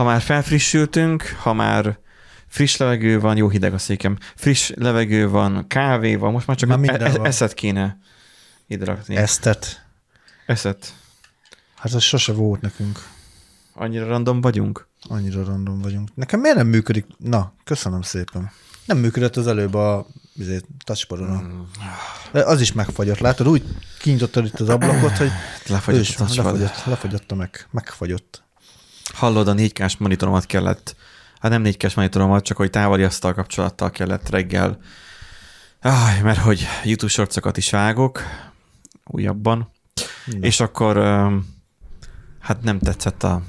ha 0.00 0.06
már 0.06 0.20
felfrissültünk, 0.20 1.22
ha 1.22 1.52
már 1.52 1.98
friss 2.46 2.76
levegő 2.76 3.20
van, 3.20 3.36
jó 3.36 3.48
hideg 3.48 3.74
a 3.74 3.78
székem, 3.78 4.18
friss 4.34 4.70
levegő 4.74 5.28
van, 5.28 5.66
kávé 5.66 6.14
van, 6.14 6.32
most 6.32 6.46
már 6.46 6.56
csak 6.56 6.68
Már 6.68 6.78
e- 6.78 6.80
minden 6.80 7.24
e- 7.24 7.26
eszet 7.28 7.54
kéne 7.54 7.98
ide 8.66 8.84
rakni. 8.84 9.16
Esztet. 9.16 9.84
Eszet. 10.46 10.94
Hát 11.76 11.94
ez 11.94 12.02
sose 12.02 12.32
volt 12.32 12.60
nekünk. 12.60 12.98
Annyira 13.74 14.06
random 14.06 14.40
vagyunk? 14.40 14.86
Annyira 15.08 15.44
random 15.44 15.80
vagyunk. 15.80 16.08
Nekem 16.14 16.40
miért 16.40 16.56
nem 16.56 16.66
működik? 16.66 17.06
Na, 17.18 17.52
köszönöm 17.64 18.02
szépen. 18.02 18.50
Nem 18.84 18.98
működött 18.98 19.36
az 19.36 19.46
előbb 19.46 19.74
a 19.74 20.06
izé, 20.36 20.60
touchpadon. 20.84 21.68
De 22.32 22.44
Az 22.44 22.60
is 22.60 22.72
megfagyott. 22.72 23.18
Látod, 23.18 23.48
úgy 23.48 23.64
kinyitottad 23.98 24.44
itt 24.44 24.60
az 24.60 24.68
ablakot, 24.68 25.16
hogy 25.16 25.30
Lefagyott 25.66 26.00
is 26.00 26.16
a 26.16 26.24
lefagyott, 26.34 26.84
lefagyott 26.84 27.34
meg, 27.34 27.66
megfagyott. 27.70 28.42
Hallod, 29.14 29.48
a 29.48 29.54
4K-s 29.54 29.96
monitoromat 29.96 30.46
kellett, 30.46 30.96
hát 31.40 31.50
nem 31.50 31.62
4K-s 31.64 31.94
monitoromat, 31.94 32.44
csak 32.44 32.56
hogy 32.56 32.70
távoli 32.70 33.02
asztal 33.02 33.34
kapcsolattal 33.34 33.90
kellett 33.90 34.28
reggel. 34.28 34.78
Áj, 35.80 36.20
mert 36.20 36.38
hogy 36.38 36.66
YouTube 36.84 37.12
shortsokat 37.12 37.56
is 37.56 37.70
vágok, 37.70 38.22
újabban, 39.04 39.70
Na. 40.24 40.38
és 40.40 40.60
akkor 40.60 40.96
hát 42.40 42.62
nem 42.62 42.78
tetszett 42.78 43.22
a... 43.22 43.42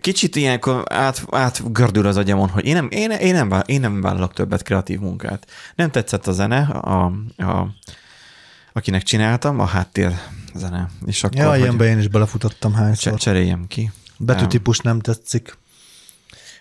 Kicsit 0.00 0.36
ilyenkor 0.36 0.82
át, 0.92 1.24
átgördül 1.30 2.06
az 2.06 2.16
agyamon, 2.16 2.48
hogy 2.48 2.64
én 2.64 2.74
nem, 2.74 2.88
én, 2.90 3.10
én, 3.10 3.34
nem, 3.34 3.62
én 3.66 3.80
nem 3.80 4.00
vállalok 4.00 4.32
többet 4.32 4.62
kreatív 4.62 5.00
munkát. 5.00 5.46
Nem 5.74 5.90
tetszett 5.90 6.26
a 6.26 6.32
zene, 6.32 6.60
a, 6.62 7.04
a, 7.36 7.68
akinek 8.72 9.02
csináltam, 9.02 9.60
a 9.60 9.64
háttér 9.64 10.14
zene. 10.54 10.90
És 11.06 11.24
akkor, 11.24 11.36
Ja, 11.40 11.56
ilyenbe 11.56 11.84
én 11.84 11.98
is 11.98 12.08
belefutottam 12.08 12.74
hányszor. 12.74 13.18
cseréljem 13.18 13.66
ki. 13.66 13.90
Betűtípus 14.18 14.78
nem 14.78 15.00
tetszik. 15.00 15.58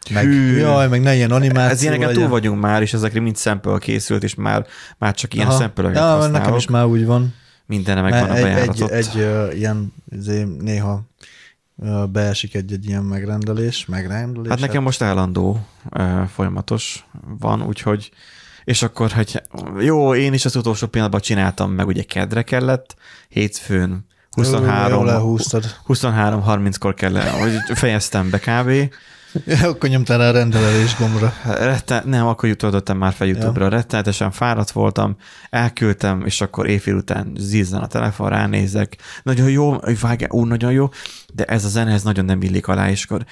Meg, 0.10 0.26
Hű. 0.26 0.58
jaj, 0.58 0.88
meg 0.88 1.02
ne 1.02 1.16
ilyen 1.16 1.32
animáció 1.32 1.72
Ez 1.72 1.82
ilyeneken 1.82 2.14
túl 2.14 2.28
vagyunk 2.28 2.62
már, 2.62 2.82
és 2.82 2.94
ezekre 2.94 3.20
mind 3.20 3.36
szempől 3.36 3.80
készült, 3.80 4.24
és 4.24 4.36
már, 4.36 4.66
már 4.98 5.14
csak 5.14 5.34
ilyen 5.34 5.48
Aha. 5.48 5.58
szempölöket 5.58 5.98
ja, 5.98 6.04
használok. 6.04 6.38
nekem 6.38 6.56
is 6.56 6.68
már 6.68 6.86
úgy 6.86 7.06
van. 7.06 7.34
Mindenre 7.66 8.02
Mert 8.02 8.14
megvan 8.14 8.30
a 8.30 8.36
egy, 8.36 8.44
egy, 8.44 8.54
bejáratot. 8.54 8.90
egy 8.90 9.16
uh, 9.16 9.58
ilyen, 9.58 9.94
izé, 10.12 10.44
néha 10.44 11.04
uh, 11.76 12.08
beesik 12.08 12.56
egy-egy 12.56 12.88
ilyen 12.88 13.04
megrendelés, 13.04 13.86
megrendelés. 13.86 14.50
Hát 14.50 14.60
nekem 14.60 14.84
most 14.84 15.02
állandó 15.02 15.68
uh, 15.92 16.24
folyamatos 16.24 17.06
van, 17.40 17.64
úgyhogy 17.64 18.12
és 18.64 18.82
akkor, 18.82 19.12
hogy 19.12 19.42
jó, 19.80 20.16
én 20.16 20.34
is 20.34 20.46
az 20.46 20.56
utolsó 20.56 20.88
pillanatban 20.88 21.22
csináltam, 21.22 21.72
meg 21.72 21.88
ugye 21.88 22.04
kedre 22.04 22.42
kellett, 22.42 22.96
hétfőn, 23.30 24.06
23, 24.36 25.06
lehúztad. 25.06 25.76
23-30-kor 25.88 26.94
kellett, 26.94 27.30
hogy 27.30 27.78
fejeztem 27.78 28.30
be 28.30 28.40
kb. 28.40 28.92
Ja, 29.46 29.68
akkor 29.70 29.90
nyomtál 29.90 30.18
rá 30.18 30.28
a 30.28 30.32
rendelés 30.32 30.96
gombra. 30.98 31.34
Retten, 31.44 32.04
nem, 32.06 32.28
akkor 32.28 32.50
jutottam 32.50 32.98
már 32.98 33.14
fel 33.14 33.28
YouTube-ra. 33.28 33.64
Ja. 33.64 33.70
Rettenetesen 33.70 34.32
fáradt 34.32 34.72
voltam, 34.72 35.16
elküldtem, 35.50 36.26
és 36.26 36.42
akkor 36.42 36.68
éjfél 36.68 36.96
után 36.96 37.32
zizzen 37.38 37.82
a 37.82 37.88
telefon, 37.88 38.30
ránézek. 38.30 38.98
Nagyon 39.24 39.50
jó, 39.50 39.76
vágja, 40.02 40.28
ú, 40.32 40.46
nagyon 40.46 40.72
jó, 40.72 40.90
de 41.34 41.44
ez 41.44 41.66
a 41.66 41.70
zene, 41.70 41.92
ez 41.92 42.04
nagyon 42.04 42.26
nem 42.26 42.42
illik 42.42 42.68
alá, 42.68 42.90
és 42.90 43.04
akkor 43.04 43.26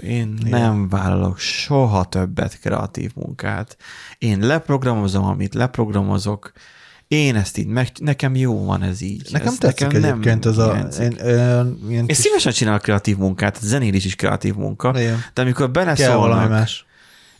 én 0.00 0.38
Igen. 0.40 0.60
nem 0.60 0.88
vállalok 0.88 1.38
soha 1.38 2.04
többet 2.04 2.58
kreatív 2.60 3.10
munkát. 3.14 3.76
Én 4.18 4.38
leprogramozom, 4.38 5.24
amit 5.24 5.54
leprogramozok, 5.54 6.52
én 7.12 7.36
ezt 7.36 7.58
így, 7.58 7.66
meg, 7.66 7.88
nekem 7.98 8.36
jó 8.36 8.64
van 8.64 8.82
ez 8.82 9.00
így. 9.00 9.28
Nekem 9.30 9.46
ez 9.46 9.58
tetszik 9.58 9.86
nekem 9.86 10.04
egyébként 10.04 10.46
ez 10.46 10.58
a... 10.58 10.88
Én, 11.00 11.10
én, 11.10 11.12
ilyen 11.18 11.78
Én 11.88 12.06
kis- 12.06 12.16
szívesen 12.16 12.52
csinálok 12.52 12.82
kreatív 12.82 13.16
munkát, 13.16 13.58
zenélés 13.62 14.04
is 14.04 14.14
kreatív 14.14 14.54
munka, 14.54 14.92
Igen. 15.00 15.24
de 15.34 15.42
amikor 15.42 15.70
beleszólnak, 15.70 16.48
más. 16.48 16.84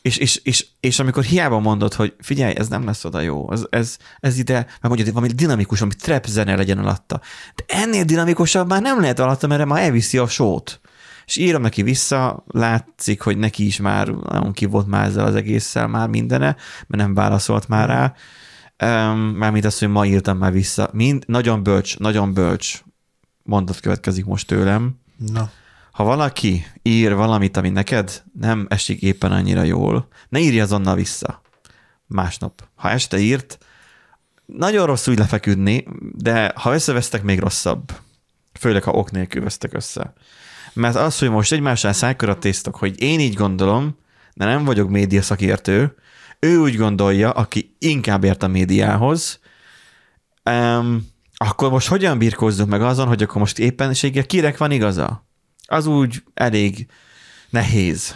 és, 0.03 0.17
és, 0.17 0.41
és, 0.45 0.67
és 0.81 0.99
amikor 0.99 1.25
hiába 1.25 1.59
mondod, 1.59 1.95
hogy 1.95 2.15
figyelj, 2.21 2.55
ez 2.57 2.69
nem 2.69 2.85
lesz 2.85 3.05
oda 3.05 3.21
jó, 3.21 3.53
ez, 3.53 3.63
ez, 3.71 3.97
ez 4.21 4.39
ide, 4.39 4.55
mert 4.55 4.83
mondjuk 4.83 5.07
hogy 5.07 5.15
valami 5.15 5.33
dinamikus, 5.33 5.81
ami 5.81 5.93
trap 6.01 6.27
zene 6.27 6.57
legyen 6.57 6.79
alatta. 6.79 7.21
De 7.55 7.65
ennél 7.67 8.05
dinamikusabb 8.05 8.69
már 8.69 8.83
nem 8.83 9.01
lehet 9.01 9.19
alatta, 9.19 9.47
mert 9.47 9.65
már 9.65 9.83
elviszi 9.83 10.19
a 10.19 10.29
sót. 10.29 10.81
És 11.27 11.37
írom 11.37 11.63
neki 11.63 11.83
vissza, 11.83 12.45
látszik, 12.47 13.21
hogy 13.21 13.39
neki 13.39 13.67
is 13.67 13.81
már 13.81 14.09
nagyon 14.09 14.53
ki 14.53 14.65
volt 14.65 14.87
már 14.87 15.07
ezzel 15.07 15.27
az 15.27 15.35
egésszel 15.35 15.87
már 15.87 16.09
mindene, 16.09 16.57
mert 16.87 17.03
nem 17.03 17.15
válaszolt 17.15 17.69
már 17.69 17.89
rá. 17.89 18.15
Um, 18.83 19.19
mármint 19.19 19.65
azt, 19.65 19.79
hogy 19.79 19.89
ma 19.89 20.07
írtam 20.07 20.39
már 20.39 20.53
vissza. 20.53 20.91
Mind, 20.93 21.25
nagyon 21.27 21.63
bölcs, 21.63 21.99
nagyon 21.99 22.35
bölcs 22.35 22.83
mondat 23.43 23.81
következik 23.81 24.25
most 24.25 24.47
tőlem. 24.47 25.01
Na, 25.17 25.51
Ha 25.93 26.05
valaki 26.05 26.67
ír 26.83 27.15
valamit, 27.15 27.57
ami 27.57 27.69
neked 27.69 28.23
nem 28.41 28.67
esik 28.69 29.03
éppen 29.03 29.33
annyira 29.33 29.63
jól, 29.63 30.09
ne 30.29 30.39
írj 30.39 30.61
azonnal 30.61 30.95
vissza. 30.95 31.41
Másnap. 32.07 32.69
Ha 32.75 32.91
este 32.91 33.19
írt, 33.19 33.59
nagyon 34.47 34.87
rossz 34.87 35.07
úgy 35.07 35.19
lefeküdni, 35.19 35.85
de 36.13 36.53
ha 36.57 36.75
összevesztek, 36.75 37.23
még 37.23 37.39
rosszabb. 37.39 37.93
Főleg, 38.61 38.83
ha 38.83 38.91
ok 38.91 39.11
nélkül 39.11 39.43
vesztek 39.43 39.75
össze. 39.75 40.13
Mert 40.73 40.97
az, 40.97 41.19
hogy 41.19 41.31
most 41.31 41.53
egymással 41.53 41.93
szájkörat 41.93 42.39
tésztok, 42.39 42.77
hogy 42.77 43.03
én 43.03 43.21
így 43.21 43.35
gondolom, 43.35 43.97
de 44.35 44.45
nem 44.45 44.65
vagyok 44.65 44.89
média 44.89 45.23
szakértő, 45.23 45.95
ő 46.47 46.59
úgy 46.59 46.77
gondolja, 46.77 47.31
aki 47.31 47.77
inkább 47.79 48.25
ért 48.25 48.43
a 48.43 48.49
médiához, 48.49 49.41
um, 50.51 51.07
akkor 51.35 51.71
most 51.71 51.89
hogyan 51.89 52.19
birkózzunk 52.19 52.71
meg 52.71 52.83
azon, 52.83 53.07
hogy 53.07 53.23
akkor 53.23 53.41
most 53.41 53.59
éppenséggel 53.59 54.27
kirek 54.27 54.59
van 54.59 54.71
igaza? 54.71 55.27
Az 55.67 55.87
úgy 55.87 56.23
elég 56.35 56.87
nehéz. 57.51 58.15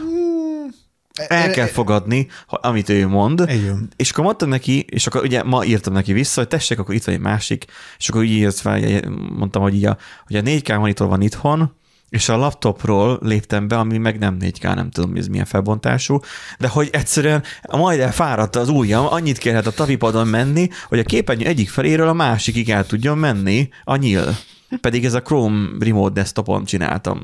El 1.12 1.50
kell 1.50 1.66
fogadni, 1.66 2.26
amit 2.46 2.88
ő 2.88 3.06
mond, 3.06 3.40
Igen. 3.40 3.90
és 3.96 4.10
akkor 4.10 4.24
mondtam 4.24 4.48
neki, 4.48 4.84
és 4.88 5.06
akkor 5.06 5.22
ugye 5.22 5.42
ma 5.42 5.64
írtam 5.64 5.92
neki 5.92 6.12
vissza, 6.12 6.40
hogy 6.40 6.48
tessék, 6.48 6.78
akkor 6.78 6.94
itt 6.94 7.04
van 7.04 7.14
egy 7.14 7.20
másik, 7.20 7.64
és 7.98 8.08
akkor 8.08 8.22
így 8.22 8.30
írt 8.30 8.58
fel, 8.58 9.00
mondtam, 9.36 9.62
hogy, 9.62 9.74
így 9.74 9.84
a, 9.84 9.96
hogy 10.26 10.36
a 10.36 10.40
4K 10.40 10.78
monitor 10.78 11.08
van 11.08 11.22
itthon, 11.22 11.76
és 12.08 12.28
a 12.28 12.36
laptopról 12.36 13.18
léptem 13.22 13.68
be, 13.68 13.78
ami 13.78 13.98
meg 13.98 14.18
nem 14.18 14.36
4K, 14.40 14.74
nem 14.74 14.90
tudom, 14.90 15.16
ez 15.16 15.26
milyen 15.26 15.44
felbontású, 15.44 16.20
de 16.58 16.68
hogy 16.68 16.88
egyszerűen 16.92 17.42
majd 17.70 18.00
elfáradt 18.00 18.56
az 18.56 18.68
ujjam, 18.68 19.06
annyit 19.06 19.38
kellett 19.38 19.66
a 19.66 19.70
tapipadon 19.70 20.26
menni, 20.26 20.68
hogy 20.88 20.98
a 20.98 21.02
képernyő 21.02 21.46
egyik 21.46 21.68
feléről 21.68 22.08
a 22.08 22.12
másikig 22.12 22.70
el 22.70 22.86
tudjon 22.86 23.18
menni 23.18 23.68
a 23.84 23.96
nyíl. 23.96 24.36
Pedig 24.80 25.04
ez 25.04 25.14
a 25.14 25.22
Chrome 25.22 25.68
Remote 25.80 26.12
Desktopon 26.12 26.64
csináltam. 26.64 27.22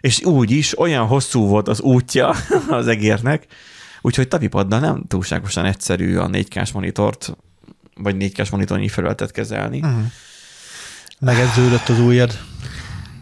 És 0.00 0.24
úgy 0.24 0.50
is 0.50 0.78
olyan 0.78 1.06
hosszú 1.06 1.46
volt 1.46 1.68
az 1.68 1.80
útja 1.80 2.34
az 2.68 2.86
egérnek, 2.86 3.46
úgyhogy 4.00 4.28
tapipaddal 4.28 4.80
nem 4.80 5.04
túlságosan 5.08 5.64
egyszerű 5.64 6.16
a 6.16 6.28
4K-s 6.28 6.72
monitort, 6.72 7.36
vagy 7.94 8.16
4K-s 8.18 8.50
monitornyi 8.50 8.88
felületet 8.88 9.30
kezelni. 9.30 9.78
Uh-huh. 9.78 10.02
Megedződött 11.20 11.88
az 11.88 12.00
ujjad. 12.00 12.38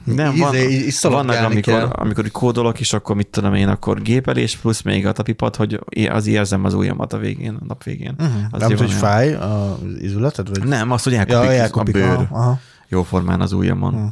Nem, 0.07 0.37
van, 0.37 0.55
Izé, 0.55 0.87
így 0.87 0.99
vannak, 1.03 1.45
amikor, 1.45 1.63
kell. 1.63 1.85
amikor 1.85 2.31
kódolok, 2.31 2.81
és 2.81 2.93
akkor 2.93 3.17
mit 3.17 3.27
tudom 3.27 3.55
én, 3.55 3.69
akkor 3.69 4.03
gépelés 4.03 4.57
plusz 4.57 4.83
még 4.83 5.07
a 5.07 5.13
tapipad, 5.13 5.57
hogy 5.57 5.81
az 6.11 6.27
érzem 6.27 6.65
az 6.65 6.75
ujjamat 6.75 7.13
a 7.13 7.19
végén, 7.19 7.55
a 7.55 7.65
nap 7.67 7.83
végén. 7.83 8.15
Uh-huh. 8.19 8.43
Az 8.51 8.61
Nem 8.61 8.77
hogy 8.77 8.93
fáj 8.93 9.35
az 9.35 9.79
izületed? 10.01 10.49
Vagy? 10.49 10.69
Nem, 10.69 10.91
azt, 10.91 11.05
hogy 11.05 11.15
elkopik, 11.15 11.51
ja, 11.51 11.53
elkopik. 11.53 11.95
a 11.95 11.99
bőr 11.99 12.09
Aha, 12.09 12.27
aha. 12.31 12.61
jó 12.89 13.03
formán 13.03 13.41
az 13.41 13.53
ujjamon. 13.53 13.95
Hm. 13.95 14.07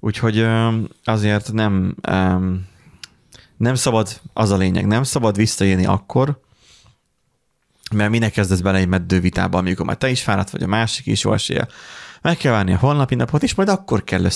Úgyhogy 0.00 0.46
azért 1.04 1.52
nem, 1.52 1.94
nem 3.56 3.74
szabad, 3.74 4.20
az 4.32 4.50
a 4.50 4.56
lényeg, 4.56 4.86
nem 4.86 5.02
szabad 5.02 5.36
visszajönni 5.36 5.86
akkor, 5.86 6.40
mert 7.94 8.10
minek 8.10 8.32
kezdesz 8.32 8.60
bele 8.60 8.78
egy 8.78 8.88
meddő 8.88 9.20
vitába, 9.20 9.58
amikor 9.58 9.86
már 9.86 9.96
te 9.96 10.10
is 10.10 10.22
fáradt 10.22 10.50
vagy, 10.50 10.62
a 10.62 10.66
másik 10.66 11.06
is 11.06 11.24
jó 11.24 11.32
esélye. 11.32 11.66
Meg 12.22 12.36
kell 12.36 12.52
várni 12.52 12.72
a 12.72 12.78
holnapi 12.78 13.14
napot, 13.14 13.42
és 13.42 13.54
majd 13.54 13.68
akkor 13.68 14.04
kell. 14.04 14.26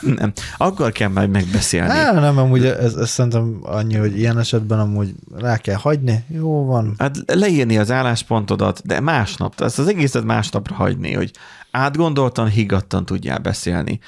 Nem, 0.00 0.32
akkor 0.56 0.92
kell 0.92 1.08
majd 1.08 1.30
megbeszélni. 1.30 1.90
Á, 1.90 2.12
nem, 2.12 2.38
amúgy 2.38 2.64
ez, 2.64 2.94
ez 2.94 3.10
szerintem 3.10 3.58
annyi, 3.62 3.94
hogy 3.94 4.18
ilyen 4.18 4.38
esetben 4.38 4.78
amúgy 4.78 5.14
rá 5.36 5.56
kell 5.56 5.76
hagyni. 5.76 6.24
Jó 6.28 6.64
van. 6.64 6.94
Hát 6.98 7.16
leírni 7.26 7.78
az 7.78 7.90
álláspontodat, 7.90 8.80
de 8.84 9.00
másnap, 9.00 9.60
ezt 9.60 9.78
az 9.78 9.88
egészet 9.88 10.24
másnapra 10.24 10.74
hagyni, 10.74 11.12
hogy 11.12 11.30
átgondoltan, 11.70 12.48
higgadtan 12.48 13.04
tudjál 13.04 13.38
beszélni. 13.38 14.00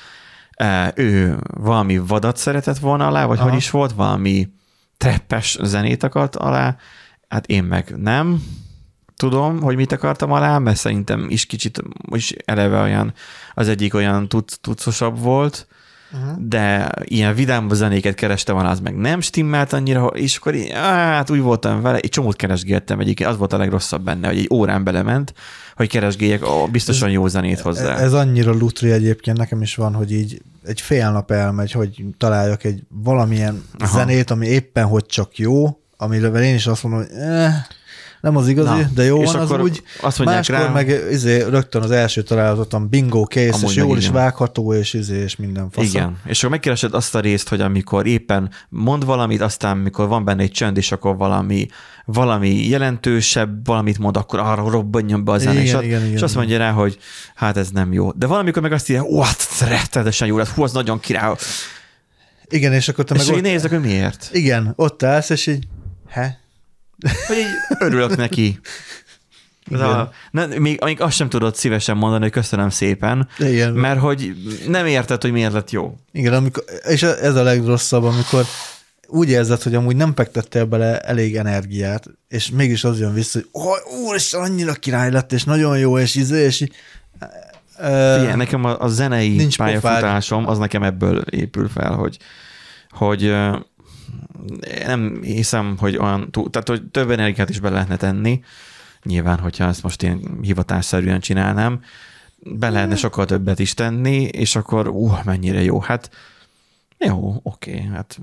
Ő 0.94 1.38
valami 1.60 1.98
vadat 1.98 2.36
szeretett 2.36 2.78
volna 2.78 3.06
alá, 3.06 3.26
vagy 3.26 3.38
Aha. 3.38 3.48
hogy 3.48 3.58
is 3.58 3.70
volt, 3.70 3.92
valami 3.92 4.48
treppes 4.96 5.58
zenét 5.62 6.02
akart 6.02 6.36
alá, 6.36 6.76
hát 7.28 7.46
én 7.46 7.64
meg 7.64 7.94
nem 7.96 8.42
tudom, 9.20 9.60
hogy 9.60 9.76
mit 9.76 9.92
akartam 9.92 10.32
alá, 10.32 10.58
mert 10.58 10.76
szerintem 10.76 11.26
is 11.28 11.46
kicsit 11.46 11.82
is 12.12 12.34
eleve 12.44 12.80
olyan, 12.80 13.12
az 13.54 13.68
egyik 13.68 13.94
olyan 13.94 14.28
tuc, 14.28 14.56
tucosabb 14.60 15.18
volt, 15.18 15.66
uh-huh. 16.12 16.38
de 16.38 16.92
ilyen 17.04 17.34
vidám 17.34 17.68
zenéket 17.68 18.14
kerestem 18.14 18.54
volna, 18.54 18.70
az 18.70 18.80
meg 18.80 18.96
nem 18.96 19.20
stimmelt 19.20 19.72
annyira, 19.72 20.06
és 20.06 20.36
akkor 20.36 20.54
így, 20.54 20.70
hát 20.72 21.30
úgy 21.30 21.40
voltam 21.40 21.82
vele, 21.82 21.98
egy 21.98 22.10
csomót 22.10 22.36
keresgéltem 22.36 23.00
egyébként, 23.00 23.30
az 23.30 23.36
volt 23.36 23.52
a 23.52 23.58
legrosszabb 23.58 24.02
benne, 24.02 24.26
hogy 24.26 24.38
egy 24.38 24.48
órán 24.52 24.84
belement, 24.84 25.34
hogy 25.76 25.88
keresgéljek 25.88 26.48
ó, 26.48 26.66
biztosan 26.66 27.08
ez, 27.08 27.14
jó 27.14 27.26
zenét 27.26 27.60
hozzá. 27.60 27.96
Ez 27.96 28.12
annyira 28.12 28.52
lutri 28.52 28.90
egyébként, 28.90 29.36
nekem 29.36 29.62
is 29.62 29.74
van, 29.74 29.94
hogy 29.94 30.12
így 30.12 30.42
egy 30.64 30.80
fél 30.80 31.10
nap 31.10 31.30
elmegy, 31.30 31.72
hogy 31.72 32.04
találjak 32.18 32.64
egy 32.64 32.82
valamilyen 32.88 33.64
Aha. 33.78 33.98
zenét, 33.98 34.30
ami 34.30 34.46
éppen 34.46 34.86
hogy 34.86 35.06
csak 35.06 35.38
jó, 35.38 35.78
amiről 35.96 36.36
én 36.36 36.54
is 36.54 36.66
azt 36.66 36.82
mondom, 36.82 37.00
hogy 37.00 37.16
eh, 37.16 37.54
nem 38.20 38.36
az 38.36 38.48
igazi, 38.48 38.68
Na, 38.68 38.88
de 38.94 39.04
jó 39.04 39.22
van 39.22 39.36
az 39.36 39.50
úgy. 39.50 39.82
Azt 40.00 40.24
Máskor 40.24 40.54
rá, 40.54 40.68
meg 40.68 41.00
izé, 41.10 41.42
rögtön 41.42 41.82
az 41.82 41.90
első 41.90 42.22
találatot 42.22 42.88
bingo 42.88 43.24
kész, 43.24 43.62
és 43.62 43.74
jól 43.74 43.98
is 43.98 44.08
vágható, 44.08 44.74
és 44.74 44.94
izé, 44.94 45.22
és 45.22 45.36
minden 45.36 45.70
fasz. 45.70 45.84
Igen, 45.84 46.18
és 46.24 46.38
akkor 46.38 46.50
megkeresed 46.50 46.94
azt 46.94 47.14
a 47.14 47.20
részt, 47.20 47.48
hogy 47.48 47.60
amikor 47.60 48.06
éppen 48.06 48.50
mond 48.68 49.04
valamit, 49.04 49.40
aztán 49.40 49.76
mikor 49.76 50.08
van 50.08 50.24
benne 50.24 50.42
egy 50.42 50.50
csönd, 50.50 50.76
és 50.76 50.92
akkor 50.92 51.16
valami, 51.16 51.66
valami 52.04 52.68
jelentősebb, 52.68 53.66
valamit 53.66 53.98
mond, 53.98 54.16
akkor 54.16 54.38
arra 54.38 54.70
robbanjon 54.70 55.24
be 55.24 55.32
a 55.32 55.38
zene, 55.38 55.60
igen, 55.60 55.64
és, 55.64 55.70
igen, 55.70 56.00
igen, 56.02 56.12
és 56.12 56.22
azt 56.22 56.34
mondja 56.34 56.58
rá, 56.58 56.70
hogy 56.70 56.98
hát 57.34 57.56
ez 57.56 57.70
nem 57.70 57.92
jó. 57.92 58.12
De 58.12 58.26
valamikor 58.26 58.62
meg 58.62 58.72
azt 58.72 58.90
írja, 58.90 59.02
ó, 59.02 59.20
hát 59.20 59.46
rettenetesen 59.60 60.28
jó, 60.28 60.36
hát 60.36 60.48
hú, 60.48 60.62
az 60.62 60.72
nagyon 60.72 61.00
király. 61.00 61.34
Igen, 62.48 62.72
és 62.72 62.88
akkor 62.88 63.04
te 63.04 63.14
és 63.14 63.26
meg 63.26 63.36
ott... 63.36 63.42
nézek, 63.42 63.70
hogy 63.70 63.80
miért. 63.80 64.28
Igen, 64.32 64.72
ott 64.76 65.02
állsz, 65.02 65.30
és 65.30 65.46
így, 65.46 65.66
he, 66.08 66.40
hogy 67.26 67.36
így 67.36 67.54
örülök 67.86 68.16
neki. 68.16 68.60
A, 69.72 70.10
ne, 70.30 70.46
még, 70.46 70.80
még 70.84 71.00
azt 71.00 71.16
sem 71.16 71.28
tudod 71.28 71.54
szívesen 71.54 71.96
mondani, 71.96 72.22
hogy 72.22 72.32
köszönöm 72.32 72.70
szépen, 72.70 73.28
Igen. 73.38 73.72
mert 73.72 74.00
hogy 74.00 74.34
nem 74.66 74.86
érted, 74.86 75.22
hogy 75.22 75.32
miért 75.32 75.52
lett 75.52 75.70
jó. 75.70 75.96
Igen, 76.12 76.32
amikor, 76.32 76.64
és 76.88 77.02
ez 77.02 77.34
a 77.34 77.42
legrosszabb, 77.42 78.04
amikor 78.04 78.44
úgy 79.06 79.28
érzed, 79.28 79.62
hogy 79.62 79.74
amúgy 79.74 79.96
nem 79.96 80.14
fektettél 80.14 80.64
bele 80.64 80.98
elég 80.98 81.36
energiát, 81.36 82.06
és 82.28 82.50
mégis 82.50 82.84
az 82.84 82.98
jön 82.98 83.14
vissza, 83.14 83.38
hogy 83.38 83.48
oh, 83.52 84.00
úristen, 84.06 84.40
annyira 84.40 84.72
király 84.72 85.10
lett, 85.10 85.32
és 85.32 85.44
nagyon 85.44 85.78
jó, 85.78 85.98
és 85.98 86.14
izé, 86.14 86.44
és 86.44 86.60
így, 86.60 86.74
Figyelj, 87.80 88.34
nekem 88.36 88.64
a, 88.64 88.80
a 88.80 88.88
zenei 88.88 89.48
pályafutásom 89.56 90.48
az 90.48 90.58
nekem 90.58 90.82
ebből 90.82 91.18
épül 91.20 91.68
fel, 91.68 91.92
hogy, 91.92 92.18
hogy 92.90 93.34
nem 94.86 95.22
hiszem, 95.22 95.76
hogy 95.78 95.96
olyan, 95.96 96.30
túl, 96.30 96.50
tehát 96.50 96.68
hogy 96.68 96.82
több 96.82 97.10
energiát 97.10 97.50
is 97.50 97.60
be 97.60 97.70
lehetne 97.70 97.96
tenni, 97.96 98.42
nyilván, 99.02 99.38
hogyha 99.38 99.64
ezt 99.64 99.82
most 99.82 100.02
én 100.02 100.38
hivatásszerűen 100.40 101.20
csinálnám, 101.20 101.80
be 102.42 102.70
lehetne 102.70 102.96
sokkal 102.96 103.24
többet 103.24 103.58
is 103.58 103.74
tenni, 103.74 104.22
és 104.22 104.56
akkor 104.56 104.88
uh, 104.88 105.24
mennyire 105.24 105.62
jó. 105.62 105.80
Hát 105.80 106.10
jó, 106.98 107.40
oké, 107.42 107.80
hát 107.92 108.18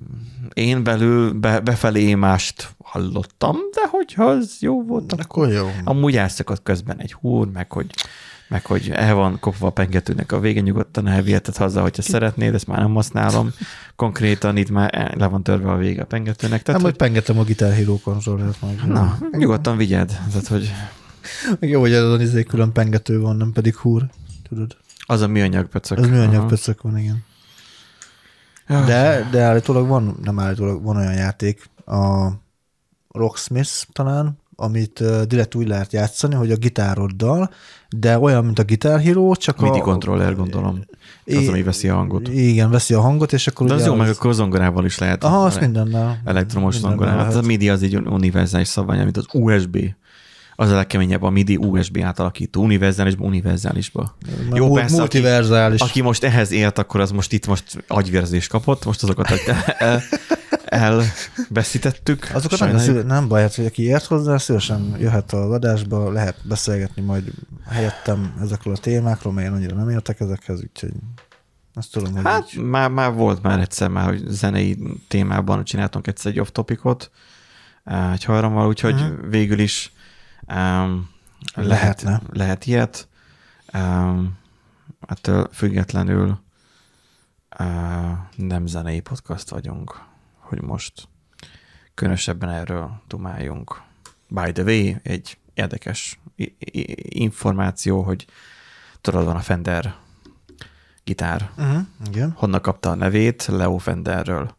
én 0.53 0.83
belül 0.83 1.33
be, 1.33 1.59
befelé 1.59 2.13
mást 2.13 2.75
hallottam, 2.83 3.55
de 3.73 3.87
hogyha 3.89 4.25
az 4.25 4.57
jó 4.59 4.83
volt, 4.83 5.13
akkor 5.13 5.51
jó. 5.51 5.69
Amúgy 5.83 6.17
elszakadt 6.17 6.63
közben 6.63 7.01
egy 7.01 7.13
húr, 7.13 7.47
meg 7.51 7.71
hogy 7.71 7.85
meg 8.47 8.65
hogy 8.65 8.89
el 8.93 9.15
van 9.15 9.39
kopva 9.39 9.67
a 9.67 9.71
pengetőnek 9.71 10.31
a 10.31 10.39
vége, 10.39 10.61
nyugodtan 10.61 11.07
elviheted 11.07 11.55
haza, 11.55 11.81
hogyha 11.81 12.01
szeretnéd, 12.01 12.53
ezt 12.53 12.67
már 12.67 12.79
nem 12.79 12.93
használom. 12.93 13.51
Konkrétan 13.95 14.57
itt 14.57 14.69
már 14.69 15.13
le 15.17 15.27
van 15.27 15.43
törve 15.43 15.71
a 15.71 15.77
vége 15.77 16.01
a 16.01 16.05
pengetőnek. 16.05 16.61
Tehát, 16.61 16.81
nem, 16.81 16.89
hogy 16.89 16.99
pengetem 16.99 17.39
a 17.39 17.43
Guitar 17.43 17.71
Hero 17.71 17.97
konzolát 17.97 18.61
majd. 18.61 18.87
Na, 18.87 19.17
nyugodtan 19.31 19.77
vigyed. 19.77 20.19
Tehát, 20.31 20.47
hogy... 20.47 20.73
Jó, 21.59 21.79
hogy 21.79 21.93
azon 21.93 22.21
izé 22.21 22.43
külön 22.43 22.71
pengető 22.71 23.19
van, 23.19 23.35
nem 23.35 23.51
pedig 23.51 23.75
húr, 23.75 24.05
tudod. 24.49 24.77
Az 25.05 25.21
a 25.21 25.27
műanyag 25.27 25.67
pöcök. 25.67 25.97
Az 25.97 26.07
műanyag 26.07 26.47
pöcök 26.47 26.81
van, 26.81 26.97
igen. 26.97 27.23
De, 28.67 29.27
de 29.31 29.41
állítólag 29.41 29.87
van, 29.87 30.17
nem 30.23 30.39
állítólag 30.39 30.83
van 30.83 30.95
olyan 30.95 31.13
játék, 31.13 31.69
a 31.85 32.27
Rocksmith 33.07 33.85
talán, 33.91 34.37
amit 34.59 35.03
direkt 35.27 35.55
úgy 35.55 35.67
lehet 35.67 35.93
játszani, 35.93 36.35
hogy 36.35 36.51
a 36.51 36.55
gitároddal, 36.55 37.49
de 37.89 38.19
olyan, 38.19 38.45
mint 38.45 38.59
a 38.59 38.63
Guitar 38.63 38.99
Hero, 38.99 39.35
csak 39.35 39.59
MIDI 39.59 39.79
a... 39.79 39.81
controller, 39.81 40.35
gondolom. 40.35 40.79
Az, 41.25 41.47
ami 41.47 41.63
veszi 41.63 41.89
a 41.89 41.95
hangot. 41.95 42.27
Igen, 42.27 42.69
veszi 42.69 42.93
a 42.93 43.01
hangot, 43.01 43.33
és 43.33 43.47
akkor 43.47 43.67
De 43.67 43.73
az 43.73 43.85
jó, 43.85 43.91
az... 43.91 43.97
meg 43.97 44.09
akkor 44.09 44.33
zongorával 44.33 44.85
is 44.85 44.97
lehet. 44.97 45.23
Aha, 45.23 45.45
azt 45.45 45.59
mindennel. 45.59 46.21
Elektromos 46.25 46.75
zongorával. 46.75 47.23
Hát 47.23 47.35
a 47.35 47.41
MIDI 47.41 47.69
az 47.69 47.83
egy 47.83 47.95
univerzális 47.95 48.67
szabvány, 48.67 49.03
mint 49.03 49.17
az 49.17 49.25
USB. 49.31 49.77
Az 50.55 50.71
a 50.71 50.75
legkeményebb 50.75 51.23
a 51.23 51.29
MIDI 51.29 51.55
USB 51.55 51.99
átalakító, 52.03 52.63
univerzálisba, 52.63 53.25
univerzálisba. 53.25 54.17
Jó, 54.53 54.71
persze, 54.71 54.97
multiverzális. 54.97 55.81
Aki, 55.81 55.89
aki, 55.89 56.01
most 56.01 56.23
ehhez 56.23 56.51
ért, 56.51 56.77
akkor 56.77 56.99
az 56.99 57.11
most 57.11 57.33
itt 57.33 57.47
most 57.47 57.83
agyvérzést 57.87 58.49
kapott, 58.49 58.85
most 58.85 59.03
azokat 59.03 59.29
el, 59.77 60.01
elveszítettük. 60.67 62.29
Azokat 62.33 62.59
nem, 62.59 62.77
szíve, 62.77 63.01
nem 63.01 63.27
baj, 63.27 63.41
hát, 63.41 63.55
hogy 63.55 63.65
aki 63.65 63.83
ért 63.83 64.05
hozzá, 64.05 64.37
szívesen 64.37 64.95
jöhet 64.99 65.33
a 65.33 65.51
adásba, 65.51 66.11
lehet 66.11 66.35
beszélgetni 66.43 67.01
majd 67.01 67.31
helyettem 67.69 68.37
ezekről 68.41 68.73
a 68.73 68.77
témákról, 68.77 69.33
mert 69.33 69.47
én 69.47 69.53
annyira 69.53 69.75
nem 69.75 69.89
értek 69.89 70.19
ezekhez, 70.19 70.61
úgyhogy 70.61 70.93
azt 71.73 71.91
tudom, 71.91 72.13
hogy 72.13 72.23
Hát 72.23 72.53
így... 72.53 72.61
már, 72.61 72.89
már 72.89 73.13
volt 73.13 73.41
már 73.41 73.59
egyszer, 73.59 73.89
már, 73.89 74.05
hogy 74.05 74.23
zenei 74.27 74.77
témában 75.07 75.63
csináltunk 75.63 76.07
egyszer 76.07 76.31
egy 76.31 76.39
off-topicot, 76.39 77.11
eh, 77.83 78.11
egy 78.11 78.23
hajrammal, 78.23 78.67
úgyhogy 78.67 78.93
uh-huh. 78.93 79.29
végül 79.29 79.59
is 79.59 79.91
um, 80.47 81.09
lehet, 81.53 82.05
lehet 82.31 82.65
ilyet. 82.65 83.07
Um, 83.73 84.37
ettől 85.07 85.49
függetlenül 85.51 86.39
uh, 87.59 87.67
nem 88.35 88.65
zenei 88.65 88.99
podcast 88.99 89.49
vagyunk 89.49 90.06
hogy 90.47 90.61
most 90.61 91.07
különösebben 91.93 92.49
erről 92.49 93.01
tumáljunk. 93.07 93.81
By 94.27 94.51
the 94.51 94.63
way, 94.63 94.93
egy 95.03 95.37
érdekes 95.53 96.19
információ, 96.99 98.01
hogy 98.01 98.25
tudod, 99.01 99.25
van 99.25 99.35
a 99.35 99.39
Fender 99.39 99.95
gitár. 101.03 101.51
Uh-huh, 101.57 101.81
igen. 102.07 102.31
Honnan 102.35 102.61
kapta 102.61 102.89
a 102.89 102.95
nevét? 102.95 103.45
Leo 103.45 103.77
Fenderről. 103.77 104.55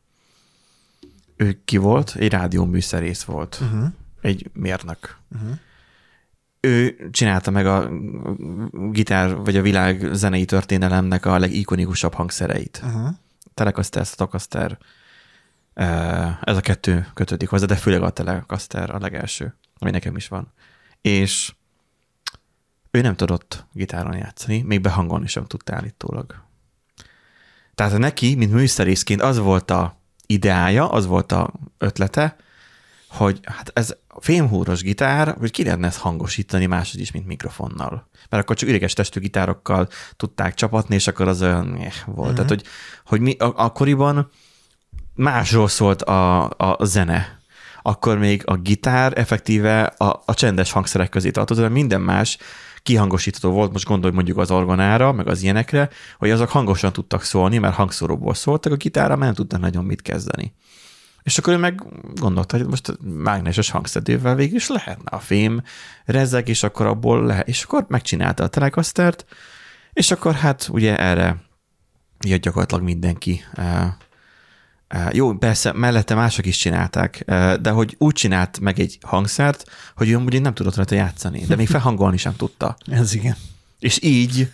Ő 1.37 1.61
ki 1.65 1.77
volt? 1.77 2.15
Egy 2.19 2.31
rádióműszerész 2.31 3.23
volt. 3.23 3.59
Uh-huh. 3.63 3.89
Egy 4.21 4.51
mérnök. 4.53 5.17
Uh-huh. 5.35 5.51
Ő 6.61 7.09
csinálta 7.11 7.51
meg 7.51 7.67
a 7.67 7.91
gitár, 8.91 9.37
vagy 9.37 9.57
a 9.57 9.63
világ 9.63 10.09
zenei 10.13 10.45
történelemnek 10.45 11.27
a 11.27 11.39
legikonikusabb 11.39 12.15
hangszereit. 12.15 12.81
Uh-huh. 12.85 13.09
Telecaster, 13.55 14.07
Stratocaster, 14.07 14.79
ez 16.41 16.57
a 16.57 16.61
kettő 16.61 17.07
kötődik 17.15 17.49
hozzá, 17.49 17.67
de 17.67 17.77
főleg 17.77 18.03
a 18.03 18.11
Telecaster 18.11 18.91
a 18.95 18.99
legelső, 18.99 19.57
ami 19.79 19.91
nekem 19.91 20.17
is 20.17 20.29
van. 20.29 20.53
És 21.01 21.53
ő 22.91 23.01
nem 23.01 23.17
tudott 23.17 23.67
gitáron 23.73 24.17
játszani, 24.17 24.63
még 24.63 24.81
behangolni 24.81 25.27
sem 25.27 25.45
tudta 25.45 25.75
állítólag. 25.75 26.35
Tehát 27.75 27.99
neki, 27.99 28.35
mint 28.35 28.53
műszerészként 28.53 29.23
az 29.23 29.39
volt 29.39 29.71
a 29.71 30.01
ideája, 30.27 30.91
az 30.91 31.07
volt 31.07 31.33
a 31.33 31.53
ötlete, 31.79 32.37
hogy 33.09 33.41
hát 33.45 33.71
ez 33.75 33.97
fémhúros 34.21 34.83
gitár, 34.83 35.35
hogy 35.39 35.51
ki 35.51 35.65
lehetne 35.65 35.87
ezt 35.87 35.99
hangosítani 35.99 36.67
máshogy 36.67 37.01
is, 37.01 37.11
mint 37.11 37.27
mikrofonnal. 37.27 38.09
Mert 38.29 38.43
akkor 38.43 38.57
csak 38.57 38.69
üreges 38.69 38.93
testű 38.93 39.21
gitárokkal 39.21 39.89
tudták 40.17 40.55
csapatni, 40.55 40.95
és 40.95 41.07
akkor 41.07 41.29
az 41.29 41.43
olyan 41.43 41.77
eh, 41.77 41.93
volt. 42.07 42.19
Uh-huh. 42.19 42.35
Tehát, 42.35 42.49
hogy, 42.49 42.65
hogy 43.05 43.21
mi 43.21 43.37
akkoriban 43.39 44.31
másról 45.19 45.69
szólt 45.69 46.03
a, 46.03 46.45
a 46.45 46.85
zene. 46.85 47.39
Akkor 47.83 48.19
még 48.19 48.43
a 48.47 48.57
gitár 48.57 49.19
effektíve 49.19 49.83
a, 49.83 50.23
a 50.25 50.35
csendes 50.35 50.73
hangszerek 50.73 51.09
közé 51.09 51.31
tartozott, 51.31 51.65
de 51.65 51.71
minden 51.71 52.01
más 52.01 52.39
kihangosítható 52.83 53.51
volt, 53.51 53.73
most 53.73 53.87
gondolj 53.87 54.15
mondjuk 54.15 54.39
az 54.39 54.51
orgonára, 54.51 55.13
meg 55.13 55.29
az 55.29 55.43
ilyenekre, 55.43 55.89
hogy 56.19 56.31
azok 56.31 56.49
hangosan 56.49 56.93
tudtak 56.93 57.23
szólni, 57.23 57.59
mert 57.59 57.75
hangszóróból 57.75 58.35
szóltak, 58.35 58.73
a 58.73 58.77
gitára 58.77 59.17
már 59.17 59.25
nem 59.25 59.35
tudtak 59.35 59.61
nagyon 59.61 59.85
mit 59.85 60.03
kezdeni. 60.03 60.55
És 61.23 61.39
akkor 61.39 61.53
ő 61.53 61.57
meg 61.57 61.83
gondolta, 62.15 62.57
hogy 62.57 62.67
most 62.67 62.99
mágneses 63.03 63.71
hangszedővel 63.71 64.35
végül 64.35 64.57
is 64.57 64.69
lehetne 64.69 65.11
a 65.11 65.19
fém, 65.19 65.63
rezeg, 66.05 66.49
és 66.49 66.63
akkor 66.63 66.87
abból 66.87 67.25
lehet. 67.25 67.49
És 67.49 67.63
akkor 67.63 67.85
megcsinálta 67.89 68.45
a 68.45 68.49
Telecastert, 68.49 69.25
és 69.93 70.11
akkor 70.11 70.35
hát 70.35 70.69
ugye 70.73 70.99
erre 70.99 71.37
jött 72.27 72.41
gyakorlatilag 72.41 72.83
mindenki 72.83 73.45
eh, 73.55 73.93
jó, 75.13 75.33
persze, 75.33 75.73
mellette 75.73 76.15
mások 76.15 76.47
is 76.47 76.57
csinálták, 76.57 77.25
de 77.61 77.71
hogy 77.71 77.95
úgy 77.99 78.15
csinált 78.15 78.61
meg 78.61 78.79
egy 78.79 78.99
hangszert, 79.03 79.65
hogy 79.97 80.11
ő 80.11 80.17
amúgy 80.17 80.43
nem 80.43 80.55
tudott 80.55 80.77
rajta 80.77 80.95
játszani, 80.95 81.45
de 81.47 81.57
még 81.57 81.69
felhangolni 81.69 82.17
sem 82.17 82.37
tudta. 82.37 82.77
Ez 82.91 83.15
igen. 83.15 83.37
És 83.79 84.03
így 84.03 84.51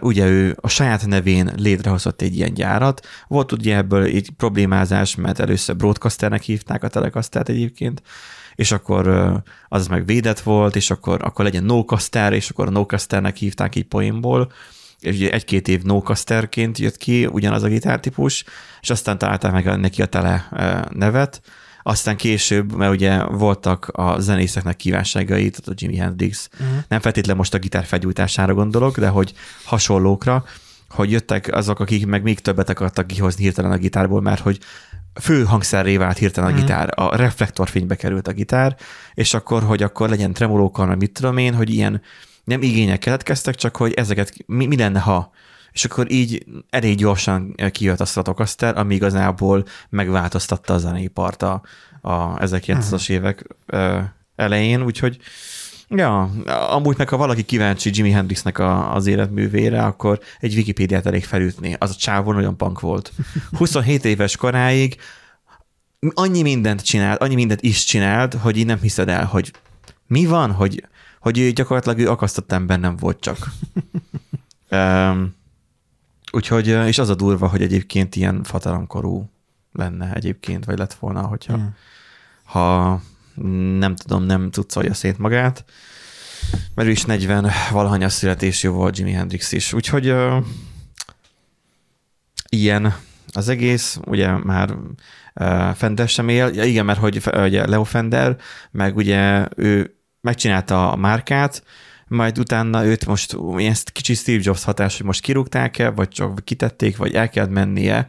ugye 0.00 0.26
ő 0.26 0.56
a 0.60 0.68
saját 0.68 1.06
nevén 1.06 1.52
létrehozott 1.56 2.22
egy 2.22 2.36
ilyen 2.36 2.54
gyárat. 2.54 3.06
Volt 3.28 3.52
ugye 3.52 3.76
ebből 3.76 4.02
egy 4.02 4.30
problémázás, 4.36 5.14
mert 5.14 5.38
először 5.38 5.76
broadcasternek 5.76 6.42
hívták 6.42 6.84
a 6.84 6.88
telekasztát 6.88 7.48
egyébként, 7.48 8.02
és 8.54 8.72
akkor 8.72 9.32
az 9.68 9.86
meg 9.86 10.06
védett 10.06 10.40
volt, 10.40 10.76
és 10.76 10.90
akkor, 10.90 11.22
akkor 11.22 11.44
legyen 11.44 11.64
nocaster, 11.64 12.32
és 12.32 12.50
akkor 12.50 12.66
a 12.66 12.70
nocasternek 12.70 13.36
hívták 13.36 13.74
így 13.74 13.86
poénból, 13.86 14.52
és 15.00 15.16
ugye 15.16 15.30
egy-két 15.30 15.68
év 15.68 15.82
nókaszterként 15.82 16.78
jött 16.78 16.96
ki 16.96 17.26
ugyanaz 17.26 17.62
a 17.62 17.68
gitártípus, 17.68 18.44
és 18.80 18.90
aztán 18.90 19.18
találták 19.18 19.52
meg 19.52 19.80
neki 19.80 20.02
a 20.02 20.06
tele 20.06 20.48
nevet, 20.90 21.40
aztán 21.82 22.16
később, 22.16 22.76
mert 22.76 22.92
ugye 22.92 23.24
voltak 23.24 23.88
a 23.92 24.20
zenészeknek 24.20 24.76
kívánságai, 24.76 25.50
tehát 25.50 25.68
a 25.68 25.72
Jimi 25.76 25.96
Hendrix, 25.96 26.48
uh-huh. 26.52 26.76
nem 26.88 27.00
feltétlenül 27.00 27.38
most 27.38 27.54
a 27.54 27.58
gitár 27.58 27.84
felgyújtására 27.84 28.54
gondolok, 28.54 28.98
de 28.98 29.08
hogy 29.08 29.32
hasonlókra, 29.64 30.44
hogy 30.88 31.10
jöttek 31.10 31.54
azok, 31.54 31.80
akik 31.80 32.06
meg 32.06 32.22
még 32.22 32.40
többet 32.40 32.68
akartak 32.68 33.06
kihozni 33.06 33.42
hirtelen 33.42 33.72
a 33.72 33.76
gitárból, 33.76 34.20
mert 34.20 34.40
hogy 34.40 34.58
fő 35.20 35.44
hangszerré 35.44 35.96
vált 35.96 36.18
hirtelen 36.18 36.52
a 36.52 36.56
gitár, 36.56 36.88
a 36.94 37.16
reflektorfénybe 37.16 37.94
került 37.94 38.28
a 38.28 38.32
gitár, 38.32 38.76
és 39.14 39.34
akkor, 39.34 39.62
hogy 39.62 39.82
akkor 39.82 40.08
legyen 40.08 40.32
tremolókkal, 40.32 40.86
meg 40.86 40.96
mit 40.96 41.12
tudom 41.12 41.36
én, 41.36 41.54
hogy 41.54 41.70
ilyen 41.70 42.02
nem 42.44 42.62
igények 42.62 42.98
keletkeztek, 42.98 43.54
csak 43.54 43.76
hogy 43.76 43.92
ezeket 43.92 44.34
mi, 44.46 44.66
mi 44.66 44.76
lenne, 44.76 45.00
ha 45.00 45.30
és 45.72 45.84
akkor 45.84 46.10
így 46.10 46.46
elég 46.70 46.96
gyorsan 46.96 47.54
kijött 47.70 48.00
a 48.00 48.04
Stratocaster, 48.04 48.78
ami 48.78 48.94
igazából 48.94 49.64
megváltoztatta 49.88 50.74
a 50.74 50.78
zeneipart 50.78 51.42
a, 51.42 51.62
a 52.00 52.38
1900-as 52.38 52.92
uh-huh. 52.92 53.10
évek 53.10 53.46
elején, 54.36 54.82
úgyhogy 54.82 55.20
Ja, 55.94 56.22
amúgy 56.70 56.98
meg 56.98 57.08
ha 57.08 57.16
valaki 57.16 57.42
kíváncsi 57.42 57.90
Jimi 57.92 58.10
Hendrixnek 58.10 58.58
a, 58.58 58.94
az 58.94 59.06
életművére, 59.06 59.84
akkor 59.84 60.20
egy 60.40 60.54
Wikipédiát 60.54 61.06
elég 61.06 61.24
felütni. 61.24 61.76
Az 61.78 61.90
a 61.90 61.94
csávon 61.94 62.36
olyan 62.36 62.56
punk 62.56 62.80
volt. 62.80 63.12
27 63.58 64.04
éves 64.04 64.36
koráig 64.36 64.96
annyi 66.14 66.42
mindent 66.42 66.82
csinált, 66.82 67.20
annyi 67.20 67.34
mindent 67.34 67.62
is 67.62 67.84
csinált, 67.84 68.34
hogy 68.34 68.56
így 68.56 68.66
nem 68.66 68.80
hiszed 68.80 69.08
el, 69.08 69.24
hogy 69.24 69.52
mi 70.06 70.26
van, 70.26 70.52
hogy, 70.52 70.84
hogy 71.20 71.52
gyakorlatilag 71.52 71.98
ő 71.98 72.08
akasztott 72.08 72.50
nem 72.66 72.96
volt 72.96 73.20
csak. 73.20 73.50
um, 74.70 75.34
úgyhogy, 76.32 76.66
és 76.66 76.98
az 76.98 77.08
a 77.08 77.14
durva, 77.14 77.48
hogy 77.48 77.62
egyébként 77.62 78.16
ilyen 78.16 78.42
fatalomkorú 78.42 79.30
lenne 79.72 80.12
egyébként, 80.14 80.64
vagy 80.64 80.78
lett 80.78 80.94
volna, 80.94 81.22
hogyha 81.22 81.54
hmm. 81.54 81.74
ha 82.44 83.00
nem 83.78 83.96
tudom, 83.96 84.22
nem 84.22 84.50
cuccolja 84.50 84.94
szét 84.94 85.18
magát, 85.18 85.64
mert 86.74 86.88
ő 86.88 86.90
is 86.90 87.04
40 87.04 87.50
valahanyas 87.70 88.12
születésű 88.12 88.68
volt 88.68 88.98
Jimi 88.98 89.12
Hendrix 89.12 89.52
is. 89.52 89.72
Úgyhogy 89.72 90.10
uh, 90.10 90.44
ilyen 92.48 92.94
az 93.32 93.48
egész, 93.48 94.00
ugye 94.06 94.30
már 94.30 94.76
uh, 95.34 95.70
Fender 95.70 96.08
sem 96.08 96.28
él, 96.28 96.50
ja, 96.54 96.64
igen, 96.64 96.84
mert 96.84 96.98
hogy 96.98 97.22
ugye 97.34 97.66
Leo 97.66 97.84
Fender, 97.84 98.36
meg 98.70 98.96
ugye 98.96 99.46
ő 99.56 99.99
megcsinálta 100.20 100.92
a 100.92 100.96
márkát, 100.96 101.62
majd 102.06 102.38
utána 102.38 102.84
őt 102.84 103.06
most 103.06 103.36
ilyen 103.56 103.76
kicsi 103.92 104.14
Steve 104.14 104.40
Jobs 104.42 104.64
hatás, 104.64 104.96
hogy 104.96 105.06
most 105.06 105.20
kirúgták-e, 105.20 105.90
vagy 105.90 106.08
csak 106.08 106.44
kitették, 106.44 106.96
vagy 106.96 107.14
el 107.14 107.28
kellett 107.28 107.50
mennie, 107.50 108.06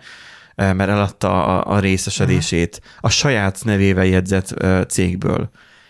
mert 0.55 0.79
eladta 0.89 1.45
a, 1.45 1.75
a 1.75 1.79
részesedését 1.79 2.81
a 2.99 3.09
saját 3.09 3.63
nevével 3.63 4.05
jegyzett 4.05 4.65
cégből. 4.87 5.49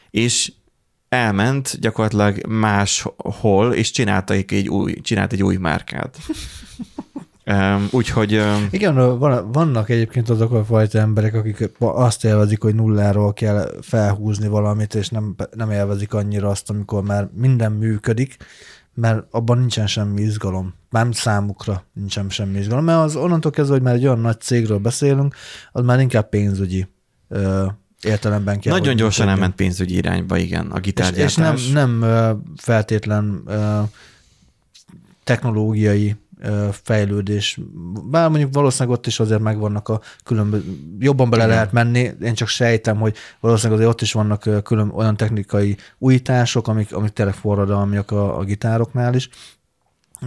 És 0.09 0.51
elment 1.09 1.79
gyakorlatilag 1.79 2.45
máshol, 2.47 3.73
és 3.73 3.91
csinálta 3.91 4.33
egy 4.33 4.69
új, 4.69 4.93
csinált 4.93 5.33
egy 5.33 5.43
új 5.43 5.55
márkát. 5.55 6.17
Um, 7.51 7.87
úgyhogy... 7.91 8.35
Um, 8.35 8.67
Igen, 8.71 9.19
vannak 9.51 9.89
egyébként 9.89 10.29
azok 10.29 10.51
a 10.51 10.65
fajta 10.65 10.99
emberek, 10.99 11.33
akik 11.33 11.69
azt 11.79 12.25
élvezik, 12.25 12.61
hogy 12.61 12.75
nulláról 12.75 13.33
kell 13.33 13.71
felhúzni 13.81 14.47
valamit, 14.47 14.95
és 14.95 15.09
nem, 15.09 15.35
nem 15.55 15.71
élvezik 15.71 16.13
annyira 16.13 16.49
azt, 16.49 16.69
amikor 16.69 17.03
már 17.03 17.29
minden 17.33 17.71
működik, 17.71 18.37
mert 18.93 19.25
abban 19.31 19.57
nincsen 19.57 19.87
semmi 19.87 20.21
izgalom. 20.21 20.73
Nem 20.89 21.11
számukra 21.11 21.83
nincsen 21.93 22.29
semmi 22.29 22.59
izgalom, 22.59 22.83
mert 22.83 22.99
az 22.99 23.15
onnantól 23.15 23.51
kezdve, 23.51 23.73
hogy 23.73 23.83
már 23.83 23.95
egy 23.95 24.05
olyan 24.05 24.19
nagy 24.19 24.39
cégről 24.39 24.77
beszélünk, 24.79 25.35
az 25.71 25.83
már 25.83 25.99
inkább 25.99 26.29
pénzügyi 26.29 26.87
ö, 27.27 27.65
értelemben 28.01 28.59
kell. 28.59 28.73
Nagyon 28.73 28.95
gyorsan 28.95 29.29
elment 29.29 29.55
pénzügyi 29.55 29.95
irányba, 29.95 30.37
igen, 30.37 30.67
a 30.71 30.79
gitárgyártás. 30.79 31.61
És, 31.61 31.67
és 31.67 31.71
nem, 31.71 31.99
nem 31.99 32.43
feltétlen 32.55 33.41
ö, 33.45 33.79
technológiai 35.23 36.15
fejlődés. 36.71 37.59
Bár 38.09 38.29
mondjuk 38.29 38.53
valószínűleg 38.53 38.97
ott 38.97 39.07
is 39.07 39.19
azért 39.19 39.41
megvannak 39.41 39.89
a 39.89 40.01
különböző, 40.23 40.77
jobban 40.99 41.29
bele 41.29 41.43
Igen. 41.43 41.55
lehet 41.55 41.71
menni, 41.71 42.11
én 42.21 42.33
csak 42.33 42.47
sejtem, 42.47 42.97
hogy 42.97 43.15
valószínűleg 43.39 43.79
azért 43.79 43.93
ott 43.93 44.01
is 44.01 44.13
vannak 44.13 44.63
külön 44.63 44.89
olyan 44.89 45.17
technikai 45.17 45.77
újítások, 45.97 46.67
amik, 46.67 46.93
amik 46.93 47.11
tényleg 47.11 47.35
forradalmiak 47.35 48.11
a, 48.11 48.37
a 48.37 48.43
gitároknál 48.43 49.13
is, 49.13 49.29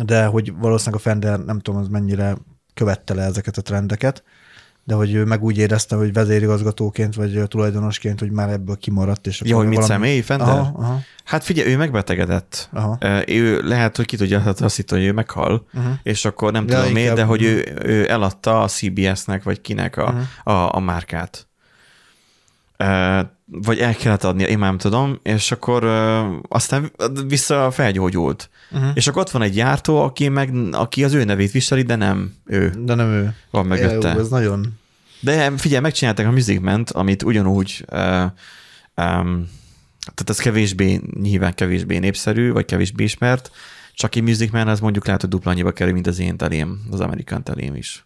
de 0.05 0.27
hogy 0.27 0.55
valószínűleg 0.57 1.01
a 1.01 1.03
Fender, 1.03 1.45
nem 1.45 1.61
tudom, 1.61 1.81
az 1.81 1.89
mennyire 1.89 2.37
követte 2.75 3.15
le 3.15 3.23
ezeket 3.23 3.57
a 3.57 3.63
trendeket, 3.63 4.23
de 4.85 4.95
hogy 4.95 5.15
ő 5.15 5.25
meg 5.25 5.43
úgy 5.43 5.59
érezte, 5.59 5.97
hogy 5.97 6.13
vezérigazgatóként 6.13 7.15
vagy 7.15 7.43
tulajdonosként, 7.49 8.21
hogy 8.21 8.31
már 8.31 8.51
ebből 8.51 8.77
kimaradt. 8.77 9.27
És 9.27 9.43
Jó, 9.45 9.57
hogy 9.57 9.67
mit 9.67 9.79
valami... 9.79 9.93
személy, 9.93 10.21
Fender? 10.21 10.49
Aha, 10.49 10.73
aha. 10.77 11.01
Hát 11.25 11.45
figyelj, 11.45 11.73
ő 11.73 11.77
megbetegedett. 11.77 12.69
Aha. 12.73 12.99
Ő 13.27 13.61
lehet, 13.63 13.97
hogy 13.97 14.07
ki 14.07 14.17
tudja, 14.17 14.41
hát 14.41 14.61
azt 14.61 14.77
hitt, 14.77 14.91
hogy 14.91 15.05
ő 15.05 15.13
meghal, 15.13 15.67
uh-huh. 15.75 15.93
és 16.03 16.25
akkor 16.25 16.53
nem 16.53 16.65
ja, 16.69 16.81
tudom 16.81 16.97
én, 16.97 17.15
de 17.15 17.25
hogy 17.25 17.43
ő, 17.43 17.79
ő 17.83 18.11
eladta 18.11 18.63
a 18.63 18.69
CBS-nek, 18.69 19.43
vagy 19.43 19.61
kinek 19.61 19.97
a, 19.97 20.03
uh-huh. 20.03 20.57
a, 20.57 20.75
a 20.75 20.81
márkát. 20.81 21.47
Vagy 23.47 23.79
el 23.79 23.95
kellett 23.95 24.25
adni, 24.25 24.43
én 24.43 24.59
már 24.59 24.69
nem 24.69 24.79
tudom, 24.79 25.21
és 25.23 25.53
akkor 25.53 25.85
aztán 26.49 26.93
vissza 27.27 27.71
felgyógyult. 27.71 28.51
Uh-huh. 28.71 28.91
És 28.95 29.07
akkor 29.07 29.23
ott 29.23 29.31
van 29.31 29.43
egy 29.43 29.53
gyártó, 29.53 30.03
aki, 30.03 30.29
meg, 30.29 30.55
aki 30.73 31.05
az 31.05 31.13
ő 31.13 31.25
nevét 31.25 31.51
viseli, 31.51 31.83
de 31.83 31.95
nem 31.95 32.35
ő. 32.45 32.73
De 32.79 32.95
nem 32.95 33.07
ő. 33.07 33.35
Van 33.51 33.67
mögötte. 33.67 34.09
Ez 34.09 34.29
nagyon... 34.29 34.79
De 35.21 35.57
figyelj, 35.57 35.83
megcsinálták 35.83 36.27
a 36.27 36.31
Music 36.31 36.61
Man-t, 36.61 36.91
amit 36.91 37.23
ugyanúgy 37.23 37.85
uh, 37.93 37.99
um, 38.97 39.49
tehát 40.05 40.31
ez 40.31 40.39
kevésbé, 40.39 41.01
nyilván 41.21 41.55
kevésbé 41.55 41.99
népszerű, 41.99 42.53
vagy 42.53 42.65
kevésbé 42.65 43.05
ismert, 43.05 43.51
csak 43.95 44.15
egy 44.15 44.23
Music 44.23 44.53
Man 44.53 44.69
az 44.69 44.81
mondjuk 44.81 45.05
lehet, 45.07 45.21
hogy 45.21 45.31
dupla 45.31 45.51
annyiba 45.51 45.73
kerül, 45.73 45.93
mint 45.93 46.07
az 46.07 46.19
én 46.19 46.37
telém, 46.37 46.81
az 46.91 47.01
American 47.01 47.43
telém 47.43 47.75
is. 47.75 48.05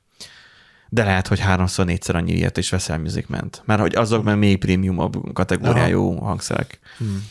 De 0.88 1.05
lehet, 1.05 1.27
hogy 1.27 1.38
háromszor, 1.38 1.85
négyszer 1.85 2.17
annyi 2.17 2.33
ilyet 2.33 2.57
is 2.57 2.71
veszel 2.71 2.99
Music 2.99 3.29
Man-t. 3.29 3.62
Mert 3.65 3.81
hogy 3.81 3.95
azok 3.95 4.25
meg 4.25 4.38
még 4.38 4.59
prémium 4.59 5.11
kategóriájú 5.33 6.12
Aha. 6.12 6.25
hangszerek. 6.25 6.79
Hmm. 6.99 7.27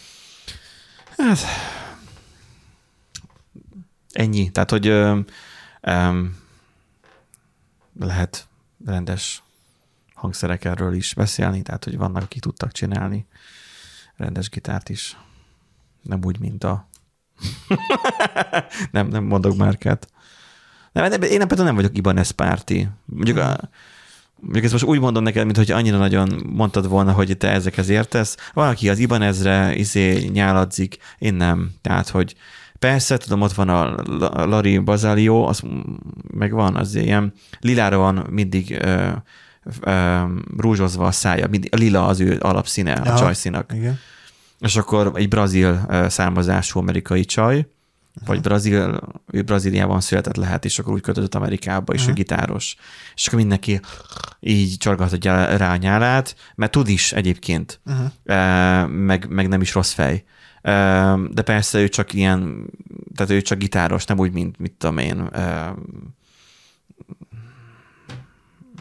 Hát, 1.17 1.39
ennyi. 4.17 4.50
Tehát, 4.51 4.69
hogy 4.69 4.89
um, 4.89 5.25
lehet 8.00 8.47
rendes 8.86 9.43
hangszerek 10.13 10.65
erről 10.65 10.93
is 10.93 11.13
beszélni, 11.13 11.62
tehát, 11.62 11.83
hogy 11.83 11.97
vannak, 11.97 12.24
akik 12.24 12.41
tudtak 12.41 12.71
csinálni 12.71 13.27
rendes 14.17 14.50
gitárt 14.50 14.89
is. 14.89 15.17
Nem 16.01 16.19
úgy, 16.24 16.39
mint 16.39 16.63
a... 16.63 16.88
nem, 18.91 19.07
nem 19.07 19.24
mondok 19.24 19.57
márkát. 19.57 20.07
Nem, 20.91 21.12
én 21.12 21.19
például 21.19 21.63
nem 21.63 21.75
vagyok 21.75 21.97
Ibanez 21.97 22.29
párti. 22.29 22.89
Mondjuk, 23.05 23.38
a, 23.38 23.69
mondjuk 24.39 24.63
ezt 24.63 24.74
most 24.74 24.86
úgy 24.86 25.00
mondom 25.00 25.24
neked, 25.24 25.45
mint 25.45 25.57
hogy 25.57 25.71
annyira 25.71 25.97
nagyon 25.97 26.43
mondtad 26.45 26.88
volna, 26.88 27.12
hogy 27.12 27.38
te 27.38 27.51
ezekhez 27.51 27.89
értesz. 27.89 28.38
Van, 28.53 28.69
aki 28.69 28.89
az 28.89 29.00
Ibanezre 29.00 29.75
izé 29.75 30.27
nyáladzik, 30.27 30.97
én 31.17 31.33
nem. 31.33 31.71
Tehát, 31.81 32.09
hogy 32.09 32.36
persze, 32.79 33.17
tudom, 33.17 33.41
ott 33.41 33.53
van 33.53 33.69
a 33.69 33.96
Lari 34.46 34.77
Bazalio, 34.77 35.43
az 35.43 35.62
meg 36.34 36.51
van, 36.51 36.75
az 36.75 36.96
ilyen 36.96 37.34
lilára 37.60 37.98
van 37.98 38.27
mindig 38.29 38.72
ö, 38.81 39.10
ö, 39.79 40.24
rúzsozva 40.57 41.05
a 41.05 41.12
szája, 41.12 41.48
mindig, 41.48 41.74
a 41.74 41.77
lila 41.77 42.05
az 42.05 42.19
ő 42.19 42.38
alapszíne 42.39 43.01
ja, 43.05 43.13
a 43.13 43.17
csajszínak. 43.17 43.72
Igen. 43.74 44.00
És 44.60 44.75
akkor 44.75 45.12
egy 45.15 45.27
brazil 45.27 45.86
származású 46.10 46.79
amerikai 46.79 47.25
csaj, 47.25 47.67
vagy 48.25 48.41
Brazil, 48.41 49.00
ő 49.31 49.41
Brazíliában 49.41 50.01
született 50.01 50.36
lehet, 50.36 50.65
és 50.65 50.79
akkor 50.79 50.93
úgy 50.93 51.01
költözött 51.01 51.36
Amerikába, 51.36 51.93
és 51.93 52.00
uh-huh. 52.00 52.15
ő 52.15 52.22
gitáros. 52.22 52.75
És 53.15 53.27
akkor 53.27 53.39
mindenki 53.39 53.79
így 54.39 54.77
csorgatja 54.77 55.57
rá 55.57 55.72
a 55.72 55.75
nyálát, 55.75 56.36
mert 56.55 56.72
tud 56.72 56.88
is 56.88 57.13
egyébként, 57.13 57.79
uh-huh. 57.86 58.89
meg, 58.89 59.27
meg 59.29 59.48
nem 59.48 59.62
is 59.62 59.74
rossz 59.74 59.91
fej. 59.93 60.24
De 61.29 61.41
persze 61.41 61.79
ő 61.79 61.89
csak 61.89 62.13
ilyen, 62.13 62.69
tehát 63.15 63.31
ő 63.31 63.41
csak 63.41 63.57
gitáros, 63.57 64.05
nem 64.05 64.19
úgy, 64.19 64.31
mint 64.31 64.59
mit 64.59 64.71
tudom 64.71 64.97
én, 64.97 65.29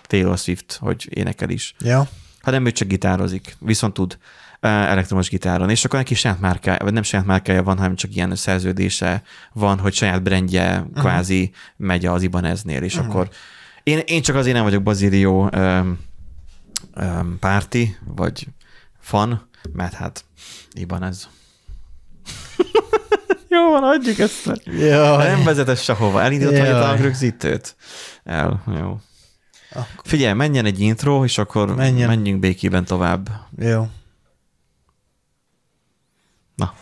Taylor 0.07 0.39
Swift, 0.39 0.79
hogy 0.81 1.09
énekel 1.11 1.51
is. 1.51 1.75
Ja. 1.79 2.09
Hanem 2.41 2.67
ő 2.67 2.73
csak 2.73 2.89
gitározik, 2.89 3.57
viszont 3.61 3.95
tud 3.95 4.19
elektromos 4.61 5.29
gitáron, 5.29 5.71
és 5.71 5.85
akkor 5.85 5.99
neki 5.99 6.15
saját 6.15 6.41
márkája, 6.41 6.79
vagy 6.83 6.93
nem 6.93 7.03
saját 7.03 7.27
márkája 7.27 7.63
van, 7.63 7.77
hanem 7.77 7.95
csak 7.95 8.15
ilyen 8.15 8.37
szerződése 8.37 9.23
van, 9.53 9.79
hogy 9.79 9.95
saját 9.95 10.23
brandje 10.23 10.79
uh-huh. 10.79 10.99
kvázi 10.99 11.51
megy 11.77 12.07
az 12.07 12.23
Ibaneznél, 12.23 12.83
és 12.83 12.95
uh-huh. 12.95 13.11
akkor 13.11 13.29
én, 13.83 13.99
én 13.99 14.23
csak 14.23 14.37
azért 14.37 14.55
nem 14.55 14.65
vagyok 14.65 14.83
Bazilió 14.83 15.51
um, 15.55 15.99
um, 16.97 17.39
párti, 17.39 17.97
vagy 18.05 18.47
fan, 19.01 19.49
mert 19.73 19.95
hát 19.95 20.25
Ibanez. 20.73 21.29
Jó 23.49 23.71
van, 23.71 23.83
adjuk 23.85 24.19
ezt. 24.19 24.53
Jaj. 24.65 25.29
Nem 25.29 25.45
vezet 25.45 25.83
sehova. 25.83 26.23
Elindított 26.23 26.59
vagy 26.59 26.67
a 26.67 26.71
Jaj. 26.71 26.83
tankrögzítőt? 26.83 27.77
El, 28.25 28.63
jó. 28.79 28.99
Akkor- 29.71 29.87
Figyelj, 30.05 30.33
menjen 30.35 30.65
egy 30.65 30.81
intro, 30.81 31.25
és 31.25 31.39
akkor 31.39 31.75
Menjen. 31.75 32.09
menjünk 32.09 32.41
békében 32.41 32.85
tovább. 32.85 33.29
Jó. 33.59 33.87
Na. 36.57 36.75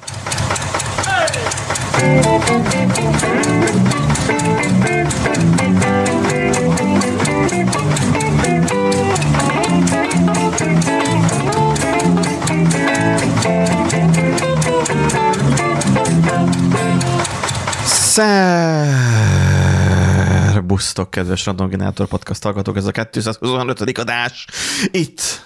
Szerbusztok, 20.55 21.11
kedves 21.11 21.47
Random 21.47 21.69
Generator 21.69 22.07
Podcast 22.07 22.43
hallgatók, 22.43 22.77
ez 22.77 22.85
a 22.85 22.91
225. 22.91 23.99
adás 23.99 24.47
itt 24.91 25.45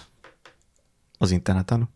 az 1.18 1.30
interneten. 1.30 1.88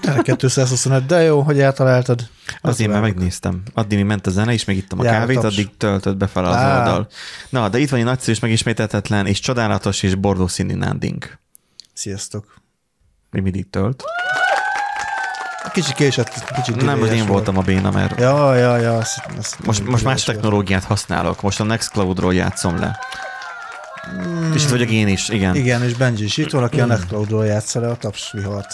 Tényleg 0.00 0.22
225, 0.22 1.06
de 1.06 1.22
jó, 1.22 1.40
hogy 1.40 1.60
eltaláltad. 1.60 2.28
Az 2.60 2.80
én 2.80 2.90
már 2.90 3.00
megnéztem. 3.00 3.62
Addig, 3.74 3.98
mi 3.98 4.04
ment 4.04 4.26
a 4.26 4.30
zene, 4.30 4.52
és 4.52 4.64
megittem 4.64 4.98
a 4.98 5.04
Jár 5.04 5.14
a 5.14 5.18
kávét, 5.18 5.40
taps. 5.40 5.52
addig 5.54 5.76
töltött 5.76 6.16
befele 6.16 6.48
az 6.48 6.54
Á. 6.54 6.78
oldal. 6.78 7.08
Na, 7.48 7.68
de 7.68 7.78
itt 7.78 7.88
van 7.90 7.98
egy 7.98 8.06
nagyszerű 8.06 8.32
és 8.32 8.40
megismételhetetlen, 8.40 9.26
és 9.26 9.40
csodálatos, 9.40 10.02
és 10.02 10.14
bordó 10.14 10.46
színű 10.46 10.74
nánding. 10.74 11.38
Sziasztok. 11.92 12.54
Mi 13.30 13.40
mindig 13.40 13.70
tölt. 13.70 14.04
Kicsit 15.72 15.94
késett, 15.94 16.44
kicsit 16.54 16.82
Nem, 16.82 17.02
az 17.02 17.08
én 17.08 17.16
volt. 17.16 17.28
voltam 17.28 17.58
a 17.58 17.60
béna, 17.60 17.90
mert 17.90 18.20
Ja, 18.20 18.54
ja, 18.54 18.76
ja. 18.76 18.96
Azt, 18.96 19.20
azt 19.38 19.56
most, 19.64 19.86
most 19.86 20.04
más 20.04 20.22
technológiát 20.22 20.84
használok. 20.84 21.42
Most 21.42 21.60
a 21.60 21.64
Nextcloud-ról 21.64 22.34
játszom 22.34 22.78
le. 22.78 22.98
És 24.54 24.62
itt 24.62 24.68
vagyok 24.70 24.90
én 24.90 25.08
is, 25.08 25.28
igen. 25.28 25.54
Igen, 25.54 25.82
és 25.82 25.94
Benji 25.94 26.24
is 26.24 26.36
itt 26.36 26.50
van, 26.50 26.62
aki 26.62 26.80
a 26.80 26.86
Nextcloud-ról 26.86 27.46
játsza 27.46 27.80
le 27.80 27.88
a 27.88 27.96
tapsvihart. 27.96 28.66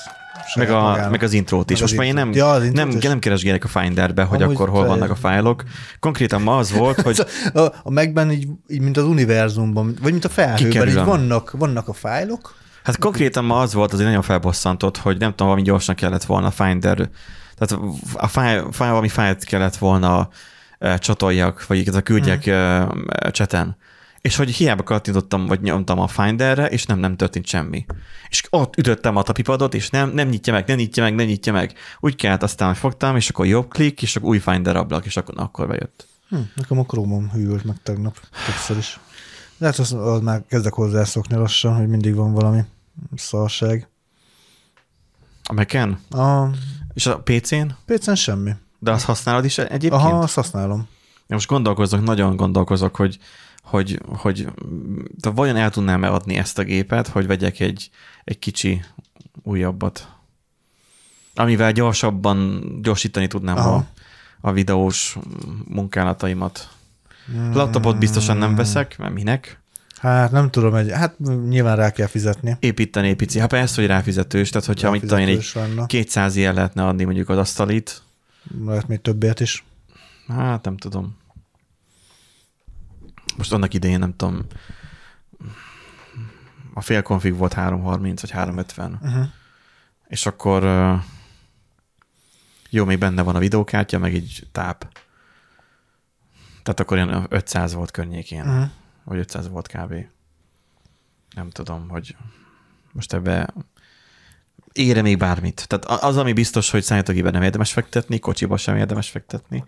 Meg, 0.54 0.70
a, 0.70 0.80
magának. 0.80 1.10
meg 1.10 1.22
az 1.22 1.32
intrót 1.32 1.70
is. 1.70 1.78
Meg 1.80 1.88
Most 1.88 1.96
már 1.98 2.06
én 2.06 2.14
nem. 2.14 2.32
Ja, 2.32 2.50
az 2.50 2.70
nem, 2.72 2.88
is. 2.88 3.02
nem 3.04 3.18
keresgélek 3.18 3.64
a 3.64 3.68
Finderbe, 3.68 4.22
hogy 4.22 4.42
Amúgy 4.42 4.54
akkor 4.54 4.68
hol 4.68 4.82
te- 4.82 4.88
vannak 4.88 5.10
a 5.10 5.14
fájlok. 5.14 5.62
Konkrétan 6.00 6.42
ma 6.42 6.56
az 6.56 6.72
volt, 6.72 7.00
hogy 7.00 7.24
A, 7.54 7.60
a 7.82 7.90
Macben 7.90 8.30
így, 8.30 8.48
így, 8.68 8.80
mint 8.80 8.96
az 8.96 9.04
univerzumban, 9.04 9.96
vagy 10.02 10.12
mint 10.12 10.24
a 10.24 10.28
felhőben, 10.28 10.88
így 10.88 10.94
vannak, 10.94 11.50
vannak 11.50 11.88
a 11.88 11.92
fájlok, 11.92 12.54
Hát 12.84 12.98
konkrétan 12.98 13.44
ma 13.44 13.60
az 13.60 13.74
volt, 13.74 13.92
azért 13.92 14.08
nagyon 14.08 14.22
felbosszantott, 14.22 14.96
hogy 14.96 15.18
nem 15.18 15.30
tudom, 15.30 15.46
valami 15.46 15.62
gyorsan 15.62 15.94
kellett 15.94 16.24
volna 16.24 16.46
a 16.46 16.50
Finder, 16.50 17.08
tehát 17.56 17.84
a 18.14 18.26
fájl 18.26 18.68
valami 18.78 19.08
fájlt 19.08 19.44
kellett 19.44 19.76
volna 19.76 20.28
csatoljak, 20.98 21.66
vagy 21.66 21.78
igaz, 21.78 22.00
küldjek 22.02 22.50
mm. 22.50 22.88
cseten. 23.30 23.76
És 24.20 24.36
hogy 24.36 24.50
hiába 24.50 24.82
kattintottam, 24.82 25.46
vagy 25.46 25.60
nyomtam 25.60 25.98
a 25.98 26.06
Finderre, 26.06 26.66
és 26.66 26.86
nem, 26.86 26.98
nem 26.98 27.16
történt 27.16 27.46
semmi. 27.46 27.84
És 28.28 28.42
ott 28.50 28.76
ütöttem 28.76 29.16
a 29.16 29.22
tapipadot, 29.22 29.74
és 29.74 29.90
nem, 29.90 30.10
nem 30.10 30.28
nyitja 30.28 30.52
meg, 30.52 30.66
nem 30.66 30.76
nyitja 30.76 31.02
meg, 31.02 31.14
nem 31.14 31.26
nyitja 31.26 31.52
meg. 31.52 31.72
Úgy 32.00 32.16
kellett, 32.16 32.42
aztán 32.42 32.68
hogy 32.68 32.76
fogtam, 32.76 33.16
és 33.16 33.28
akkor 33.28 33.46
jobb 33.46 33.68
klik, 33.68 34.02
és 34.02 34.16
akkor 34.16 34.28
új 34.28 34.38
Finder 34.38 34.76
ablak, 34.76 35.04
és 35.04 35.16
akkor, 35.16 35.34
akkor 35.36 35.66
bejött. 35.66 36.06
Hm, 36.28 36.36
nekem 36.54 36.78
a 36.78 36.84
Chrome-om 36.84 37.30
hűlt 37.30 37.64
meg 37.64 37.76
tegnap 37.82 38.20
többször 38.46 38.76
is. 38.76 39.00
De 39.58 39.66
hát 39.66 39.78
az, 39.78 39.92
az 39.92 40.20
már 40.20 40.42
kezdek 40.48 40.72
hozzászokni 40.72 41.36
lassan, 41.36 41.76
hogy 41.76 41.88
mindig 41.88 42.14
van 42.14 42.32
valami 42.32 42.64
szarság. 43.14 43.88
A 45.44 45.52
Mac-en? 45.52 45.98
A 46.10 46.48
És 46.94 47.06
a 47.06 47.18
PC-n? 47.18 47.66
PC-n 47.86 48.14
semmi. 48.14 48.52
De 48.78 48.90
azt 48.90 49.04
használod 49.04 49.44
is 49.44 49.58
egyébként? 49.58 49.92
Aha, 49.92 50.18
azt 50.18 50.34
használom. 50.34 50.78
Én 51.26 51.36
most 51.36 51.48
gondolkozok, 51.48 52.02
nagyon 52.02 52.36
gondolkozok, 52.36 52.96
hogy, 52.96 53.18
hogy, 53.62 54.00
hogy 54.06 54.48
de 55.20 55.30
vajon 55.30 55.56
el 55.56 55.70
tudnám-e 55.70 56.10
adni 56.10 56.36
ezt 56.36 56.58
a 56.58 56.62
gépet, 56.62 57.08
hogy 57.08 57.26
vegyek 57.26 57.60
egy, 57.60 57.90
egy 58.24 58.38
kicsi 58.38 58.84
újabbat, 59.42 60.08
amivel 61.34 61.72
gyorsabban 61.72 62.62
gyorsítani 62.82 63.26
tudnám 63.26 63.56
a, 63.56 63.86
a 64.40 64.52
videós 64.52 65.18
munkálataimat. 65.68 66.68
Laptopot 67.52 67.98
biztosan 67.98 68.36
nem 68.36 68.54
veszek, 68.54 68.98
mert 68.98 69.14
minek? 69.14 69.62
Hát 70.00 70.30
nem 70.30 70.50
tudom, 70.50 70.74
egy, 70.74 70.90
hát 70.90 71.18
nyilván 71.48 71.76
rá 71.76 71.90
kell 71.90 72.06
fizetni. 72.06 72.56
Építeni 72.60 73.14
pici. 73.14 73.38
Hát 73.38 73.48
persze, 73.48 73.80
hogy 73.80 73.90
ráfizetős, 73.90 74.50
tehát 74.50 74.66
hogyha 74.66 74.90
mit 74.90 75.00
tudom 75.00 75.18
én, 75.18 75.28
egy 75.28 75.50
lenne. 75.54 75.86
200 75.86 76.36
ilyen 76.36 76.54
lehetne 76.54 76.86
adni 76.86 77.04
mondjuk 77.04 77.28
az 77.28 77.38
asztalit, 77.38 78.02
Lehet 78.64 78.88
még 78.88 79.00
többért 79.00 79.40
is. 79.40 79.64
Hát 80.28 80.64
nem 80.64 80.76
tudom. 80.76 81.16
Most 83.36 83.52
annak 83.52 83.74
idején 83.74 83.98
nem 83.98 84.16
tudom. 84.16 84.46
A 86.74 86.80
fél 86.80 87.02
konfig 87.02 87.36
volt 87.36 87.52
330 87.52 88.20
vagy 88.20 88.30
350. 88.30 88.98
Uh-huh. 89.02 89.24
És 90.06 90.26
akkor 90.26 90.64
jó, 92.70 92.84
még 92.84 92.98
benne 92.98 93.22
van 93.22 93.36
a 93.36 93.38
videókártya, 93.38 93.98
meg 93.98 94.14
egy 94.14 94.46
táp. 94.52 94.98
Tehát 96.62 96.80
akkor 96.80 96.96
ilyen 96.96 97.26
500 97.28 97.74
volt 97.74 97.90
környékén. 97.90 98.46
Uh-huh. 98.46 98.70
Vagy 99.04 99.18
500 99.18 99.48
volt 99.48 99.68
kb. 99.68 99.94
Nem 101.34 101.50
tudom, 101.50 101.88
hogy 101.88 102.16
most 102.92 103.12
ebbe 103.12 103.54
ére 104.72 105.02
még 105.02 105.18
bármit. 105.18 105.68
Tehát 105.68 106.02
az, 106.02 106.16
ami 106.16 106.32
biztos, 106.32 106.70
hogy 106.70 106.82
számítógépben 106.82 107.32
nem 107.32 107.42
érdemes 107.42 107.72
fektetni, 107.72 108.18
kocsiba 108.18 108.56
sem 108.56 108.76
érdemes 108.76 109.10
fektetni. 109.10 109.64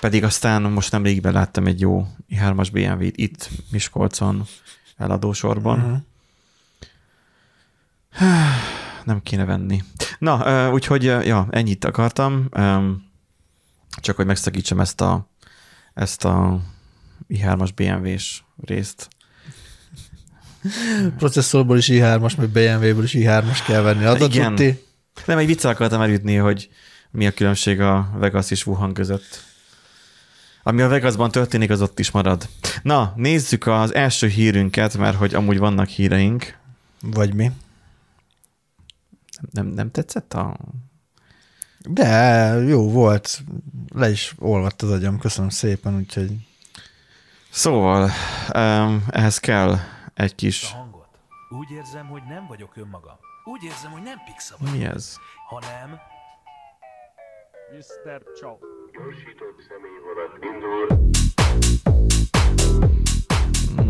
Pedig 0.00 0.24
aztán 0.24 0.62
most 0.62 0.92
nem 0.92 1.02
régiben 1.02 1.32
láttam 1.32 1.66
egy 1.66 1.80
jó 1.80 2.06
i3-as 2.28 2.68
BMW-t 2.72 3.16
itt 3.16 3.50
Miskolcon 3.70 4.46
eladósorban. 4.96 5.78
Uh-huh. 5.78 6.00
Nem 9.04 9.22
kéne 9.22 9.44
venni. 9.44 9.82
Na, 10.18 10.70
úgyhogy 10.72 11.02
ja, 11.02 11.46
ennyit 11.50 11.84
akartam. 11.84 12.48
Csak 13.96 14.16
hogy 14.16 14.26
megszakítsam 14.26 14.80
ezt 14.80 15.00
a, 15.00 15.28
ezt 15.94 16.24
a 16.24 16.60
i3-as 17.28 17.70
BMW-s 17.74 18.42
részt. 18.64 19.08
Processzorból 21.18 21.76
is 21.76 21.88
i3-as, 21.92 22.36
meg 22.36 22.48
BMW-ből 22.48 23.04
is 23.04 23.14
i3-as 23.16 23.58
kell 23.66 23.80
venni. 23.80 24.04
Adat 24.04 24.34
Igen. 24.34 24.54
tudti? 24.54 24.82
Nem, 25.26 25.38
egy 25.38 25.46
viccel 25.46 25.70
akartam 25.70 26.00
elütni, 26.00 26.34
hogy 26.34 26.68
mi 27.10 27.26
a 27.26 27.32
különbség 27.32 27.80
a 27.80 28.10
Vegas 28.14 28.50
és 28.50 28.66
Wuhan 28.66 28.94
között. 28.94 29.44
Ami 30.62 30.82
a 30.82 30.88
Vegasban 30.88 31.30
történik, 31.30 31.70
az 31.70 31.82
ott 31.82 31.98
is 31.98 32.10
marad. 32.10 32.48
Na, 32.82 33.12
nézzük 33.16 33.66
az 33.66 33.94
első 33.94 34.26
hírünket, 34.26 34.96
mert 34.96 35.16
hogy 35.16 35.34
amúgy 35.34 35.58
vannak 35.58 35.88
híreink. 35.88 36.58
Vagy 37.00 37.34
mi? 37.34 37.50
Nem, 39.50 39.66
nem 39.66 39.90
tetszett 39.90 40.34
a... 40.34 40.56
De 41.88 42.08
jó 42.66 42.90
volt. 42.90 43.42
Le 43.94 44.10
is 44.10 44.34
olvadt 44.38 44.82
az 44.82 44.90
agyam, 44.90 45.18
köszönöm 45.18 45.50
szépen, 45.50 45.96
úgyhogy 45.96 46.30
Szóval, 47.54 48.10
um, 48.54 49.04
ehhez 49.10 49.38
kell 49.38 49.76
egy 50.14 50.30
a 50.30 50.34
kis... 50.36 50.72
hangot. 50.72 51.08
Úgy 51.48 51.70
érzem, 51.70 52.06
hogy 52.06 52.22
nem 52.28 52.46
vagyok 52.48 52.76
önmagam. 52.76 53.14
Úgy 53.44 53.62
érzem, 53.62 53.90
hogy 53.90 54.02
nem 54.02 54.16
Pixa 54.24 54.54
vagyok, 54.58 54.74
Mi 54.74 54.84
ez? 54.84 55.16
hanem 55.48 56.00
Mr. 57.72 58.22
Chow. 58.40 58.56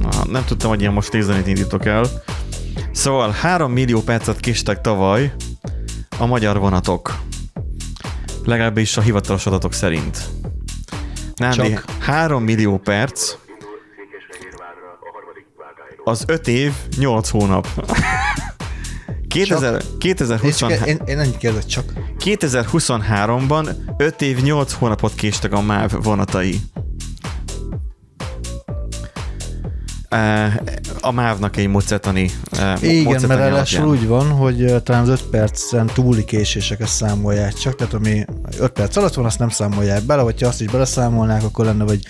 Na, 0.00 0.24
nem 0.24 0.44
tudtam, 0.44 0.70
hogy 0.70 0.80
ilyen 0.80 0.92
most 0.92 1.12
nézzenét 1.12 1.46
indítok 1.46 1.84
el. 1.84 2.04
Szóval 2.92 3.30
3 3.30 3.72
millió 3.72 4.00
percet 4.00 4.40
késtek 4.40 4.80
tavaly 4.80 5.32
a 6.18 6.26
magyar 6.26 6.58
vonatok. 6.58 7.18
Legalábbis 8.44 8.96
a 8.96 9.00
hivatalos 9.00 9.46
adatok 9.46 9.72
szerint. 9.72 10.18
Nem, 11.36 11.50
Csak? 11.50 11.84
3 12.00 12.42
millió 12.42 12.78
perc 12.78 13.40
az 16.04 16.24
5 16.26 16.48
év, 16.48 16.72
8 16.98 17.28
hónap. 17.28 17.68
2000, 19.28 19.72
Nézd, 19.72 19.98
2020, 19.98 20.56
csak 20.56 20.86
én, 20.86 21.00
én 21.06 21.36
kérdezek 21.38 21.66
csak. 21.66 21.92
2023-ban 22.18 23.68
5 23.96 24.22
év, 24.22 24.42
8 24.42 24.72
hónapot 24.72 25.14
késtek 25.14 25.52
a 25.52 25.60
MÁV 25.60 26.02
vonatai. 26.02 26.60
A 31.00 31.12
MÁV-nak 31.12 31.56
egy 31.56 31.68
mocetani 31.68 32.30
Igen, 32.80 33.02
mocetani 33.02 33.26
mert 33.26 33.40
ráadásul 33.40 33.88
úgy 33.88 34.06
van, 34.06 34.30
hogy 34.30 34.82
talán 34.82 35.02
az 35.02 35.08
5 35.08 35.22
percen 35.22 35.86
túli 35.86 36.24
késéseket 36.24 36.88
számolják 36.88 37.52
csak, 37.52 37.74
tehát 37.74 37.94
ami 37.94 38.24
5 38.58 38.70
perc 38.70 38.96
alatt 38.96 39.14
van, 39.14 39.24
azt 39.24 39.38
nem 39.38 39.48
számolják 39.48 40.02
bele, 40.02 40.22
vagy 40.22 40.40
ha 40.40 40.48
azt 40.48 40.60
is 40.60 40.66
beleszámolnák, 40.66 41.42
akkor 41.42 41.64
lenne 41.64 41.84
vagy 41.84 42.06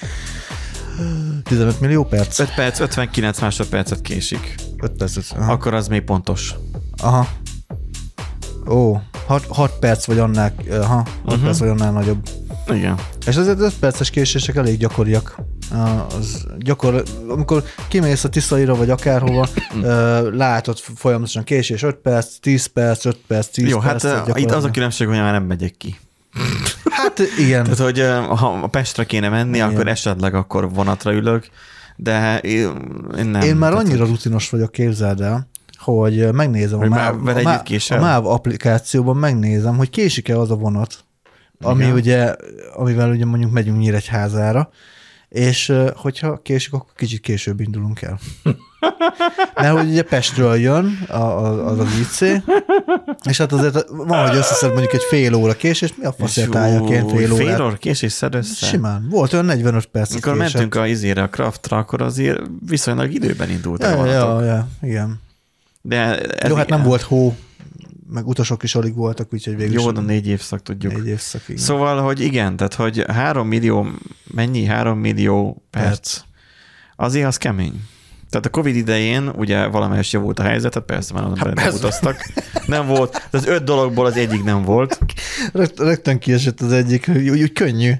15 1.44 1.80
millió 1.80 2.04
perc? 2.04 2.38
5 2.38 2.54
perc, 2.54 2.80
59 2.80 3.40
másodpercet 3.40 4.00
késik. 4.00 4.54
5 4.80 4.90
perc. 4.92 5.30
Aha. 5.32 5.52
Akkor 5.52 5.74
az 5.74 5.88
még 5.88 6.02
pontos. 6.02 6.54
Aha. 6.96 7.28
Ó, 8.68 8.96
6, 9.26 9.46
6 9.48 9.72
perc 9.80 10.06
vagy 10.06 10.18
annál, 10.18 10.52
aha, 10.70 10.94
6 10.94 11.06
Mhm. 11.06 11.26
uh-huh. 11.26 11.42
perc 11.44 11.58
vagy 11.58 11.68
annál 11.68 11.92
nagyobb. 11.92 12.28
Igen. 12.68 12.94
És 13.26 13.36
azért 13.36 13.60
5 13.60 13.74
perces 13.80 14.10
késések 14.10 14.56
elég 14.56 14.78
gyakoriak. 14.78 15.36
Az 16.18 16.46
gyakor, 16.58 17.02
amikor 17.28 17.64
kimész 17.88 18.24
a 18.24 18.28
Tiszaira, 18.28 18.74
vagy 18.74 18.90
akárhova, 18.90 19.48
ö, 19.82 20.30
látod 20.36 20.78
folyamatosan 20.78 21.44
késés 21.44 21.82
5 21.82 21.94
perc, 21.96 22.36
10 22.40 22.66
perc, 22.66 23.04
5 23.04 23.16
perc, 23.26 23.46
10 23.48 23.68
Jó, 23.68 23.78
hát 23.78 23.90
perc. 23.90 24.04
uh, 24.04 24.10
itt 24.10 24.16
gyakorlatilag. 24.16 24.56
az 24.58 24.64
a 24.64 24.70
különbség, 24.70 25.06
hogy 25.06 25.16
már 25.16 25.32
nem 25.32 25.44
megyek 25.44 25.76
ki. 25.76 25.96
Hát 26.90 27.18
igen. 27.38 27.62
Tehát, 27.62 27.78
hogy 27.78 28.00
ha 28.38 28.58
a 28.62 28.66
Pestre 28.66 29.04
kéne 29.04 29.28
menni, 29.28 29.56
Igen. 29.56 29.68
akkor 29.68 29.88
esetleg 29.88 30.34
akkor 30.34 30.72
vonatra 30.72 31.12
ülök, 31.12 31.48
de 31.96 32.38
én 32.38 33.26
nem. 33.26 33.40
Én 33.40 33.56
már 33.56 33.72
annyira 33.72 34.06
rutinos 34.06 34.50
vagyok, 34.50 34.72
képzeld 34.72 35.20
el, 35.20 35.48
hogy 35.78 36.32
megnézem 36.32 36.78
Hogy 36.78 36.86
a, 36.86 36.90
MÁV, 36.90 37.14
a, 37.14 37.32
MÁV, 37.42 37.62
a 37.88 37.96
MÁV 38.00 38.26
applikációban 38.26 39.16
megnézem, 39.16 39.76
hogy 39.76 39.90
késik-e 39.90 40.38
az 40.38 40.50
a 40.50 40.54
vonat, 40.54 41.04
ami 41.60 41.82
Igen. 41.82 41.94
ugye, 41.94 42.34
amivel 42.74 43.10
ugye 43.10 43.24
mondjuk 43.24 43.52
megyünk 43.52 43.78
Nyíregyházára, 43.78 44.70
és 45.32 45.72
hogyha 45.96 46.40
késik, 46.42 46.72
akkor 46.72 46.92
kicsit 46.96 47.20
később 47.20 47.60
indulunk 47.60 48.02
el. 48.02 48.18
Mert 49.54 49.76
hogy 49.76 49.88
ugye 49.88 50.02
Pestről 50.02 50.56
jön 50.56 50.98
a, 51.08 51.14
a, 51.16 51.66
az 51.66 51.78
az 51.78 51.88
IC, 52.00 52.20
és 53.28 53.38
hát 53.38 53.52
azért 53.52 53.84
van, 53.88 54.28
hogy 54.28 54.36
összeszed 54.36 54.70
mondjuk 54.70 54.92
egy 54.92 55.02
fél 55.08 55.34
óra 55.34 55.52
késés, 55.52 55.94
mi 55.96 56.04
a 56.04 56.12
faszért 56.12 56.54
álljaként 56.54 57.10
fél 57.10 57.28
Fél 57.34 57.46
órát? 57.46 57.60
óra 57.60 57.76
késés 57.76 58.12
szed 58.12 58.34
össze? 58.34 58.66
Simán. 58.66 59.06
Volt 59.10 59.32
olyan 59.32 59.44
45 59.44 59.86
perc. 59.86 60.10
Amikor 60.10 60.34
mentünk 60.34 60.74
a 60.74 60.86
izére, 60.86 61.22
a 61.22 61.28
craftra, 61.28 61.76
akkor 61.76 62.02
azért 62.02 62.40
viszonylag 62.66 63.12
időben 63.12 63.50
indultak 63.50 63.88
a 63.88 63.92
Ja, 63.92 63.96
vonatok. 63.96 64.40
ja, 64.40 64.46
ja, 64.46 64.68
igen. 64.88 65.20
De 65.80 66.18
ez 66.20 66.50
Jó, 66.50 66.56
hát 66.56 66.68
nem 66.68 66.82
volt 66.82 67.00
hó, 67.02 67.34
meg 68.12 68.26
utasok 68.26 68.62
is 68.62 68.74
alig 68.74 68.94
voltak, 68.94 69.32
úgyhogy 69.32 69.56
végül 69.56 69.80
Jó, 69.80 69.90
de 69.90 70.00
négy 70.00 70.26
évszak 70.26 70.62
tudjuk. 70.62 70.94
négy 70.94 71.06
évszak, 71.06 71.42
igen. 71.48 71.62
Szóval, 71.62 72.02
hogy 72.02 72.20
igen, 72.20 72.56
tehát, 72.56 72.74
hogy 72.74 73.04
három 73.08 73.48
millió, 73.48 73.86
mennyi? 74.34 74.64
Három 74.64 74.98
millió 74.98 75.62
perc. 75.70 75.86
Perc. 75.88 76.20
Azért 76.96 77.26
az 77.26 77.36
kemény. 77.36 77.80
Tehát 78.30 78.46
a 78.46 78.50
Covid 78.50 78.76
idején 78.76 79.28
ugye 79.28 79.66
valamelyes 79.66 80.12
javult 80.12 80.38
a 80.38 80.42
helyzet, 80.42 80.72
tehát 80.72 80.88
persze 80.88 81.14
már 81.14 81.24
hát 81.36 81.54
nem 81.54 81.74
utaztak. 81.74 82.32
Nem 82.66 82.86
volt, 82.86 83.28
az 83.30 83.46
öt 83.46 83.64
dologból 83.64 84.06
az 84.06 84.16
egyik 84.16 84.42
nem 84.44 84.62
volt. 84.62 84.98
Rögt, 85.52 85.78
rögtön 85.78 86.18
kiesett 86.18 86.60
az 86.60 86.72
egyik, 86.72 87.10
úgy, 87.14 87.28
úgy 87.28 87.52
könnyű. 87.52 87.92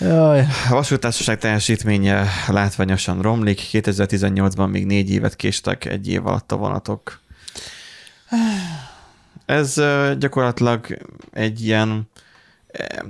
Jaj. 0.00 0.40
A 0.70 0.74
vasútársaság 0.74 1.38
teljesítménye 1.38 2.26
látványosan 2.46 3.22
romlik. 3.22 3.60
2018-ban 3.72 4.70
még 4.70 4.86
négy 4.86 5.10
évet 5.10 5.36
késtek 5.36 5.84
egy 5.84 6.08
év 6.08 6.26
alatt 6.26 6.52
a 6.52 6.56
vonatok. 6.56 7.20
Ez 9.46 9.74
gyakorlatilag 10.18 10.86
egy 11.32 11.64
ilyen 11.64 12.10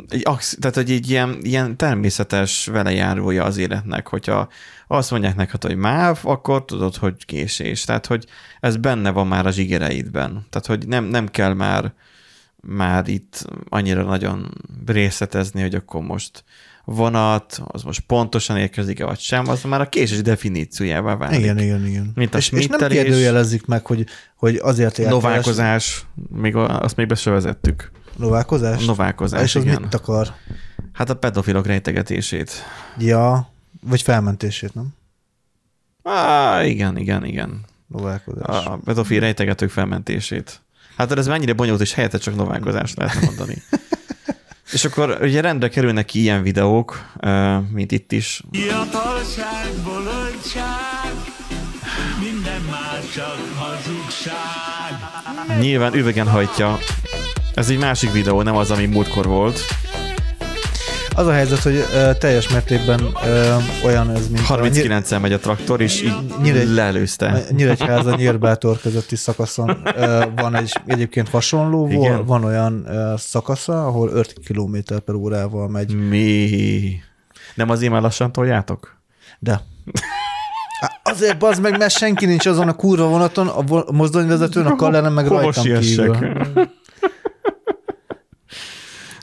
egy, 0.08 0.22
tehát, 0.58 0.74
hogy 0.74 0.90
egy 0.90 1.10
ilyen, 1.10 1.38
ilyen 1.42 1.76
természetes 1.76 2.66
velejárója 2.66 3.44
az 3.44 3.56
életnek, 3.56 4.08
hogyha 4.08 4.48
azt 4.86 5.10
mondják 5.10 5.36
neked, 5.36 5.62
hogy 5.62 5.76
MÁV, 5.76 6.18
akkor 6.22 6.64
tudod, 6.64 6.96
hogy 6.96 7.24
késés. 7.24 7.84
Tehát, 7.84 8.06
hogy 8.06 8.26
ez 8.60 8.76
benne 8.76 9.10
van 9.10 9.26
már 9.26 9.46
a 9.46 9.50
zsigereidben. 9.50 10.46
Tehát, 10.50 10.66
hogy 10.66 10.86
nem, 10.86 11.04
nem 11.04 11.28
kell 11.28 11.54
már, 11.54 11.92
már 12.60 13.08
itt 13.08 13.44
annyira 13.68 14.02
nagyon 14.02 14.50
részletezni, 14.86 15.60
hogy 15.60 15.74
akkor 15.74 16.02
most 16.02 16.44
vonat, 16.84 17.62
az 17.66 17.82
most 17.82 18.00
pontosan 18.00 18.56
érkezik-e, 18.56 19.04
vagy 19.04 19.18
sem, 19.18 19.48
az 19.48 19.62
már 19.62 19.80
a 19.80 19.88
késés 19.88 20.22
definíciójává 20.22 21.16
válik. 21.16 21.38
Igen, 21.38 21.58
igen, 21.58 21.86
igen. 21.86 22.12
Mint 22.14 22.34
a 22.34 22.38
és, 22.38 22.50
és 22.50 22.66
nem 22.66 22.88
kérdőjelezik 22.88 23.66
meg, 23.66 23.86
hogy, 23.86 24.06
hogy 24.36 24.56
azért 24.56 24.98
ért 24.98 25.10
Noválkozás, 25.10 26.06
még 26.28 26.56
azt 26.56 26.96
még 26.96 27.06
be 27.06 27.14
se 27.14 27.30
vezettük. 27.30 27.90
Noválkozás? 28.16 28.84
Noválkozás, 28.84 29.42
és 29.42 29.54
az 29.54 29.64
igen. 29.64 29.80
mit 29.80 29.94
akar? 29.94 30.34
Hát 30.92 31.10
a 31.10 31.16
pedofilok 31.16 31.66
rejtegetését. 31.66 32.50
Ja, 32.98 33.52
vagy 33.86 34.02
felmentését, 34.02 34.74
nem? 34.74 34.88
Á, 36.02 36.64
igen, 36.64 36.98
igen, 36.98 37.24
igen. 37.24 37.60
Noválkozás. 37.86 38.64
A 38.64 38.78
pedofil 38.84 39.20
rejtegetők 39.20 39.70
felmentését. 39.70 40.60
Hát 40.96 41.12
ez 41.12 41.26
mennyire 41.26 41.52
bonyolult, 41.52 41.82
és 41.82 41.92
helyette 41.92 42.18
csak 42.18 42.36
noválkozást 42.36 42.96
lehetne 42.96 43.26
mondani. 43.26 43.62
és 44.72 44.84
akkor 44.84 45.18
ugye 45.20 45.40
rendre 45.40 45.68
kerülnek 45.68 46.04
ki 46.04 46.20
ilyen 46.20 46.42
videók, 46.42 47.10
mint 47.72 47.92
itt 47.92 48.12
is. 48.12 48.42
Fiatalság, 48.52 49.70
bolondság, 49.84 51.12
minden 52.20 52.62
csak 53.14 53.38
hazugság. 53.56 54.40
Nyilván 55.60 55.94
üvegen 55.94 56.28
hajtja. 56.28 56.78
Ez 57.54 57.70
egy 57.70 57.78
másik 57.78 58.12
videó, 58.12 58.42
nem 58.42 58.56
az, 58.56 58.70
ami 58.70 58.86
múltkor 58.86 59.26
volt. 59.26 59.60
Az 61.14 61.26
a 61.26 61.32
helyzet, 61.32 61.58
hogy 61.58 61.84
ö, 61.94 62.10
teljes 62.18 62.48
mértékben 62.48 63.00
ö, 63.24 63.54
olyan 63.84 64.10
ez, 64.10 64.28
mint 64.28 64.48
a 64.48 64.56
39-en 64.56 65.20
megy 65.20 65.32
a 65.32 65.38
traktor, 65.38 65.80
és 65.80 66.02
így 66.02 66.14
Nyír- 66.42 66.74
lelőzte. 66.74 67.30
Nyír- 67.30 67.50
Nyíregyháza 67.50 68.14
Nyírbátor 68.16 68.80
közötti 68.80 69.16
szakaszon 69.16 69.82
ö, 69.96 70.24
van 70.36 70.56
egy 70.56 70.72
egyébként 70.86 71.28
hasonló, 71.28 71.88
Igen. 71.88 72.24
van, 72.26 72.44
olyan 72.44 72.84
ö, 72.88 73.14
szakasza, 73.16 73.86
ahol 73.86 74.08
5 74.10 74.34
km 74.46 74.76
per 75.04 75.14
órával 75.14 75.68
megy, 75.68 75.94
Mi? 76.08 77.00
Nem 77.54 77.70
azért 77.70 77.92
már 77.92 78.02
lassan 78.02 78.32
toljátok? 78.32 78.96
de 79.38 79.60
Azért 81.02 81.38
bazd 81.38 81.60
meg, 81.60 81.78
mert 81.78 81.96
senki 81.96 82.26
nincs 82.26 82.46
azon 82.46 82.68
a 82.68 82.72
kurva 82.72 83.06
vonaton, 83.08 83.48
a 83.48 83.92
mozdonyvezetőn, 83.92 84.66
a 84.66 84.76
kalleren 84.76 85.12
meg 85.12 85.26
rajtam 85.26 85.64
kívül. 85.64 86.16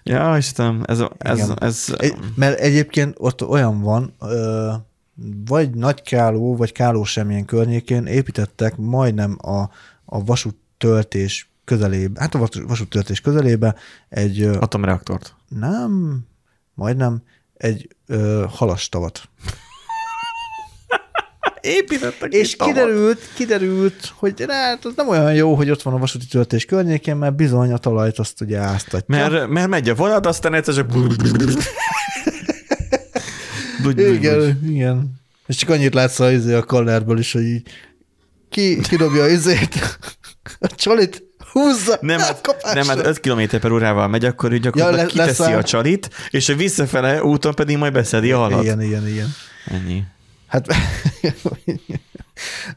Ja, 0.10 0.38
Istenem, 0.38 0.84
ez, 0.86 1.00
ez, 1.18 1.38
Igen. 1.38 1.58
ez, 1.62 1.94
Egy- 1.98 2.18
Mert 2.36 2.60
egyébként 2.60 3.16
ott 3.18 3.44
olyan 3.48 3.82
van, 3.82 4.14
ö, 4.20 4.72
vagy 5.46 5.70
Nagykáló, 5.70 6.56
vagy 6.56 6.72
Káló 6.72 7.04
semmilyen 7.04 7.46
környékén 7.46 8.06
építettek 8.06 8.78
majdnem 8.78 9.38
a, 9.42 9.60
a 10.06 10.24
vasúttöltés 10.24 11.50
közelébe, 11.66 12.20
hát 12.22 12.36
a 12.36 12.38
vas- 12.40 12.62
vasúttöltés 12.68 13.22
közelébe 13.22 13.76
egy, 14.10 14.42
atomreaktort. 14.44 15.36
nem, 15.48 16.20
majdnem, 16.74 17.22
egy 17.54 17.96
ö, 18.08 18.46
halastavat. 18.50 19.22
Építettek 21.62 22.34
És 22.34 22.56
kiderült, 22.56 23.20
kiderült, 23.36 24.12
hogy 24.16 24.46
hát 24.48 24.86
az 24.86 24.94
nem 24.96 25.08
olyan 25.10 25.34
jó, 25.34 25.56
hogy 25.56 25.70
ott 25.70 25.82
van 25.82 25.94
a 25.94 25.98
vasúti 25.98 26.26
töltés 26.26 26.66
környékén, 26.66 27.16
mert 27.16 27.36
bizony 27.36 27.72
a 27.72 27.78
talajt 27.78 28.20
azt 28.20 28.42
ugye 28.42 28.58
áztatja. 28.58 29.06
Mert, 29.08 29.48
mert 29.48 29.68
megy 29.68 29.90
a 29.90 29.96
vonat, 29.96 30.26
aztán 30.26 30.54
egyszer 30.54 30.74
csak... 30.74 30.92
Igen, 33.98 34.60
igen. 34.66 35.12
És 35.48 35.56
csak 35.56 35.70
annyit 35.70 35.94
látsz 35.94 36.20
a, 36.20 36.32
izé 36.32 36.54
a 36.54 36.64
kallerből 36.64 37.20
is, 37.20 37.32
hogy 37.32 37.44
így 37.44 37.68
ki, 38.50 38.80
kidobja 38.82 39.24
az 39.24 39.32
izét, 39.32 40.00
a 40.60 40.68
csalit, 40.76 41.24
húzza, 41.52 41.98
Nem, 42.02 42.20
hát, 42.20 42.42
kapásra. 42.42 42.74
nem, 42.74 42.88
hát 42.88 43.06
5 43.06 43.20
km 43.20 43.58
per 43.60 43.72
órával 43.72 44.08
megy, 44.08 44.26
akkor 44.26 44.52
ő 44.52 44.58
gyakorlatilag 44.58 45.00
ja, 45.00 45.04
le- 45.04 45.12
kiteszi 45.12 45.42
leszáll. 45.42 45.58
a 45.58 45.64
csalit, 45.64 46.10
és 46.30 46.50
a 46.50 46.56
visszafele 46.56 47.24
úton 47.24 47.56
pedig 47.56 47.78
majd 47.78 47.94
beszedi 47.94 48.32
a 48.32 48.38
halat. 48.38 48.64
Igen, 48.64 48.82
igen, 48.82 49.08
igen. 49.08 49.28
Ennyi. 49.66 50.04
Hát, 50.50 50.68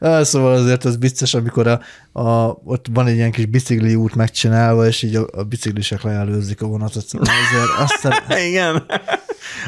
szóval 0.25 0.53
azért 0.53 0.85
az 0.85 0.97
biztos, 0.97 1.33
amikor 1.33 1.67
a, 1.67 1.81
a, 2.19 2.57
ott 2.63 2.85
van 2.93 3.07
egy 3.07 3.15
ilyen 3.15 3.31
kis 3.31 3.45
bicikli 3.45 3.95
út 3.95 4.15
megcsinálva, 4.15 4.87
és 4.87 5.01
így 5.01 5.15
a, 5.15 5.27
a 5.31 5.43
biciklisek 5.43 6.01
leelőzik 6.01 6.61
a 6.61 6.67
vonatot. 6.67 7.05
Szóval 7.07 7.27
Azért 7.27 7.91
aztán, 7.91 8.39
Igen. 8.49 8.83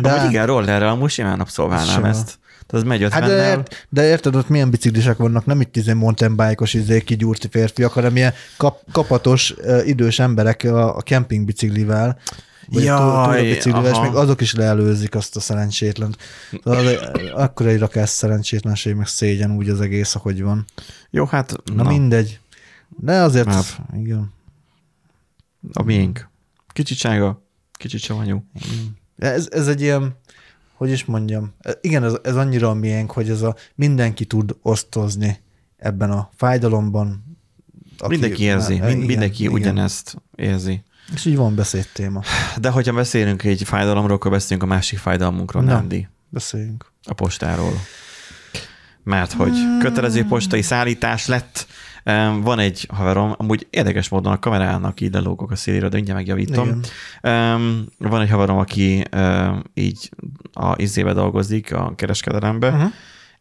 De-. 0.01 0.11
Amúgy 0.11 0.29
igen, 0.29 0.45
rollerrel 0.45 0.89
amúgy 0.89 1.09
simán 1.09 1.39
abszolválnám 1.39 1.95
Simán. 1.95 2.09
ezt. 2.09 2.39
Tehát 2.67 2.83
az 2.83 2.83
megy 2.83 3.03
50 3.03 3.21
hát 3.21 3.29
de, 3.29 3.49
ért, 3.49 3.87
de 3.89 4.07
érted, 4.07 4.35
ott 4.35 4.49
milyen 4.49 4.69
biciklisek 4.69 5.17
vannak, 5.17 5.45
nem 5.45 5.61
itt 5.61 5.75
izé 5.75 5.93
mountain 5.93 6.35
bike-os 6.35 6.73
izé 6.73 7.01
kigyúrti 7.01 7.47
férfiak, 7.51 7.91
hanem 7.91 8.15
ilyen 8.15 8.33
kap, 8.57 8.79
kapatos 8.91 9.53
idős 9.85 10.19
emberek 10.19 10.63
a, 10.63 10.97
a 10.97 11.01
kemping 11.01 11.45
biciklivel, 11.45 12.19
vagy 12.67 12.83
Jaj, 12.83 13.41
még 14.01 14.15
azok 14.15 14.41
is 14.41 14.53
leelőzik 14.53 15.15
azt 15.15 15.35
a 15.35 15.39
szerencsétlent. 15.39 16.17
Az- 16.63 16.97
Akkor 17.33 17.65
egy 17.67 17.79
rakás 17.79 18.09
szerencsétlenség, 18.09 18.95
meg 18.95 19.07
szégyen 19.07 19.51
úgy 19.51 19.69
az 19.69 19.81
egész, 19.81 20.15
ahogy 20.15 20.41
van. 20.41 20.65
Jó, 21.09 21.25
hát 21.25 21.55
Na, 21.65 21.83
Na 21.83 21.89
mindegy. 21.89 22.39
De 22.99 23.13
azért, 23.21 23.45
Máv. 23.45 23.77
igen. 23.95 24.33
a 25.73 25.83
miénk. 25.83 26.29
Kicsit 26.67 26.97
sága, 26.97 27.41
kicsit 27.71 27.99
savanyú. 27.99 28.43
Ez, 29.17 29.47
ez 29.51 29.67
egy 29.67 29.81
ilyen, 29.81 30.17
hogy 30.73 30.89
is 30.89 31.05
mondjam, 31.05 31.53
igen, 31.81 32.03
ez, 32.03 32.13
ez 32.23 32.35
annyira 32.35 32.69
a 32.69 32.73
miénk, 32.73 33.11
hogy 33.11 33.29
ez 33.29 33.41
a 33.41 33.55
mindenki 33.75 34.25
tud 34.25 34.55
osztozni 34.61 35.39
ebben 35.77 36.11
a 36.11 36.29
fájdalomban. 36.35 37.23
aki- 37.97 38.11
mindenki 38.11 38.43
érzi, 38.43 38.73
Igen, 38.73 38.87
mind, 38.87 39.05
mindenki 39.05 39.41
igen. 39.43 39.53
ugyanezt 39.53 40.21
érzi. 40.35 40.83
És 41.13 41.25
így 41.25 41.35
van 41.35 41.55
beszédtéma. 41.55 42.21
De 42.57 42.69
hogyha 42.69 42.93
beszélünk 42.93 43.43
egy 43.43 43.63
fájdalomról, 43.63 44.15
akkor 44.15 44.31
beszélünk 44.31 44.63
a 44.63 44.65
másik 44.65 44.99
fájdalmunkról, 44.99 45.63
Na. 45.63 45.73
Nándi. 45.73 46.07
Beszéljünk. 46.29 46.91
A 47.03 47.13
postáról. 47.13 47.73
Mert 49.03 49.33
hogy 49.33 49.53
kötelező 49.79 50.25
postai 50.25 50.61
szállítás 50.61 51.25
lett 51.25 51.67
Van 52.41 52.59
egy 52.59 52.87
haverom, 52.93 53.33
amúgy 53.37 53.67
érdekes 53.69 54.09
módon 54.09 54.33
a 54.33 54.39
kamerának 54.39 55.01
így 55.01 55.13
lelógok 55.13 55.51
a 55.51 55.55
széléről, 55.55 55.89
de 55.89 55.95
mindjárt 55.95 56.19
megjavítom. 56.19 56.67
Igen. 56.67 57.89
Van 57.97 58.21
egy 58.21 58.29
haverom, 58.29 58.57
aki 58.57 59.03
így 59.73 60.09
a 60.53 60.73
izébe 60.75 61.13
dolgozik, 61.13 61.73
a 61.73 61.93
kereskedelembe, 61.95 62.69
Uh-huh. 62.69 62.91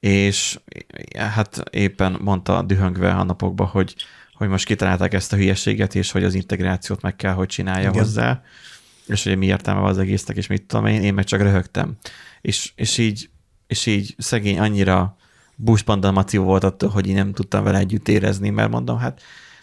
és 0.00 0.58
hát 1.18 1.62
éppen 1.70 2.18
mondta 2.20 2.62
dühöngve 2.62 3.10
a 3.10 3.24
napokban, 3.24 3.66
hogy, 3.66 3.94
hogy 4.34 4.48
most 4.48 4.64
kitalálták 4.64 5.14
ezt 5.14 5.32
a 5.32 5.36
hülyeséget, 5.36 5.94
és 5.94 6.10
hogy 6.10 6.24
az 6.24 6.34
integrációt 6.34 7.02
meg 7.02 7.16
kell, 7.16 7.32
hogy 7.32 7.48
csinálja 7.48 7.88
Igen. 7.88 8.02
Hozzá, 8.02 8.42
és 9.06 9.24
hogy 9.24 9.36
mi 9.36 9.46
értelme 9.46 9.80
van 9.80 9.90
az 9.90 9.98
egésznek, 9.98 10.36
és 10.36 10.46
mit 10.46 10.62
tudom 10.62 10.86
én, 10.86 11.02
én 11.02 11.14
meg 11.14 11.24
csak 11.24 11.40
röhögtem. 11.40 11.96
És, 12.40 12.72
és, 12.74 12.98
így, 12.98 13.30
és 13.66 13.86
így 13.86 14.14
szegény 14.18 14.58
annyira 14.58 15.16
buszpandalmació 15.56 16.44
volt 16.44 16.64
attól, 16.64 16.88
hogy 16.88 17.08
én 17.08 17.14
nem 17.14 17.32
tudtam 17.32 17.64
vele 17.64 17.78
együtt 17.78 18.08
érezni, 18.08 18.50
mert 18.50 18.70
mondom, 18.70 18.98
hát 18.98 19.20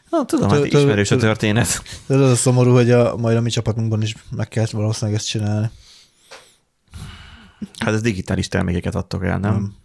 na, 0.10 0.26
tudom, 0.26 0.50
hát 0.50 0.66
ismerős 0.66 1.12
a 1.12 1.16
tö- 1.16 1.24
történet. 1.24 1.84
De 2.06 2.16
az 2.16 2.32
a 2.32 2.36
szomorú, 2.36 2.72
hogy 2.72 2.92
a, 2.92 3.18
majd 3.18 3.38
a 3.38 3.42
mi 3.42 3.50
csapatunkban 3.50 4.02
is 4.02 4.16
meg 4.36 4.48
kellett 4.48 4.70
valószínűleg 4.70 5.20
ezt 5.20 5.30
csinálni. 5.30 5.70
Hát 7.80 7.94
ez 7.94 8.02
digitális 8.02 8.48
termékeket 8.48 8.96
adtok 8.96 9.26
el, 9.26 9.40
nem? 9.40 9.52
Nem. 9.52 9.76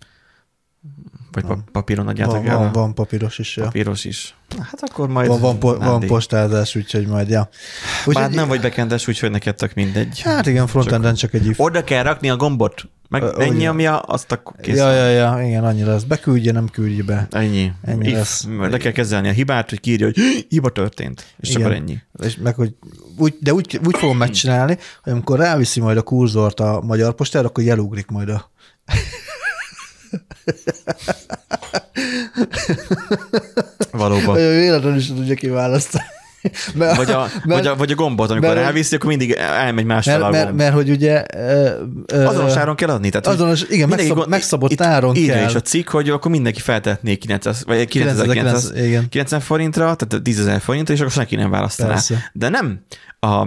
Vagy 1.37 1.45
pa- 1.45 1.65
papíron 1.73 2.09
adjátok 2.09 2.35
Van, 2.37 2.47
el? 2.47 2.57
van, 2.59 2.73
van 2.73 2.95
papíros 2.95 3.39
is. 3.39 3.57
Ja. 3.57 3.65
Papíros 3.65 4.05
is. 4.05 4.35
Hát 4.59 4.83
akkor 4.91 5.09
majd... 5.09 5.29
Van, 5.29 5.41
van, 5.41 5.59
po- 5.59 5.79
van 5.79 6.01
postázás, 6.01 6.77
úgyhogy 6.77 7.07
majd, 7.07 7.29
ja. 7.29 7.49
Bár 8.07 8.31
nem 8.31 8.49
vagy 8.49 8.61
bekendes, 8.61 9.09
úgyhogy 9.09 9.31
neked 9.31 9.55
tök 9.55 9.75
mindegy. 9.75 10.21
Hát 10.21 10.47
igen, 10.47 10.67
frontenden 10.67 11.15
csak 11.15 11.35
egy 11.35 11.47
if. 11.47 11.59
Oda 11.61 11.85
kell 11.85 12.03
rakni 12.03 12.31
a 12.31 12.37
gombot, 12.37 12.89
meg 13.09 13.23
Ö, 13.23 13.41
ennyi, 13.41 13.57
ugye. 13.57 13.69
ami 13.69 13.87
a, 13.87 14.03
azt 14.07 14.33
akkor 14.33 14.55
kész. 14.61 14.77
Ja, 14.77 14.93
ja, 14.93 15.09
ja, 15.09 15.47
igen, 15.47 15.65
annyi 15.65 15.83
lesz. 15.85 16.03
Beküldje, 16.03 16.53
nem 16.53 16.69
küldje 16.69 17.03
be. 17.03 17.27
Ennyi. 17.31 17.73
Ennyi 17.83 18.09
If, 18.09 18.15
lesz. 18.15 18.47
Le 18.61 18.77
kell 18.77 18.93
kezelni 18.93 19.29
a 19.29 19.33
hibát, 19.33 19.71
hogy 19.71 19.81
kiírja, 19.81 20.07
hogy 20.07 20.17
hiba 20.49 20.71
történt. 20.71 21.27
És 21.41 21.49
Igen. 21.49 21.61
akkor 21.63 21.75
ennyi. 21.75 21.99
És 22.23 22.37
meg, 22.37 22.55
hogy 22.55 22.75
úgy, 23.19 23.35
de 23.41 23.53
úgy, 23.55 23.81
úgy 23.87 23.97
fogom 23.99 24.17
megcsinálni, 24.17 24.79
hogy 25.03 25.13
amikor 25.13 25.39
ráviszi 25.39 25.81
majd 25.81 25.97
a 25.97 26.03
kurzort 26.03 26.61
a 26.61 26.81
magyar 26.81 27.15
postára, 27.15 27.47
akkor 27.47 27.65
jelugrik 27.65 28.07
majd 28.07 28.29
a... 28.29 28.51
Valóban. 33.91 34.35
Véletlenül 34.35 34.99
is 34.99 35.07
tudja 35.07 35.35
kiválasztani. 35.35 36.05
Mert, 36.75 36.97
Vagy 36.97 37.11
a, 37.11 37.19
mert, 37.19 37.45
vagy, 37.45 37.67
a, 37.67 37.77
vagy 37.77 37.91
a 37.91 37.95
gombot, 37.95 38.31
amikor 38.31 38.49
mert- 38.49 38.61
ráviszi, 38.67 38.95
akkor 38.95 39.09
mindig 39.09 39.31
elmegy 39.33 39.85
másfele 39.85 40.19
mert, 40.19 40.29
a 40.29 40.33
mert, 40.33 40.47
gomb. 40.47 40.59
mert, 40.59 40.75
hogy 40.75 40.91
ugye... 40.91 41.25
Ö, 41.35 41.71
ö, 42.07 42.25
Azonos 42.25 42.57
áron 42.57 42.75
kell 42.77 42.89
adni. 42.89 43.09
Tehát, 43.09 43.27
Azonos, 43.27 43.63
igen, 43.69 43.89
megszab, 43.89 44.17
gond- 44.17 44.29
megszabott 44.29 44.71
itt 44.71 44.81
áron 44.81 45.15
írja 45.17 45.35
kell. 45.35 45.49
is 45.49 45.55
a 45.55 45.61
cikk, 45.61 45.89
hogy 45.89 46.11
akkor 46.11 46.31
mindenki 46.31 46.61
feltehetné 46.61 47.15
900, 47.17 47.65
vagy 47.67 47.87
9900 47.89 48.33
9900, 48.33 48.87
igen. 48.87 49.09
90 49.09 49.41
forintra, 49.41 49.95
tehát 49.95 50.23
10 50.25 50.41
ezer 50.41 50.61
forintra, 50.61 50.95
és 50.95 51.01
akkor 51.01 51.13
senki 51.13 51.37
nem 51.37 51.51
választaná. 51.51 51.89
Persze. 51.89 52.31
De 52.33 52.49
nem. 52.49 52.81
A, 53.21 53.47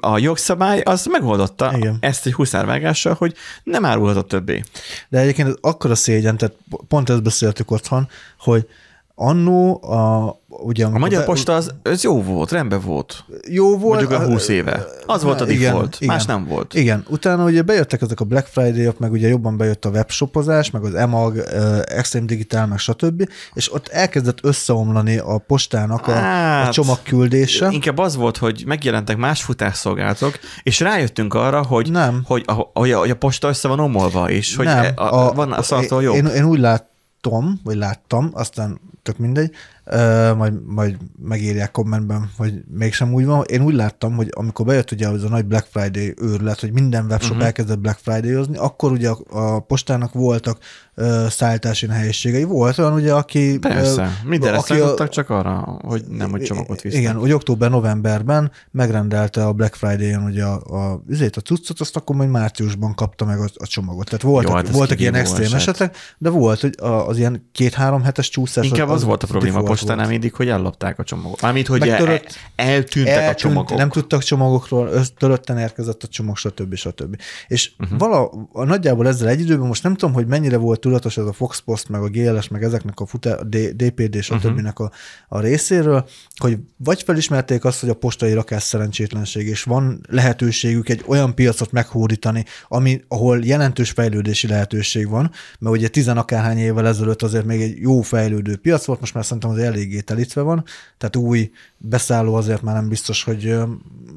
a 0.00 0.18
jogszabály 0.18 0.80
az 0.80 1.06
megoldotta 1.10 1.72
Igen. 1.76 1.96
ezt 2.00 2.26
egy 2.26 2.32
huszárvágással, 2.32 3.14
hogy 3.18 3.34
nem 3.64 3.84
árulhatott 3.84 4.28
többé. 4.28 4.62
De 5.08 5.18
egyébként 5.18 5.48
ez 5.48 5.54
akkora 5.60 5.94
szégyen, 5.94 6.36
tehát 6.36 6.54
pont 6.88 7.10
ezt 7.10 7.22
beszéltük 7.22 7.70
otthon, 7.70 8.08
hogy 8.38 8.66
annó 9.14 9.82
a, 9.84 10.34
ugye, 10.48 10.84
A 10.84 10.98
Magyar 10.98 11.24
Posta 11.24 11.54
az, 11.54 11.74
az 11.82 12.02
jó 12.02 12.22
volt, 12.22 12.50
rendben 12.50 12.80
volt. 12.80 13.24
jó 13.48 13.78
volt. 13.78 14.00
Mondjuk 14.00 14.20
a 14.20 14.24
20 14.24 14.48
éve. 14.48 14.86
Az 15.06 15.22
volt 15.22 15.40
a 15.40 15.44
default, 15.44 15.96
igen. 16.00 16.14
más 16.14 16.24
nem 16.24 16.46
volt. 16.46 16.74
Igen, 16.74 17.04
utána 17.08 17.44
ugye 17.44 17.62
bejöttek 17.62 18.02
ezek 18.02 18.20
a 18.20 18.24
Black 18.24 18.46
Friday-ok, 18.46 18.98
meg 18.98 19.12
ugye 19.12 19.28
jobban 19.28 19.56
bejött 19.56 19.84
a 19.84 19.88
webshopozás, 19.88 20.70
meg 20.70 20.84
az 20.84 20.94
EMAG, 20.94 21.36
Extreme 21.84 22.26
Digital, 22.26 22.66
meg 22.66 22.78
stb. 22.78 23.28
És 23.54 23.72
ott 23.74 23.88
elkezdett 23.88 24.38
összeomlani 24.42 25.18
a 25.18 25.38
postának 25.38 26.06
a, 26.06 26.12
a 26.12 26.14
Hát, 26.14 26.72
csomagküldése. 26.72 27.68
Inkább 27.70 27.98
az 27.98 28.16
volt, 28.16 28.36
hogy 28.36 28.62
megjelentek 28.66 29.16
más 29.16 29.42
futásszolgálatok, 29.42 30.38
és 30.62 30.80
rájöttünk 30.80 31.34
arra, 31.34 31.62
hogy, 31.62 31.90
Nem. 31.90 32.22
hogy, 32.26 32.42
a, 32.46 32.52
hogy, 32.52 32.90
a, 32.90 32.98
hogy 32.98 33.10
a 33.10 33.16
posta 33.16 33.48
össze 33.48 33.68
van 33.68 33.80
omolva, 33.80 34.30
és 34.30 34.56
hogy 34.56 34.66
Nem, 34.66 34.92
a, 34.94 35.02
a, 35.02 35.32
van 35.32 35.52
a 35.52 35.62
szartól 35.62 36.02
jobb. 36.02 36.14
Én, 36.14 36.26
én 36.26 36.44
úgy 36.44 36.58
láttam, 36.58 37.60
vagy 37.64 37.76
láttam, 37.76 38.30
aztán 38.32 38.80
tök 39.02 39.18
mindegy, 39.18 39.54
uh, 39.92 40.36
majd, 40.36 40.54
majd 40.66 40.96
megírják 41.22 41.70
kommentben, 41.70 42.30
hogy 42.36 42.54
mégsem 42.70 43.12
úgy 43.12 43.24
van. 43.24 43.44
Én 43.46 43.62
úgy 43.62 43.74
láttam, 43.74 44.14
hogy 44.14 44.28
amikor 44.30 44.66
bejött 44.66 44.90
ugye 44.90 45.08
az 45.08 45.24
a 45.24 45.28
nagy 45.28 45.44
Black 45.44 45.66
Friday 45.70 46.14
őrület, 46.20 46.60
hogy 46.60 46.72
minden 46.72 47.04
webshop 47.04 47.30
uh-huh. 47.30 47.46
elkezdett 47.46 47.78
Black 47.78 47.98
Friday-ozni, 48.02 48.56
akkor 48.56 48.92
ugye 48.92 49.08
a, 49.08 49.18
a 49.30 49.60
postának 49.60 50.12
voltak 50.12 50.58
uh, 50.96 51.26
szállítási 51.26 51.86
nehézségei. 51.86 52.44
Volt 52.44 52.78
olyan 52.78 52.92
ugye, 52.92 53.14
aki... 53.14 53.58
Persze, 53.58 54.02
ö, 54.02 54.28
mindenre 54.28 54.58
aki 54.58 54.72
a- 54.72 55.08
csak 55.08 55.30
arra, 55.30 55.78
hogy 55.82 56.04
nem, 56.08 56.30
hogy 56.30 56.42
csomagot 56.42 56.80
visznek. 56.80 57.00
Igen, 57.00 57.16
hogy 57.16 57.32
október-novemberben 57.32 58.50
megrendelte 58.70 59.46
a 59.46 59.52
Black 59.52 59.74
Friday-on 59.74 60.24
ugye 60.24 60.44
a, 60.44 60.54
a, 60.54 61.02
azért 61.10 61.36
a 61.36 61.40
cuccot, 61.40 61.80
azt 61.80 61.96
akkor 61.96 62.16
majd 62.16 62.30
márciusban 62.30 62.94
kapta 62.94 63.24
meg 63.24 63.38
a, 63.38 63.48
a 63.54 63.66
csomagot. 63.66 64.04
Tehát 64.04 64.22
voltak, 64.22 64.50
Jó, 64.50 64.56
hát 64.56 64.70
voltak 64.70 65.00
ilyen 65.00 65.14
extrém 65.14 65.46
eset. 65.46 65.58
esetek, 65.58 65.96
de 66.18 66.28
volt, 66.28 66.60
hogy 66.60 66.74
az 66.78 67.18
ilyen 67.18 67.48
két-három 67.52 68.02
hetes 68.02 68.28
csúszás. 68.28 68.66
Inkább 68.66 68.88
az, 68.88 69.04
volt 69.04 69.22
a 69.22 69.26
probléma 69.26 69.58
a 69.58 69.62
volt. 69.82 70.08
mindig, 70.08 70.34
hogy 70.34 70.48
ellopták 70.48 70.98
a 70.98 71.04
csomagot. 71.04 71.40
Mármint, 71.40 71.66
hogy 71.66 71.88
el, 71.88 72.20
eltűntek 72.56 73.16
a 73.16 73.20
Eltűnt, 73.20 73.38
csomagok. 73.38 73.76
Nem 73.76 73.88
tudtak 73.88 74.22
csomagokról, 74.22 74.90
törötten 75.18 75.58
érkezett 75.58 76.02
a 76.02 76.06
csomag, 76.06 76.36
stb. 76.36 76.74
stb. 76.74 77.16
És 77.46 77.70
uh-huh. 77.78 77.98
vala, 77.98 78.30
a, 78.52 78.64
nagyjából 78.64 79.08
ezzel 79.08 79.28
egy 79.28 79.40
időben, 79.40 79.66
most 79.66 79.82
nem 79.82 79.94
tudom, 79.94 80.14
hogy 80.14 80.26
mennyire 80.26 80.56
volt 80.56 80.80
tudatos 80.80 81.16
ez 81.16 81.24
a 81.24 81.32
Fox 81.32 81.60
Post, 81.60 81.88
meg 81.88 82.02
a 82.02 82.08
GLS, 82.08 82.48
meg 82.48 82.62
ezeknek 82.62 83.00
a 83.00 83.06
futá, 83.06 83.34
a 83.34 83.44
D- 83.44 83.76
DPD, 83.76 84.22
stb. 84.22 84.44
Mhm. 84.44 84.66
Uh-huh. 84.66 84.86
a, 84.86 84.90
a 85.28 85.40
részéről, 85.40 86.08
hogy 86.36 86.58
vagy 86.76 87.02
felismerték 87.02 87.64
azt, 87.64 87.80
hogy 87.80 87.88
a 87.88 87.94
postai 87.94 88.32
rakás 88.32 88.62
szerencsétlenség, 88.62 89.46
és 89.46 89.62
van 89.62 90.00
lehetőségük 90.08 90.88
egy 90.88 91.04
olyan 91.06 91.34
piacot 91.34 91.72
meghódítani, 91.72 92.44
ami, 92.68 93.00
ahol 93.08 93.44
jelentős 93.44 93.90
fejlődési 93.90 94.46
lehetőség 94.46 95.08
van, 95.08 95.30
mert 95.58 95.76
ugye 95.76 95.88
tizen 95.88 96.16
akárhány 96.16 96.58
évvel 96.58 96.86
ezelőtt 96.86 97.22
azért 97.22 97.44
még 97.44 97.60
egy 97.60 97.80
jó 97.80 98.00
fejlődő 98.00 98.56
piac 98.56 98.84
volt, 98.84 99.00
most 99.00 99.14
már 99.14 99.24
szerintem 99.24 99.50
az 99.50 99.58
eléggé 99.64 100.00
telítve 100.00 100.40
van, 100.40 100.64
tehát 100.98 101.16
új 101.16 101.50
beszálló 101.78 102.34
azért 102.34 102.62
már 102.62 102.74
nem 102.74 102.88
biztos, 102.88 103.22
hogy 103.22 103.54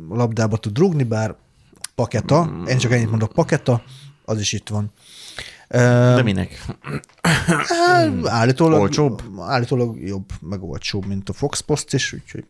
labdába 0.09 0.57
tud 0.57 0.77
rúgni, 0.77 1.03
bár 1.03 1.35
paketa, 1.95 2.61
én 2.67 2.77
csak 2.77 2.91
ennyit 2.91 3.09
mondok, 3.09 3.33
paketa, 3.33 3.83
az 4.25 4.39
is 4.39 4.53
itt 4.53 4.69
van. 4.69 4.91
De 5.67 6.23
minek? 6.23 6.65
Hát, 7.85 8.27
állítólag, 8.27 8.79
Olcsóbb? 8.79 9.21
Állítólag 9.39 10.07
jobb, 10.07 10.29
meg 10.41 10.63
olcsóbb, 10.63 11.05
mint 11.05 11.29
a 11.29 11.33
Fox 11.33 11.59
Post 11.59 11.93
is, 11.93 12.13
úgyhogy 12.13 12.45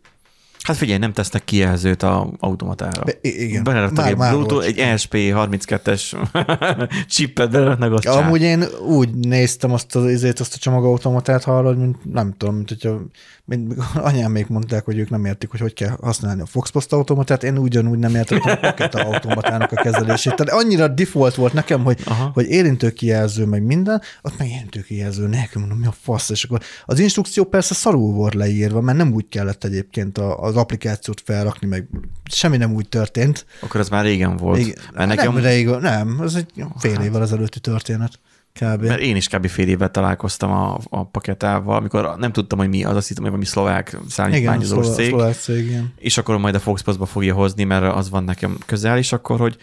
Hát 0.65 0.77
figyelj, 0.77 0.99
nem 0.99 1.13
tesznek 1.13 1.43
kijelzőt 1.43 2.03
a 2.03 2.29
automatára. 2.39 3.03
Be- 3.03 3.17
igen. 3.21 3.63
Beleraktak 3.63 4.07
egy 4.07 4.15
Bluetooth, 4.15 4.65
egy 4.65 4.75
ESP32-es 4.77 6.27
csippet 7.15 7.51
beleraknak 7.51 7.91
ott 7.91 8.03
Ja, 8.03 8.11
amúgy 8.11 8.41
én 8.41 8.63
úgy 8.87 9.13
néztem 9.15 9.71
azt 9.71 9.95
az 9.95 10.23
azt 10.23 10.53
a 10.53 10.57
csomagautomatát 10.57 11.43
hallod, 11.43 11.77
mint 11.77 12.13
nem 12.13 12.33
tudom, 12.37 12.55
mint 12.55 12.69
hogyha 12.69 13.01
mint 13.45 13.73
anyám 13.95 14.31
még 14.31 14.45
mondták, 14.49 14.85
hogy 14.85 14.97
ők 14.97 15.09
nem 15.09 15.25
értik, 15.25 15.49
hogy 15.49 15.59
hogy 15.59 15.73
kell 15.73 15.97
használni 16.01 16.41
a 16.41 16.45
Fox 16.45 16.69
Post 16.69 16.93
automatát, 16.93 17.43
én 17.43 17.57
ugyanúgy 17.57 17.99
nem 17.99 18.15
értettem 18.15 18.51
a 18.51 18.67
Pocket 18.67 18.95
automatának 18.95 19.71
a 19.71 19.81
kezelését. 19.81 20.35
Tehát 20.35 20.63
annyira 20.63 20.87
default 20.87 21.35
volt 21.35 21.53
nekem, 21.53 21.83
hogy, 21.83 22.01
Aha. 22.05 22.31
hogy 22.33 22.45
érintőkijelző, 22.45 23.45
meg 23.45 23.63
minden, 23.63 24.01
ott 24.21 24.37
meg 24.37 24.47
érintőkijelző 24.47 25.27
nélkül, 25.27 25.61
mondom, 25.61 25.79
mi 25.79 25.85
a 25.85 25.93
fasz, 26.01 26.29
és 26.29 26.43
akkor 26.43 26.61
az 26.85 26.99
instrukció 26.99 27.43
persze 27.43 27.73
szarul 27.73 28.13
volt 28.13 28.33
leírva, 28.33 28.81
mert 28.81 28.97
nem 28.97 29.13
úgy 29.13 29.27
kellett 29.29 29.63
egyébként 29.63 30.17
az 30.17 30.55
applikációt 30.55 31.21
felrakni, 31.25 31.67
meg 31.67 31.87
semmi 32.31 32.57
nem 32.57 32.73
úgy 32.73 32.89
történt. 32.89 33.45
Akkor 33.61 33.79
az 33.79 33.89
már 33.89 34.03
régen 34.03 34.37
volt. 34.37 34.59
Igen, 34.59 34.75
Mert, 34.93 35.09
nekem, 35.09 35.33
nem, 35.33 35.43
rég, 35.43 35.67
nem, 35.67 36.19
ez 36.23 36.35
egy 36.35 36.65
fél 36.77 36.99
évvel 36.99 37.21
ezelőtti 37.21 37.59
történet. 37.59 38.19
Kb. 38.59 38.81
mert 38.85 38.99
én 38.99 39.15
is 39.15 39.27
kb. 39.27 39.47
fél 39.47 39.67
évet 39.67 39.91
találkoztam 39.91 40.51
a, 40.51 40.79
a 40.89 41.03
paketával, 41.05 41.75
amikor 41.75 42.15
nem 42.17 42.31
tudtam, 42.31 42.57
hogy 42.59 42.69
mi 42.69 42.83
az, 42.83 42.95
azt 42.95 43.07
hittem, 43.07 43.23
hogy 43.23 43.31
valami 43.31 43.49
szlovák 43.49 43.97
szállítmányozós 44.09 44.85
szlová- 44.85 44.95
cég. 44.99 45.07
szlovák 45.09 45.35
cég, 45.35 45.65
igen. 45.65 45.93
és 45.97 46.17
akkor 46.17 46.37
majd 46.37 46.55
a 46.55 46.59
Foxpostba 46.59 47.05
fogja 47.05 47.33
hozni, 47.33 47.63
mert 47.63 47.95
az 47.95 48.09
van 48.09 48.23
nekem 48.23 48.57
közel, 48.65 48.97
és 48.97 49.11
akkor, 49.11 49.39
hogy 49.39 49.57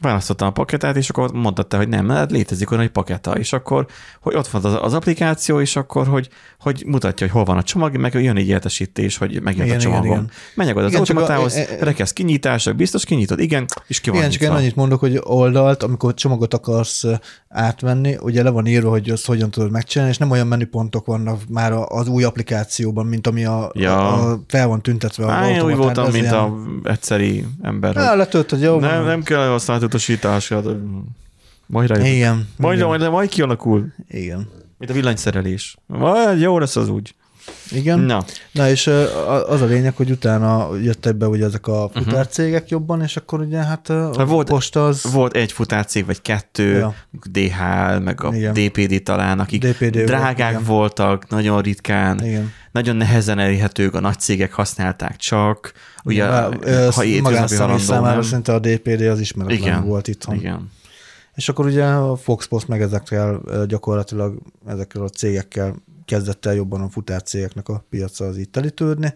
választottam 0.00 0.48
a 0.48 0.50
paketát, 0.50 0.96
és 0.96 1.08
akkor 1.08 1.32
mondta 1.32 1.76
hogy 1.76 1.88
nem, 1.88 2.04
mert 2.06 2.30
létezik 2.30 2.70
olyan 2.70 2.82
egy 2.82 2.90
paketa, 2.90 3.32
és 3.32 3.52
akkor, 3.52 3.86
hogy 4.20 4.34
ott 4.34 4.48
van 4.48 4.64
az, 4.64 4.78
az 4.82 4.94
applikáció, 4.94 5.60
és 5.60 5.76
akkor, 5.76 6.06
hogy, 6.06 6.28
hogy 6.60 6.82
mutatja, 6.86 7.26
hogy 7.26 7.34
hol 7.36 7.44
van 7.44 7.56
a 7.56 7.62
csomag, 7.62 7.96
meg 7.96 8.14
jön 8.14 8.36
egy 8.36 8.48
értesítés, 8.48 9.16
hogy 9.16 9.42
megjött 9.42 9.70
a 9.70 9.76
csomagom. 9.76 10.26
Menjek 10.54 10.76
oda 10.76 10.86
az 10.86 10.92
csak 10.92 11.00
a- 11.00 11.20
automatához, 11.20 11.54
e- 11.54 11.60
e- 11.70 11.84
rekesz 11.84 12.12
kinyitásra, 12.12 12.72
biztos 12.72 13.04
kinyitod, 13.04 13.38
igen, 13.40 13.66
és 13.86 14.00
ki 14.00 14.10
van 14.10 14.18
Igen, 14.18 14.30
csak 14.30 14.42
én 14.42 14.50
annyit 14.50 14.76
mondok, 14.76 15.00
hogy 15.00 15.20
oldalt, 15.22 15.82
amikor 15.82 16.14
csomagot 16.14 16.54
akarsz 16.54 17.04
átvenni, 17.48 18.16
ugye 18.20 18.42
le 18.42 18.50
van 18.50 18.66
írva, 18.66 18.90
hogy 18.90 19.10
azt 19.10 19.26
hogyan 19.26 19.50
tudod 19.50 19.70
megcsinálni, 19.70 20.12
és 20.12 20.18
nem 20.18 20.30
olyan 20.30 20.46
menüpontok 20.46 21.06
vannak 21.06 21.40
már 21.48 21.72
az 21.88 22.08
új 22.08 22.24
applikációban, 22.24 23.06
mint 23.06 23.26
ami 23.26 23.44
a, 23.44 23.70
Ja. 23.74 24.08
a, 24.12 24.30
a 24.32 24.40
fel 24.48 24.66
van 24.68 24.82
tüntetve 24.82 25.32
Á, 25.32 25.48
én 25.48 25.62
úgy 25.62 25.76
voltam, 25.76 26.04
mint 26.10 26.16
ilyen- 26.24 26.34
a 26.34 26.54
egyszeri 26.84 27.44
ember. 27.62 27.94
hogy 27.94 28.02
Á, 28.02 28.14
letöltöd, 28.14 28.60
jó? 28.60 28.78
nem, 28.78 29.04
nem 29.04 29.22
kell 29.22 29.48
használni 29.48 29.82
utasításokat. 29.88 30.76
Majd 31.66 31.88
rájövök. 31.88 32.12
Igen. 32.12 32.48
Majd, 32.56 32.76
igen. 32.76 32.88
majd, 32.88 33.10
majd 33.10 33.28
kialakul. 33.28 33.92
Igen. 34.08 34.48
Mint 34.78 34.90
a 34.90 34.94
villanyszerelés. 34.94 35.76
Majd 35.86 36.40
jó 36.40 36.58
lesz 36.58 36.76
az 36.76 36.88
úgy. 36.88 37.14
Igen. 37.70 37.98
Na, 37.98 38.24
Na 38.52 38.68
és 38.68 38.86
az 39.48 39.60
a 39.62 39.64
lényeg, 39.66 39.96
hogy 39.96 40.10
utána 40.10 40.76
jöttek 40.82 41.14
be 41.16 41.26
ugye 41.26 41.44
ezek 41.44 41.66
a 41.66 41.90
futárcégek 41.94 42.68
jobban, 42.68 43.02
és 43.02 43.16
akkor 43.16 43.40
ugye 43.40 43.58
hát 43.58 43.88
ö, 43.88 44.02
a 44.04 44.08
Mhm. 44.08 44.28
Volt- 44.28 44.48
posta 44.48 44.86
az... 44.86 45.12
volt 45.12 45.36
egy 45.36 45.52
futárcég, 45.52 46.06
vagy 46.06 46.22
kettő, 46.22 46.76
Ja. 46.78 46.94
DHL, 47.32 47.98
meg 47.98 48.22
a 48.24 48.34
Igen. 48.34 48.52
DPD 48.52 49.02
talán, 49.02 49.38
akik 49.40 49.64
DPD 49.66 49.94
volt, 49.94 50.06
drágák 50.06 50.50
igen. 50.50 50.64
voltak, 50.64 51.28
nagyon 51.28 51.60
ritkán, 51.62 52.24
Igen. 52.24 52.52
nagyon 52.72 52.96
nehezen 52.96 53.38
elérhetők, 53.38 53.94
a 53.94 54.00
nagy 54.00 54.18
cégek 54.18 54.52
használták 54.52 55.16
csak. 55.16 55.72
Ugye, 56.04 56.24
ö, 56.60 56.88
ha 56.94 57.02
magánszemély 57.22 57.78
számára 57.78 58.12
nem. 58.12 58.22
szinte 58.22 58.52
a 58.54 58.58
DPD 58.58 59.00
az 59.02 59.20
ismeretlen 59.20 59.58
Igen. 59.60 59.84
volt 59.84 60.08
itthon. 60.08 60.34
Igen. 60.34 60.70
És 61.38 61.48
akkor 61.48 61.66
ugye 61.66 61.84
a 61.84 62.16
Fox 62.16 62.46
Post 62.46 62.68
meg 62.68 62.80
ezekkel 62.82 63.40
gyakorlatilag 63.66 64.38
ezekkel 64.66 65.02
a 65.02 65.08
cégekkel 65.08 65.74
kezdett 66.04 66.46
el 66.46 66.54
jobban 66.54 66.80
a 66.80 66.88
futárcégeknek 66.88 67.68
a 67.68 67.84
piaca 67.90 68.24
az 68.24 68.36
itt 68.36 68.52
telítődni. 68.52 69.14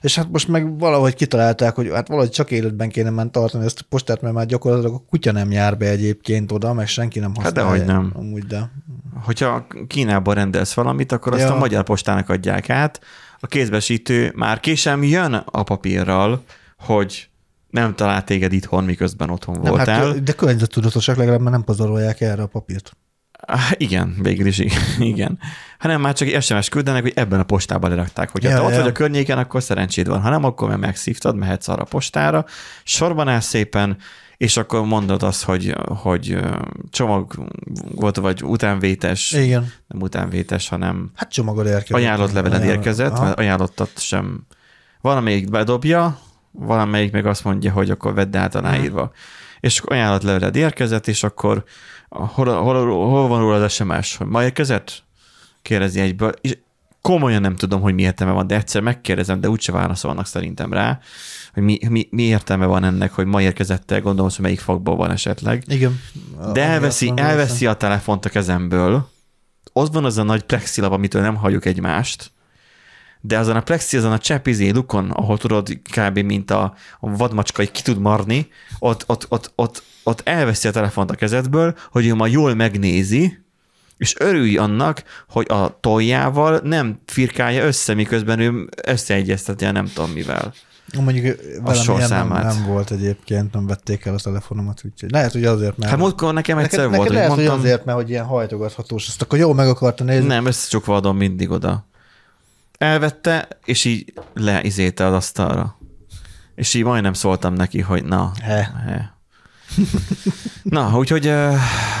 És 0.00 0.16
hát 0.16 0.30
most 0.30 0.48
meg 0.48 0.78
valahogy 0.78 1.14
kitalálták, 1.14 1.74
hogy 1.74 1.90
hát 1.92 2.08
valahogy 2.08 2.30
csak 2.30 2.50
életben 2.50 2.88
kéne 2.88 3.10
már 3.10 3.26
tartani 3.30 3.64
ezt 3.64 3.80
a 3.80 3.86
postát, 3.88 4.20
mert 4.22 4.34
már 4.34 4.46
gyakorlatilag 4.46 4.94
a 4.94 5.02
kutya 5.08 5.32
nem 5.32 5.50
jár 5.50 5.76
be 5.76 5.88
egyébként 5.88 6.52
oda, 6.52 6.72
meg 6.72 6.86
senki 6.88 7.18
nem 7.18 7.34
Hát 7.34 7.44
használja. 7.44 7.70
dehogy 7.72 7.86
nem. 7.86 8.12
Amúgy, 8.14 8.44
de. 8.46 8.70
Hogyha 9.24 9.66
Kínában 9.86 10.34
rendelsz 10.34 10.72
valamit, 10.74 11.12
akkor 11.12 11.32
azt 11.32 11.42
Ja. 11.42 11.54
a 11.54 11.58
magyar 11.58 11.84
postának 11.84 12.28
adják 12.28 12.70
át. 12.70 13.00
A 13.40 13.46
kézbesítő 13.46 14.32
már 14.34 14.60
késem 14.60 15.02
jön 15.02 15.34
a 15.34 15.62
papírral, 15.62 16.42
hogy 16.78 17.30
nem 17.72 17.94
talált 17.94 18.24
téged 18.24 18.52
itthon, 18.52 18.84
miközben 18.84 19.30
otthon 19.30 19.58
Nem, 19.62 19.72
voltál. 19.72 20.06
hát, 20.06 20.22
de 20.22 20.32
környezettudatosak 20.32 21.16
legalább, 21.16 21.40
mert 21.40 21.50
nem 21.50 21.64
pazarolják 21.64 22.20
erre 22.20 22.42
a 22.42 22.46
papírt. 22.46 22.96
Ah, 23.46 23.70
Igen, 23.76 24.16
végül 24.22 24.46
is 24.46 24.58
igen. 24.98 25.38
Hanem 25.78 26.00
már 26.00 26.14
csak 26.14 26.28
egy 26.28 26.42
SMS 26.42 26.68
küldenek, 26.68 27.02
hogy 27.02 27.12
ebben 27.14 27.40
a 27.40 27.44
postában 27.44 27.90
lerakták. 27.90 28.30
Hogyha 28.30 28.48
Ja, 28.50 28.56
te 28.56 28.62
ott 28.62 28.70
ja. 28.70 28.78
vagy 28.78 28.88
a 28.88 28.92
környéken, 28.92 29.38
akkor 29.38 29.62
szerencséd 29.62 30.08
van. 30.08 30.20
Ha 30.20 30.30
nem, 30.30 30.44
akkor 30.44 30.68
már 30.68 30.78
megszívtad, 30.78 31.36
mehetsz 31.36 31.68
arra 31.68 31.82
a 31.82 31.86
postára, 31.86 32.44
sorban 32.84 33.28
állsz 33.28 33.46
szépen, 33.46 33.96
és 34.36 34.56
akkor 34.56 34.84
mondod 34.86 35.22
azt, 35.22 35.42
hogy, 35.44 35.74
hogy 35.86 36.30
ö, 36.32 36.56
csomagot 36.90 38.16
vagy 38.16 38.44
utánvétes, 38.44 39.32
Igen. 39.32 39.72
nem 39.88 40.00
utánvétes, 40.02 40.68
hanem 40.68 41.10
Hát 41.14 41.32
csomagod 41.32 41.66
érkezett. 41.66 41.96
ajánlott 41.96 42.32
leveled 42.32 42.60
Ajánlott- 42.60 42.76
érkezett, 42.76 43.12
Aha. 43.12 43.24
mert 43.24 43.38
ajánlottat 43.38 43.90
sem. 43.96 44.46
Valamelyik 45.00 45.50
bedobja, 45.50 46.18
valamelyik 46.52 47.12
meg 47.12 47.26
azt 47.26 47.44
mondja, 47.44 47.72
hogy 47.72 47.90
akkor 47.90 48.14
vedd 48.14 48.36
át 48.36 48.54
aláírva. 48.54 49.12
És 49.60 49.78
akkor 49.78 49.92
ajánlott 49.96 50.22
leveled 50.22 50.56
érkezett, 50.56 51.08
és 51.08 51.22
akkor 51.22 51.64
hol, 52.08 52.46
hol, 52.46 52.86
hol 53.08 53.28
van 53.28 53.40
róla 53.40 53.62
az 53.62 53.72
SMS, 53.72 54.16
hogy 54.16 54.26
ma 54.26 54.42
érkezett? 54.42 55.02
Kérdezi 55.62 56.00
egyből. 56.00 56.32
És 56.40 56.58
komolyan 57.02 57.40
nem 57.40 57.56
tudom, 57.56 57.80
hogy 57.80 57.94
mi 57.94 58.02
értelme 58.02 58.32
van, 58.32 58.46
de 58.46 58.54
egyszer 58.54 58.82
megkérdezem, 58.82 59.40
de 59.40 59.48
úgyse 59.48 59.72
válaszolnak 59.72 60.26
szerintem 60.26 60.72
rá, 60.72 60.98
hogy 61.54 61.62
mi, 61.62 61.78
mi, 61.88 62.08
mi 62.10 62.22
értelme 62.22 62.66
van 62.66 62.84
ennek, 62.84 63.12
hogy 63.12 63.26
ma 63.26 63.42
érkezett 63.42 63.90
el, 63.90 64.00
gondolom, 64.00 64.30
hogy 64.30 64.44
melyik 64.44 64.60
fakból 64.60 64.96
van 64.96 65.10
esetleg. 65.10 65.64
Igen. 65.66 66.00
De 66.52 66.62
elveszi, 66.62 67.12
elveszi 67.16 67.66
a 67.66 67.74
telefont 67.74 68.24
a 68.24 68.28
kezemből, 68.28 69.10
ott 69.72 69.92
van 69.92 70.04
az 70.04 70.18
a 70.18 70.22
nagy 70.22 70.42
plexilap, 70.42 70.92
amitől 70.92 71.22
nem 71.22 71.36
halljuk 71.36 71.64
egymást, 71.64 72.30
de 73.24 73.38
azon 73.38 73.56
a 73.56 73.62
plexi, 73.62 73.96
azon 73.96 74.12
a 74.12 74.18
cseppizé 74.18 74.70
lukon, 74.70 75.10
ahol 75.10 75.38
tudod 75.38 75.68
kb. 75.68 76.18
mint 76.18 76.50
a, 76.50 76.74
a 77.00 77.16
vadmacska, 77.16 77.62
ki 77.62 77.82
tud 77.82 77.98
marni, 77.98 78.48
ott, 78.78 79.04
ott, 79.06 79.26
ott, 79.28 79.52
ott, 79.54 79.82
ott 80.02 80.20
elveszi 80.24 80.68
a 80.68 80.70
telefont 80.70 81.10
a 81.10 81.14
kezedből, 81.14 81.74
hogy 81.90 82.06
ő 82.06 82.14
ma 82.14 82.26
jól 82.26 82.54
megnézi, 82.54 83.40
és 83.96 84.14
örülj 84.18 84.56
annak, 84.56 85.02
hogy 85.28 85.46
a 85.48 85.78
toljával 85.80 86.60
nem 86.64 87.00
firkálja 87.06 87.64
össze, 87.64 87.94
miközben 87.94 88.38
ő 88.38 88.68
összeegyezteti 88.86 89.64
a 89.64 89.72
nem 89.72 89.86
tudom 89.94 90.10
mivel. 90.10 90.54
Mondjuk 91.00 91.36
velem 91.64 92.08
nem, 92.08 92.28
nem 92.28 92.64
volt 92.66 92.90
egyébként, 92.90 93.52
nem 93.52 93.66
vették 93.66 94.04
el 94.04 94.14
a 94.14 94.18
telefonomat, 94.18 94.80
úgyhogy 94.84 95.10
lehet, 95.10 95.32
hogy 95.32 95.44
azért, 95.44 95.76
mert... 95.76 95.90
Hát 95.90 96.00
múltkor 96.00 96.32
nekem 96.32 96.58
egyszer 96.58 96.78
neked, 96.78 96.96
volt, 96.96 97.08
neked 97.08 97.16
hogy 97.16 97.16
lehet, 97.16 97.28
mondtam, 97.28 97.54
hogy 97.54 97.64
azért, 97.64 97.84
mert 97.84 97.98
hogy 97.98 98.10
ilyen 98.10 98.24
hajtogathatós, 98.24 99.08
azt 99.08 99.22
akkor 99.22 99.38
jó 99.38 99.52
meg 99.52 99.68
akarta 99.68 100.04
nézni. 100.04 100.26
Nem, 100.26 100.46
összecsukva 100.46 100.96
adom 100.96 101.16
mindig 101.16 101.50
oda. 101.50 101.90
Elvette, 102.82 103.48
és 103.64 103.84
így 103.84 104.12
leizélte 104.34 105.06
az 105.06 105.12
asztalra. 105.12 105.78
És 106.54 106.74
így 106.74 106.84
majdnem 106.84 107.12
szóltam 107.12 107.54
neki, 107.54 107.80
hogy 107.80 108.04
na. 108.04 108.32
He. 108.40 108.72
he. 108.86 109.16
Na, 110.62 110.98
úgyhogy 110.98 111.26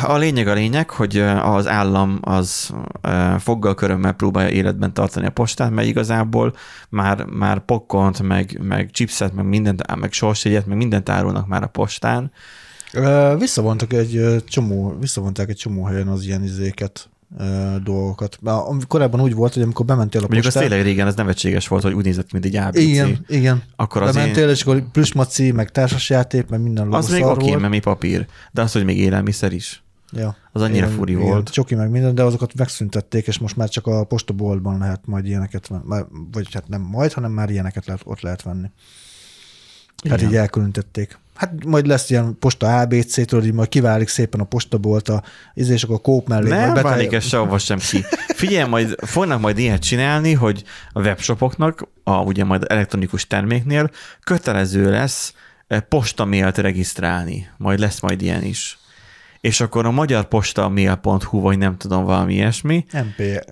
a 0.02 0.16
lényeg 0.16 0.48
a 0.48 0.52
lényeg, 0.52 0.90
hogy 0.90 1.18
az 1.42 1.66
állam 1.66 2.18
az 2.20 2.74
foggal 3.38 3.74
körömmel 3.74 4.12
próbálja 4.12 4.50
életben 4.50 4.94
tartani 4.94 5.26
a 5.26 5.30
postát, 5.30 5.70
mert 5.70 5.88
igazából 5.88 6.54
már, 6.88 7.24
már 7.24 7.64
pokkont, 7.64 8.22
meg, 8.22 8.58
meg 8.62 8.90
chipset, 8.90 9.32
meg 9.32 9.44
mindent, 9.44 9.96
meg 9.96 10.12
sorsjegyet, 10.12 10.66
meg 10.66 10.76
mindent 10.76 11.08
árulnak 11.08 11.46
már 11.46 11.62
a 11.62 11.66
postán. 11.66 12.32
Visszavontak 13.38 13.92
egy 13.92 14.42
csomó, 14.48 14.96
visszavonták 15.00 15.48
egy 15.48 15.56
csomó 15.56 15.84
helyen 15.84 16.08
az 16.08 16.24
ilyen 16.24 16.44
izéket, 16.44 17.10
dolgokat. 17.82 18.38
Már 18.40 18.62
Korábban 18.88 19.20
úgy 19.20 19.34
volt, 19.34 19.54
hogy 19.54 19.62
amikor 19.62 19.86
bementél 19.86 20.20
a 20.20 20.24
Mondjuk 20.24 20.46
az 20.54 20.60
tényleg 20.60 20.82
régen, 20.82 21.06
ez 21.06 21.14
nevetséges 21.14 21.68
volt, 21.68 21.82
hogy 21.82 21.92
úgy 21.92 22.04
nézett, 22.04 22.32
mint 22.32 22.44
egy 22.44 22.56
ABC. 22.56 22.78
igen, 22.78 23.24
igen. 23.28 23.62
Akkor 23.76 24.02
az 24.02 24.14
Bementél, 24.14 24.48
és 24.48 24.62
akkor 24.62 24.90
plüsmaci, 24.92 25.50
meg 25.50 25.70
társasjáték, 25.70 26.48
meg 26.48 26.60
minden 26.60 26.92
Az 26.92 27.10
még 27.10 27.24
oké, 27.24 27.48
volt. 27.48 27.60
mert 27.60 27.72
mi 27.72 27.78
papír. 27.80 28.26
De 28.50 28.62
az, 28.62 28.72
hogy 28.72 28.84
még 28.84 28.98
élelmiszer 28.98 29.52
is. 29.52 29.82
Ja. 30.12 30.36
Az 30.52 30.62
annyira 30.62 30.86
Igen, 30.86 30.98
furi 30.98 31.12
igen, 31.12 31.24
volt. 31.24 31.48
Csoki 31.50 31.74
meg 31.74 31.90
minden, 31.90 32.14
de 32.14 32.22
azokat 32.22 32.54
megszüntették, 32.54 33.26
és 33.26 33.38
most 33.38 33.56
már 33.56 33.68
csak 33.68 33.86
a 33.86 34.04
postaboltban 34.04 34.78
lehet 34.78 35.00
majd 35.06 35.26
ilyeneket 35.26 35.66
venni. 35.66 36.04
Vagy 36.32 36.52
hát 36.52 36.68
nem 36.68 36.80
majd, 36.80 37.12
hanem 37.12 37.32
már 37.32 37.50
ilyeneket 37.50 37.86
lehet, 37.86 38.02
ott 38.04 38.20
lehet 38.20 38.42
venni. 38.42 38.70
Hát 40.08 40.18
Igen. 40.18 40.30
így 40.30 40.36
elkülönítették. 40.36 41.18
Hát 41.34 41.64
majd 41.64 41.86
lesz 41.86 42.10
ilyen 42.10 42.36
posta 42.38 42.80
ABC, 42.80 43.26
tudod, 43.26 43.44
így 43.44 43.52
majd 43.52 43.68
kiválik 43.68 44.08
szépen 44.08 44.40
a 44.40 44.44
postabolt, 44.44 45.08
a, 45.08 45.22
izé, 45.54 45.72
és 45.72 45.82
akkor 45.82 45.96
a 45.96 45.98
kóp 45.98 46.28
mellé. 46.28 46.48
Nem 46.48 46.58
majd 46.58 46.74
betel- 46.74 46.90
válik 46.90 47.12
ez 47.12 47.24
sehova 47.24 47.58
sem 47.58 47.78
ki. 47.78 48.04
Figyelj, 48.34 48.68
majd 48.68 48.94
fognak 49.06 49.40
majd 49.40 49.58
ilyet 49.58 49.82
csinálni, 49.82 50.32
hogy 50.32 50.64
a 50.92 51.00
webshopoknak, 51.00 51.88
a, 52.04 52.16
ugye 52.16 52.44
majd 52.44 52.64
elektronikus 52.68 53.26
terméknél 53.26 53.90
kötelező 54.24 54.90
lesz 54.90 55.34
eh, 55.66 55.80
postamélt 55.80 56.58
regisztrálni. 56.58 57.48
Majd 57.56 57.78
lesz 57.78 58.00
majd 58.00 58.22
ilyen 58.22 58.44
is. 58.44 58.78
És 59.42 59.60
akkor 59.60 59.86
a 59.86 59.90
magyar 59.90 60.24
posta 60.24 60.64
vagy 61.40 61.58
nem 61.58 61.76
tudom, 61.76 62.04
valami 62.04 62.34
ilyesmi, 62.34 62.84
MP, 62.92 63.44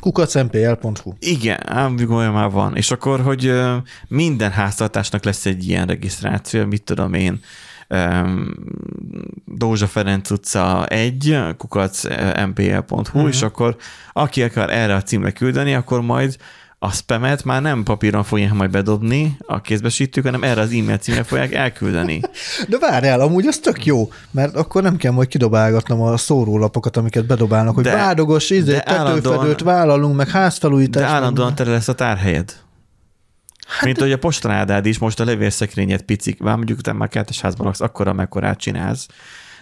kukacmpl.hu. 0.00 1.12
Igen, 1.18 1.58
ám 1.66 1.96
olyan 2.10 2.32
már 2.32 2.50
van. 2.50 2.76
És 2.76 2.90
akkor, 2.90 3.20
hogy 3.20 3.52
minden 4.08 4.50
háztartásnak 4.50 5.24
lesz 5.24 5.46
egy 5.46 5.68
ilyen 5.68 5.86
regisztráció, 5.86 6.66
mit 6.66 6.82
tudom 6.82 7.14
én, 7.14 7.40
Dózsa 9.44 9.86
Ferenc 9.86 10.30
utca 10.30 10.86
1, 10.86 11.38
kukac 11.56 12.04
mpl.hu, 12.46 12.94
uh-huh. 12.98 13.28
és 13.28 13.42
akkor 13.42 13.76
aki 14.12 14.42
akar 14.42 14.70
erre 14.70 14.94
a 14.94 15.02
címre 15.02 15.30
küldeni, 15.30 15.74
akkor 15.74 16.00
majd 16.00 16.36
a 16.82 16.90
spamet 16.90 17.44
már 17.44 17.62
nem 17.62 17.82
papíron 17.82 18.24
fogják 18.24 18.52
majd 18.52 18.70
bedobni 18.70 19.36
a 19.46 19.60
kézbesítők, 19.60 20.24
hanem 20.24 20.42
erre 20.42 20.60
az 20.60 20.72
e-mail 20.72 20.98
címre 20.98 21.22
fogják 21.22 21.52
elküldeni. 21.52 22.20
De 22.68 22.78
várjál, 22.78 23.20
amúgy 23.20 23.46
az 23.46 23.58
tök 23.58 23.84
jó, 23.84 24.08
mert 24.30 24.54
akkor 24.54 24.82
nem 24.82 24.96
kell 24.96 25.12
majd 25.12 25.28
kidobálgatnom 25.28 26.00
a 26.00 26.16
szórólapokat, 26.16 26.96
amiket 26.96 27.26
bedobálnak, 27.26 27.74
hogy 27.74 27.84
De- 27.84 27.94
bádogos, 27.94 28.50
izé, 28.50 28.72
de 28.72 28.80
tetőfedőt 28.80 29.60
vállalunk, 29.60 30.16
meg 30.16 30.28
házfelújítás. 30.28 31.02
De 31.02 31.08
állandóan 31.08 31.54
tele 31.54 31.70
lesz 31.70 31.88
a 31.88 31.94
tárhelyed. 31.94 32.56
Hát 33.66 33.84
Mint 33.84 34.00
hogy 34.00 34.12
a 34.12 34.18
postaládád 34.18 34.86
is 34.86 34.98
most 34.98 35.20
a 35.20 35.24
levélszekrényed 35.24 36.02
picik, 36.02 36.40
már 36.40 36.56
mondjuk 36.56 36.80
te 36.80 36.92
már 36.92 37.08
kertes 37.08 37.40
házban 37.40 37.66
laksz, 37.66 37.80
akkora, 37.80 38.12
mekkorát 38.12 38.58
csinálsz. 38.58 39.06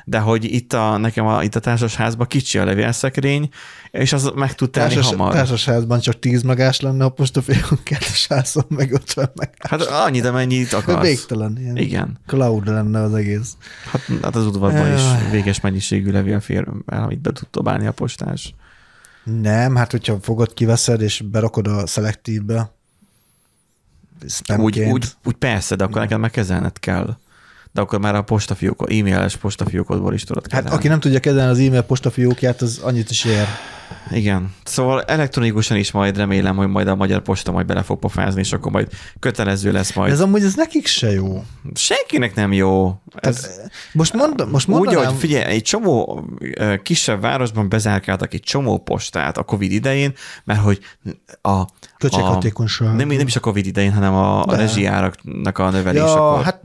De 0.08 0.18
hogy 0.18 0.44
itt 0.44 0.72
a, 0.72 0.96
nekem 0.96 1.26
a, 1.26 1.42
itt 1.42 1.54
a 1.54 1.60
társasházban 1.60 2.26
kicsi 2.26 2.58
a 2.58 2.64
levélszekrény, 2.64 3.48
és 3.90 4.12
az 4.12 4.32
meg 4.34 4.54
tud 4.54 4.70
tenni 4.70 4.94
Társas, 4.94 5.10
hamar. 5.10 5.32
társasházban 5.32 6.00
csak 6.00 6.18
10 6.18 6.42
megás 6.42 6.80
lenne 6.80 7.04
a 7.04 7.08
postafékon, 7.08 7.78
kettes 7.82 8.26
házon 8.26 8.64
meg 8.68 8.92
50 8.92 9.30
meg. 9.34 9.54
Hát 9.58 9.80
annyit, 9.82 10.24
amennyit 10.24 10.72
akarsz. 10.72 11.06
Végtelen. 11.06 11.56
Ilyen 11.60 11.76
Igen. 11.76 12.18
cloud 12.26 12.66
lenne 12.66 13.02
az 13.02 13.14
egész. 13.14 13.56
Hát, 13.90 14.00
hát 14.22 14.36
az 14.36 14.46
udvarban 14.46 14.94
is 14.94 15.02
Jaj. 15.02 15.30
véges 15.30 15.60
mennyiségű 15.60 16.10
levél 16.10 16.40
fér 16.40 16.68
el, 16.86 17.02
amit 17.02 17.20
be 17.20 17.32
tud 17.32 17.48
dobálni 17.50 17.86
a 17.86 17.92
postás. 17.92 18.54
Nem, 19.24 19.76
hát 19.76 19.90
hogyha 19.90 20.18
fogod, 20.20 20.54
kiveszed, 20.54 21.00
és 21.00 21.22
berakod 21.30 21.66
a 21.66 21.86
szelektívbe, 21.86 22.72
Úgy, 24.22 24.30
spamként. 24.30 24.92
úgy, 24.92 25.06
úgy 25.24 25.34
persze, 25.34 25.74
de 25.76 25.84
akkor 25.84 26.00
neked 26.00 26.18
meg 26.18 26.30
kezelned 26.30 26.78
kell. 26.78 27.16
De 27.72 27.80
akkor 27.80 27.98
már 28.00 28.14
a 28.14 28.22
postafiókot, 28.22 28.90
e-mailes 28.90 29.36
postafiókodból 29.36 30.14
is 30.14 30.24
tudod 30.24 30.42
Hát 30.42 30.52
kezelni. 30.52 30.76
aki 30.76 30.88
nem 30.88 31.00
tudja 31.00 31.20
kezelni 31.20 31.50
az 31.50 31.58
e-mail 31.58 31.82
postafiókját, 31.82 32.62
az 32.62 32.78
annyit 32.82 33.10
is 33.10 33.24
ér. 33.24 33.44
Igen. 34.10 34.54
Szóval 34.64 35.02
elektronikusan 35.02 35.76
is 35.76 35.90
majd 35.90 36.16
remélem, 36.16 36.56
hogy 36.56 36.68
majd 36.68 36.88
a 36.88 36.94
magyar 36.94 37.22
posta 37.22 37.52
majd 37.52 37.66
bele 37.66 37.82
fog 37.82 37.98
pofázni, 37.98 38.40
és 38.40 38.52
akkor 38.52 38.72
majd 38.72 38.88
kötelező 39.18 39.72
lesz 39.72 39.94
majd. 39.94 40.12
Ez 40.12 40.20
amúgy 40.20 40.42
ez 40.42 40.54
nekik 40.54 40.86
se 40.86 41.10
jó. 41.12 41.44
Senkinek 41.74 42.34
nem 42.34 42.52
jó. 42.52 43.00
Ez, 43.14 43.40
Tehát, 43.40 43.70
most, 43.92 44.12
mond, 44.12 44.50
most 44.50 44.68
úgy, 44.68 44.74
mondanám, 44.74 45.04
hogy 45.10 45.18
figyelj, 45.18 45.44
egy 45.44 45.62
csomó 45.62 46.24
kisebb 46.82 47.20
városban 47.20 47.68
bezárkáltak 47.68 48.34
egy 48.34 48.42
csomó 48.42 48.78
postát 48.78 49.38
a 49.38 49.42
Covid 49.42 49.72
idején, 49.72 50.12
mert 50.44 50.60
hogy 50.60 50.78
a, 51.42 51.62
Költséghatékonyság. 51.98 52.94
nem, 52.94 53.08
nem 53.08 53.26
is 53.26 53.36
a 53.36 53.40
Covid 53.40 53.66
idején, 53.66 53.92
hanem 53.92 54.14
a, 54.14 54.42
a 54.42 54.46
De. 54.50 54.56
rezsijáraknak 54.56 55.58
a 55.58 55.70
növelés. 55.70 56.00
ja, 56.00 56.42
hát 56.42 56.60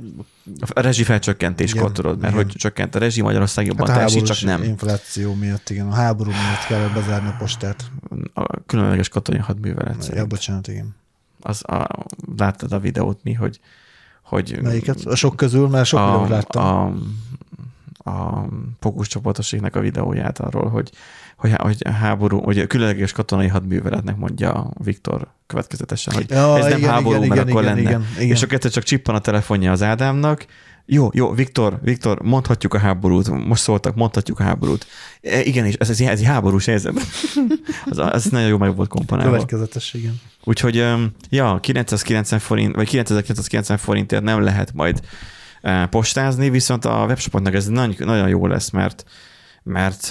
a 0.74 0.80
rezsi 0.82 1.04
felcsökkentéskor 1.04 1.82
Igen, 1.82 1.94
tudod, 1.94 2.20
mert 2.20 2.34
igen. 2.34 2.46
hogy 2.46 2.56
csökkent 2.56 2.96
a 2.96 3.00
rezsi 3.00 3.22
Magyarország 3.22 3.66
jobban 3.66 3.88
Hát 3.88 3.96
a 3.96 4.00
teljesít, 4.00 4.26
csak 4.26 4.41
nem. 4.41 4.64
infláció 4.64 5.34
miatt, 5.34 5.70
igen. 5.70 5.88
A 5.88 5.94
háború 5.94 6.30
miatt 6.30 6.66
kell 6.68 6.88
bezárni 6.88 7.28
a 7.28 7.36
postát. 7.39 7.91
A 8.34 8.64
különleges 8.66 9.10
katonai 9.10 9.41
hadművelet 9.41 10.12
Ja, 10.14 10.26
bocsánat, 10.26 10.68
igen. 10.68 10.96
Az 11.41 11.70
a, 11.70 11.88
láttad 12.38 12.72
a 12.72 12.80
videót 12.80 13.20
mi, 13.24 13.34
hogy, 13.34 13.60
hogy 14.22 14.60
Melyiket? 14.62 15.06
A 15.06 15.16
sok 15.16 15.36
közül, 15.36 15.68
mert 15.68 15.86
sok 15.86 16.06
videót 16.06 16.30
láttam. 16.30 16.64
a, 18.04 18.10
a 18.10 18.48
Pokus 18.80 19.08
csoportosiknak 19.08 19.76
a 19.76 19.80
videóját 19.80 20.39
arról, 20.39 20.70
hogy, 20.70 20.91
hogy, 21.38 21.52
hogy 21.58 21.78
a 21.86 21.92
háború, 21.92 22.40
hogy 22.42 22.60
a 22.60 22.68
különleges 22.68 23.12
katonai 23.12 23.48
hadműveletnek 23.48 24.18
mondja 24.18 24.72
Viktor 24.84 25.28
következetesen, 25.48 26.14
hogy 26.14 26.30
Ja, 26.30 26.58
ez 26.58 26.66
nem 26.66 26.78
igen, 26.78 26.90
háború, 26.90 27.24
igen, 27.24 27.28
mert 27.28 27.42
igen, 27.42 27.52
akkor 27.52 27.64
igen, 27.64 27.76
lenne. 27.76 27.90
igen, 27.90 28.06
igen. 28.16 28.36
És 28.36 28.42
akkor 28.42 28.54
egyszer 28.54 28.72
csak 28.72 28.84
csippan 28.84 29.16
a 29.16 29.20
telefonja 29.20 29.72
az 29.72 29.82
Ádámnak, 29.82 30.46
jó, 30.86 31.10
jó, 31.14 31.32
Viktor, 31.32 31.80
Viktor, 31.82 32.22
mondhatjuk 32.22 32.74
a 32.74 32.78
háborút, 32.78 33.46
most 33.48 33.62
szóltak, 33.62 33.96
mondhatjuk 33.96 34.40
a 34.40 34.44
háborút. 34.44 34.88
E, 35.22 35.42
igen, 35.42 35.66
és 35.66 35.74
ez, 35.74 35.90
ez, 35.90 36.00
ez 36.02 36.20
egy 36.20 36.26
háborús 36.26 36.66
helyzet. 36.66 36.94
az, 37.90 37.98
az 37.98 38.26
nagyon 38.26 38.48
jó 38.48 38.58
meg 38.58 38.76
volt 38.76 38.90
komponálva. 38.90 39.32
Következetes, 39.32 39.94
igen. 39.94 40.22
Úgyhogy, 40.44 40.86
ja, 41.30 41.60
990 41.62 42.40
forint, 42.40 42.76
vagy 42.76 42.88
9990 42.88 43.78
forintért 43.78 44.24
nem 44.24 44.42
lehet 44.42 44.74
majd 44.74 45.00
eh, 45.62 45.86
postázni, 45.86 46.50
viszont 46.50 46.86
a 46.86 47.06
webshopoknak 47.08 47.54
ez 47.54 47.68
nagyon, 47.68 47.96
nagyon 47.98 48.30
jó 48.30 48.48
lesz, 48.48 48.70
mert 48.70 49.06
mert 49.64 50.09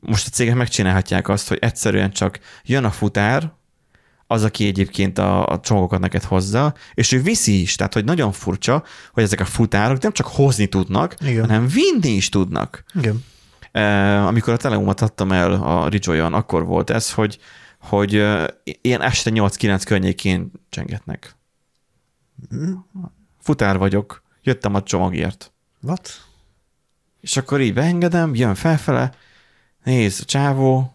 most 0.00 0.26
a 0.26 0.30
cégek 0.30 0.54
megcsinálhatják 0.54 1.28
azt, 1.28 1.48
hogy 1.48 1.58
egyszerűen 1.60 2.10
csak 2.10 2.38
jön 2.64 2.84
a 2.84 2.90
futár, 2.90 3.52
az, 4.30 4.44
aki 4.44 4.66
egyébként 4.66 5.18
a, 5.18 5.46
a 5.46 5.60
csomagokat 5.60 6.00
neked 6.00 6.22
hozza, 6.22 6.74
és 6.94 7.12
ő 7.12 7.22
viszi 7.22 7.60
is. 7.60 7.76
Tehát, 7.76 7.94
hogy 7.94 8.04
nagyon 8.04 8.32
furcsa, 8.32 8.84
hogy 9.12 9.22
ezek 9.22 9.40
a 9.40 9.44
futárok 9.44 10.02
nem 10.02 10.12
csak 10.12 10.26
hozni 10.26 10.66
tudnak, 10.66 11.14
Igen. 11.20 11.40
hanem 11.40 11.66
vinni 11.66 12.14
is 12.14 12.28
tudnak. 12.28 12.84
Igen. 12.94 13.24
Amikor 14.26 14.52
a 14.52 14.56
Teleumot 14.56 15.00
adtam 15.00 15.32
el 15.32 15.52
a 15.52 15.88
Ridgeoyon, 15.88 16.34
akkor 16.34 16.64
volt 16.64 16.90
ez, 16.90 17.12
hogy, 17.12 17.38
hogy 17.80 18.12
ilyen 18.80 19.02
este 19.02 19.30
8-9 19.34 19.82
környékén 19.84 20.50
csengetnek. 20.68 21.36
Futár 23.40 23.78
vagyok, 23.78 24.22
jöttem 24.42 24.74
a 24.74 24.82
csomagért. 24.82 25.52
What? 25.82 26.27
És 27.20 27.36
akkor 27.36 27.60
így 27.60 27.74
beengedem, 27.74 28.34
jön 28.34 28.54
felfele, 28.54 29.12
néz 29.84 30.20
a 30.20 30.24
csávó, 30.24 30.94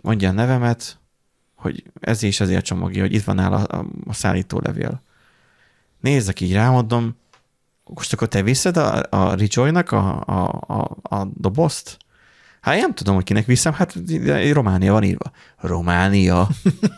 mondja 0.00 0.28
a 0.28 0.32
nevemet, 0.32 0.98
hogy 1.54 1.84
ez 2.00 2.22
és 2.22 2.40
ezért 2.40 2.64
csomagja, 2.64 3.02
hogy 3.02 3.14
itt 3.14 3.24
van 3.24 3.34
nála 3.34 3.64
a, 3.64 3.86
a 4.06 4.12
szállítólevél. 4.12 5.02
Nézzek 6.00 6.40
így 6.40 6.52
rá, 6.52 6.70
mondom, 6.70 7.16
most 7.84 8.12
akkor 8.12 8.28
te 8.28 8.42
viszed 8.42 8.76
a, 8.76 9.02
a 9.10 9.34
Rijoy-nak 9.34 9.92
a, 9.92 10.22
a, 10.26 10.60
a, 10.66 10.96
a 11.16 11.24
dobozt? 11.34 11.96
Hát 12.60 12.74
én 12.74 12.80
nem 12.80 12.94
tudom, 12.94 13.14
hogy 13.14 13.24
kinek 13.24 13.46
viszem, 13.46 13.72
hát 13.72 13.96
Románia 14.52 14.92
van 14.92 15.02
írva. 15.02 15.30
Románia. 15.56 16.48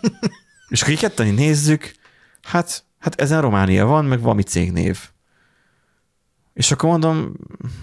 És 0.69 0.81
akkor 0.81 0.93
így 0.93 1.01
ketten 1.01 1.35
nézzük, 1.35 1.95
hát, 2.43 2.85
hát 2.99 3.21
ezen 3.21 3.41
Románia 3.41 3.87
van, 3.87 4.05
meg 4.05 4.21
valami 4.21 4.43
cégnév. 4.43 5.09
És 6.59 6.73
akkor 6.73 6.89
mondom, 6.91 7.33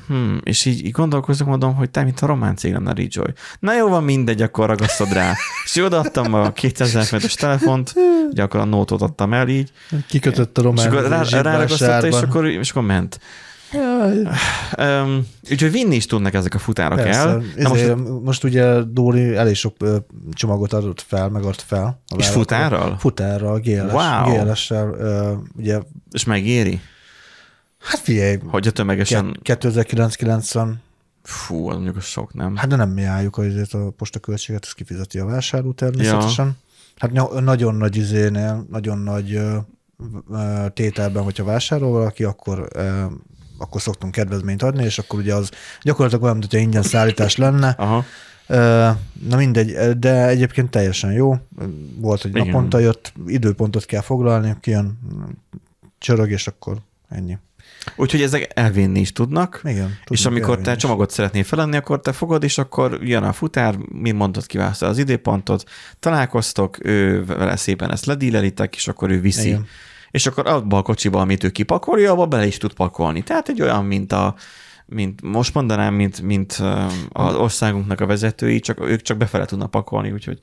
hm, 0.07 0.37
és 0.43 0.65
így, 0.65 0.85
így 0.85 0.91
gondolkozok, 0.91 1.47
mondom, 1.47 1.75
hogy 1.75 1.89
te, 1.89 2.03
mint 2.03 2.19
a 2.19 2.25
román 2.25 2.55
cég 2.55 2.73
lenne 2.73 2.89
a 2.89 2.93
Rejoy. 2.93 3.33
Na 3.59 3.75
jó, 3.75 3.87
van 3.87 4.03
mindegy, 4.03 4.41
akkor 4.41 4.67
ragasztod 4.67 5.13
rá. 5.13 5.33
És 5.65 5.75
így 5.75 5.83
odaadtam 5.83 6.33
a 6.33 6.51
200 6.51 7.13
es 7.13 7.33
telefont, 7.33 7.93
ugye 8.31 8.43
akkor 8.43 8.59
a 8.59 8.63
nótot 8.65 9.01
adtam 9.01 9.33
el 9.33 9.47
így, 9.47 9.71
Kikötött 10.07 10.57
a 10.57 10.61
és 10.61 10.67
román 10.67 10.87
akkor 10.87 11.09
rá, 11.09 11.41
ráragasztotta, 11.41 12.07
és 12.07 12.15
akkor, 12.21 12.47
és 12.47 12.69
akkor 12.69 12.83
ment. 12.83 13.19
Jaj, 13.71 14.17
Um, 14.77 15.27
úgyhogy 15.51 15.71
vinni 15.71 15.95
is 15.95 16.05
tudnak 16.05 16.33
ezek 16.33 16.53
a 16.53 16.59
futárok 16.59 16.97
Persze. 17.01 17.19
el. 17.19 17.43
Na 17.57 17.69
most, 17.69 17.95
most, 18.23 18.43
ugye 18.43 18.81
Dóri 18.81 19.35
elég 19.35 19.55
sok 19.55 19.75
csomagot 20.31 20.73
adott 20.73 21.01
fel, 21.07 21.29
meg 21.29 21.43
fel. 21.57 22.01
a 22.07 22.15
és 22.17 22.27
futárral? 22.27 22.97
Futárral, 22.99 23.59
GLS, 23.59 23.91
Wow. 23.91 24.43
GLS-sel, 24.43 24.95
ugye, 25.57 25.79
És 26.11 26.23
megéri? 26.23 26.79
Hát 27.85 27.99
figyelj, 27.99 28.37
Hogy 28.47 28.67
a 28.67 28.71
tömegesen... 28.71 29.39
2090, 29.41 30.81
Fú, 31.23 31.67
az 31.67 31.75
mondjuk 31.75 31.95
az 31.95 32.03
sok, 32.03 32.33
nem? 32.33 32.55
hát 32.55 32.67
de 32.67 32.75
nem 32.75 32.89
mi 32.89 33.03
álljuk 33.03 33.37
azért 33.37 33.73
a 33.73 33.89
postaköltséget, 33.89 34.63
ezt 34.63 34.75
kifizeti 34.75 35.19
a 35.19 35.25
vásárló 35.25 35.71
természetesen. 35.71 36.45
Ja. 36.45 36.53
Hát 36.97 37.41
nagyon 37.41 37.75
nagy 37.75 37.95
izénél, 37.95 38.65
nagyon 38.69 38.97
nagy 38.97 39.39
tételben, 40.73 41.23
hogyha 41.23 41.43
vásárol 41.43 41.91
valaki, 41.91 42.23
akkor 42.23 42.67
akkor 43.57 43.81
szoktunk 43.81 44.11
kedvezményt 44.11 44.63
adni, 44.63 44.83
és 44.83 44.99
akkor 44.99 45.19
ugye 45.19 45.33
az 45.33 45.49
gyakorlatilag 45.81 46.23
olyan, 46.23 46.37
mint 46.37 46.51
hogyha 46.51 46.65
ingyen 46.65 46.83
szállítás 46.83 47.35
lenne. 47.35 47.69
Aha. 47.69 48.05
Na 49.27 49.35
mindegy, 49.37 49.99
de 49.99 50.27
egyébként 50.27 50.69
teljesen 50.69 51.11
jó. 51.11 51.35
Volt, 51.97 52.21
hogy 52.21 52.31
Igen. 52.35 52.45
naponta 52.45 52.79
jött, 52.79 53.13
időpontot 53.27 53.85
kell 53.85 54.01
foglalni, 54.01 54.55
kijön, 54.61 54.99
csörög, 55.97 56.31
és 56.31 56.47
akkor 56.47 56.77
ennyi. 57.09 57.37
Úgyhogy 57.95 58.21
ezek 58.21 58.51
elvinni 58.53 58.99
is 58.99 59.11
tudnak. 59.11 59.61
Igen. 59.63 59.97
és 60.07 60.25
amikor 60.25 60.49
elvinni 60.49 60.67
te 60.67 60.75
csomagot 60.75 61.09
szeretnél 61.09 61.43
felenni, 61.43 61.75
akkor 61.75 61.99
te 61.99 62.11
fogod, 62.11 62.43
és 62.43 62.57
akkor 62.57 62.99
jön 63.01 63.23
a 63.23 63.33
futár, 63.33 63.75
mint 63.77 64.17
mondod, 64.17 64.45
kiválasztod 64.45 64.89
az 64.89 64.97
időpontot, 64.97 65.63
találkoztok, 65.99 66.85
ő 66.85 67.25
vele 67.25 67.55
szépen 67.55 67.91
ezt 67.91 68.05
ledílelitek, 68.05 68.75
és 68.75 68.87
akkor 68.87 69.09
ő 69.09 69.21
viszi. 69.21 69.47
Igen. 69.47 69.65
És 70.11 70.25
akkor 70.25 70.47
abba 70.47 70.77
a 70.77 70.81
kocsiba, 70.81 71.19
amit 71.19 71.43
ő 71.43 71.49
kipakolja, 71.49 72.11
abba 72.11 72.25
bele 72.25 72.45
is 72.45 72.57
tud 72.57 72.73
pakolni. 72.73 73.23
Tehát 73.23 73.49
egy 73.49 73.61
olyan, 73.61 73.85
mint 73.85 74.11
a 74.11 74.35
mint 74.87 75.21
most 75.21 75.53
mondanám, 75.53 75.93
mint, 75.93 76.21
mint 76.21 76.63
az 77.09 77.35
országunknak 77.35 78.01
a 78.01 78.05
vezetői, 78.05 78.59
csak 78.59 78.79
ők 78.79 79.01
csak 79.01 79.17
befele 79.17 79.45
tudnak 79.45 79.71
pakolni, 79.71 80.11
úgyhogy 80.11 80.39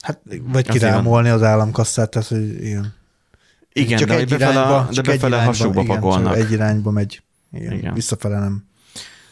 Hát, 0.00 0.20
vagy 0.42 0.68
kirámolni 0.68 1.28
az 1.28 1.42
államkasszát, 1.42 2.10
tehát, 2.10 2.28
hogy 2.28 2.64
igen. 2.64 2.94
Igen, 3.72 3.98
csak 3.98 4.08
de, 4.08 4.16
egy 4.16 4.28
befele, 4.28 4.52
irányba, 4.52 4.86
de 4.88 4.92
csak 4.92 5.06
egy 5.06 5.20
befele 5.20 5.36
irányba, 5.36 5.82
igen, 5.82 5.86
pakolnak. 5.86 6.34
Csak 6.34 6.44
egy 6.44 6.52
irányba 6.52 6.90
megy. 6.90 7.22
Igen. 7.52 7.64
Igen. 7.66 7.78
igen. 7.78 7.94
Visszafele 7.94 8.38
nem. 8.38 8.68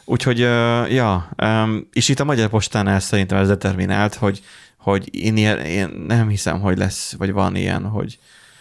Úgyhogy, 0.05 0.39
ja, 0.95 1.31
és 1.93 2.09
itt 2.09 2.21
a 2.21 2.25
Magyar 2.25 2.49
Postánál 2.49 3.01
szerintem 3.01 3.39
ez 3.39 3.49
determinált, 3.49 4.15
hogy, 4.15 4.43
hogy 4.77 5.15
én, 5.15 5.37
ilyen, 5.37 5.59
én 5.59 6.05
nem 6.07 6.29
hiszem, 6.29 6.61
hogy 6.61 6.79
lesz, 6.79 7.13
vagy 7.13 7.33
van 7.33 7.57
ilyen, 7.57 7.85
hogy, 7.85 8.19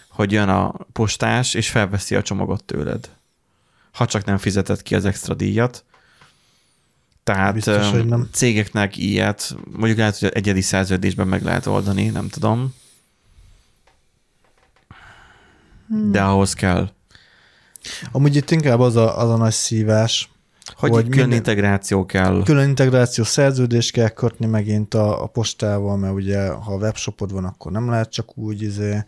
hogy 0.10 0.32
jön 0.32 0.50
a 0.50 0.74
postás, 0.92 1.54
és 1.54 1.70
felveszi 1.70 2.16
a 2.16 2.22
csomagot 2.22 2.64
tőled. 2.64 3.10
Ha 3.92 4.06
csak 4.06 4.26
nem 4.26 4.38
fizetett 4.38 4.84
ki 4.84 4.96
az 4.96 5.06
extra 5.06 5.34
díjat. 5.34 5.86
Tehát 7.24 7.54
Biztos, 7.54 7.90
hogy 7.90 8.06
nem. 8.06 8.30
cégeknek 8.32 8.98
ilyet, 8.98 9.56
mondjuk 9.72 9.98
lehet, 9.98 10.20
hogy 10.20 10.30
egyedi 10.34 10.62
szerződésben 10.62 11.28
meg 11.28 11.44
lehet 11.44 11.66
oldani, 11.66 12.08
nem 12.08 12.30
tudom. 12.30 12.74
Hmm. 15.88 16.12
De 16.12 16.22
ahhoz 16.22 16.54
kell. 16.54 16.90
Amúgy 18.12 18.36
itt 18.36 18.52
inkább 18.52 18.80
az 18.80 18.96
a, 18.96 19.20
az 19.20 19.30
a 19.30 19.38
nagy 19.38 19.52
szívás, 19.54 20.30
Hogy 20.76 20.90
Vagy 20.90 21.04
külön 21.04 21.18
minden... 21.20 21.38
integráció 21.38 22.06
kell. 22.06 22.42
Külön 22.44 22.68
integráció 22.68 23.24
szerződést 23.24 23.92
kell 23.92 24.08
kötni 24.10 24.46
megint 24.46 24.94
a, 24.94 25.24
a 25.24 25.26
postával, 25.26 25.98
mert 25.98 26.14
ugye 26.14 26.50
ha 26.50 26.74
a 26.74 26.78
webshopod 26.78 27.32
van, 27.32 27.46
akkor 27.46 27.72
nem 27.72 27.90
lehet 27.90 28.12
csak 28.12 28.38
úgy, 28.38 28.62
izé, 28.62 29.04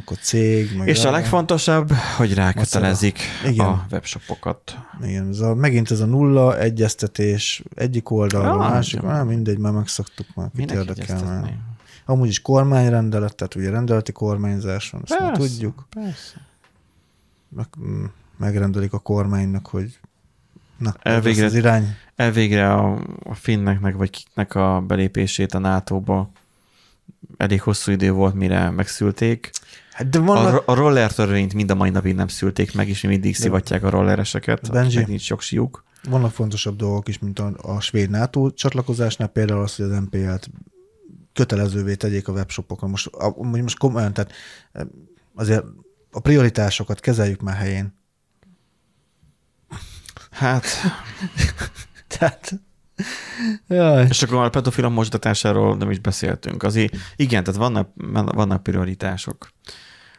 akkor 0.00 0.16
cég. 0.18 0.76
Meg 0.76 0.88
És 0.88 1.00
a 1.00 1.02
rá- 1.02 1.12
legfontosabb, 1.12 1.92
hogy 2.16 2.34
rákötelezik 2.34 3.18
Igen. 3.46 3.66
a 3.66 3.86
webshopokat. 3.90 4.78
Igen, 5.02 5.28
ez 5.28 5.40
a, 5.40 5.54
megint 5.54 5.90
ez 5.90 6.00
a 6.00 6.06
nulla 6.06 6.58
egyeztetés 6.58 7.62
egyik 7.74 8.10
oldalról, 8.10 8.50
Ah, 8.60 8.66
a 8.66 8.68
másik, 8.68 9.02
nem 9.02 9.26
mindegy, 9.26 9.58
már 9.58 9.72
megszoktuk 9.72 10.26
már, 10.34 10.46
kit 10.56 10.70
Minek 10.70 10.76
érdekel? 10.76 11.62
Amúgy 12.04 12.28
is 12.28 12.40
kormányrendelet, 12.42 13.34
tehát 13.34 13.54
ugye 13.54 13.70
rendeleti 13.70 14.12
kormányzás 14.12 14.90
van, 14.90 15.02
ezt 15.04 15.18
már 15.20 15.32
Persze, 15.32 15.48
tudjuk. 15.48 15.86
Persze. 15.90 16.46
Meg, 17.48 17.66
mm, 17.80 18.04
megrendelik 18.36 18.92
a 18.92 18.98
kormánynak, 18.98 19.66
hogy 19.66 19.98
na, 20.78 20.94
Elvégre- 21.02 21.44
az 21.46 21.54
irány. 21.54 21.96
Elvégre 22.16 22.72
a, 22.72 23.02
a 23.24 23.34
finneknek, 23.34 23.94
vagy 23.94 24.10
kiknek 24.10 24.54
a 24.54 24.80
belépését 24.86 25.54
a 25.54 25.58
NATO-ba 25.58 26.30
elég 27.36 27.60
hosszú 27.62 27.92
idő 27.92 28.10
volt, 28.12 28.34
mire 28.34 28.70
megszülték. 28.70 29.50
Hát 29.92 30.08
de 30.08 30.18
A, 30.18 30.22
vannak, 30.22 30.52
ro- 30.52 30.68
a 30.68 30.74
roller 30.74 31.12
törvényt 31.12 31.54
mind 31.54 31.70
a 31.70 31.74
mai 31.74 31.90
napig 31.90 32.14
nem 32.14 32.28
szülték 32.28 32.74
meg, 32.74 32.88
és 32.88 33.00
mi 33.02 33.08
mindig 33.08 33.36
szivatják 33.36 33.82
a 33.82 33.90
rollereseket, 33.90 34.70
Benji. 34.72 35.04
nincs 35.06 35.22
sok 35.22 35.40
siuk. 35.40 35.84
vannak 36.08 36.30
fontosabb 36.32 36.76
dolgok 36.76 37.08
is, 37.08 37.18
mint 37.18 37.38
a, 37.38 37.52
a 37.62 37.80
svéd 37.80 38.10
NATO 38.10 38.50
csatlakozásnál, 38.50 39.28
például 39.28 39.62
az, 39.62 39.76
hogy 39.76 39.84
az 39.84 39.98
MPL-t 40.00 40.50
kötelezővé 41.34 41.94
tegyék 41.94 42.28
a 42.28 42.32
webshopokon. 42.32 42.90
Most, 42.90 43.06
a- 43.06 43.42
most 43.42 43.78
komolyan, 43.78 44.12
tehát 44.12 44.32
eh, 44.72 44.82
azért 45.34 45.64
a 46.10 46.20
prioritásokat 46.20 47.00
kezeljük 47.00 47.40
már 47.40 47.56
helyén. 47.56 47.94
Hát, 50.30 50.64
Tehát, 52.18 52.52
jaj. 53.68 54.06
és 54.08 54.22
akkor 54.22 54.44
a 54.44 54.50
pedofilom 54.50 54.92
mosdatásáról 54.92 55.76
nem 55.76 55.90
is 55.90 55.98
beszéltünk. 55.98 56.62
Azért 56.62 56.96
igen, 57.16 57.44
tehát 57.44 57.60
vannak, 57.60 57.88
vannak 58.34 58.62
prioritások. 58.62 59.48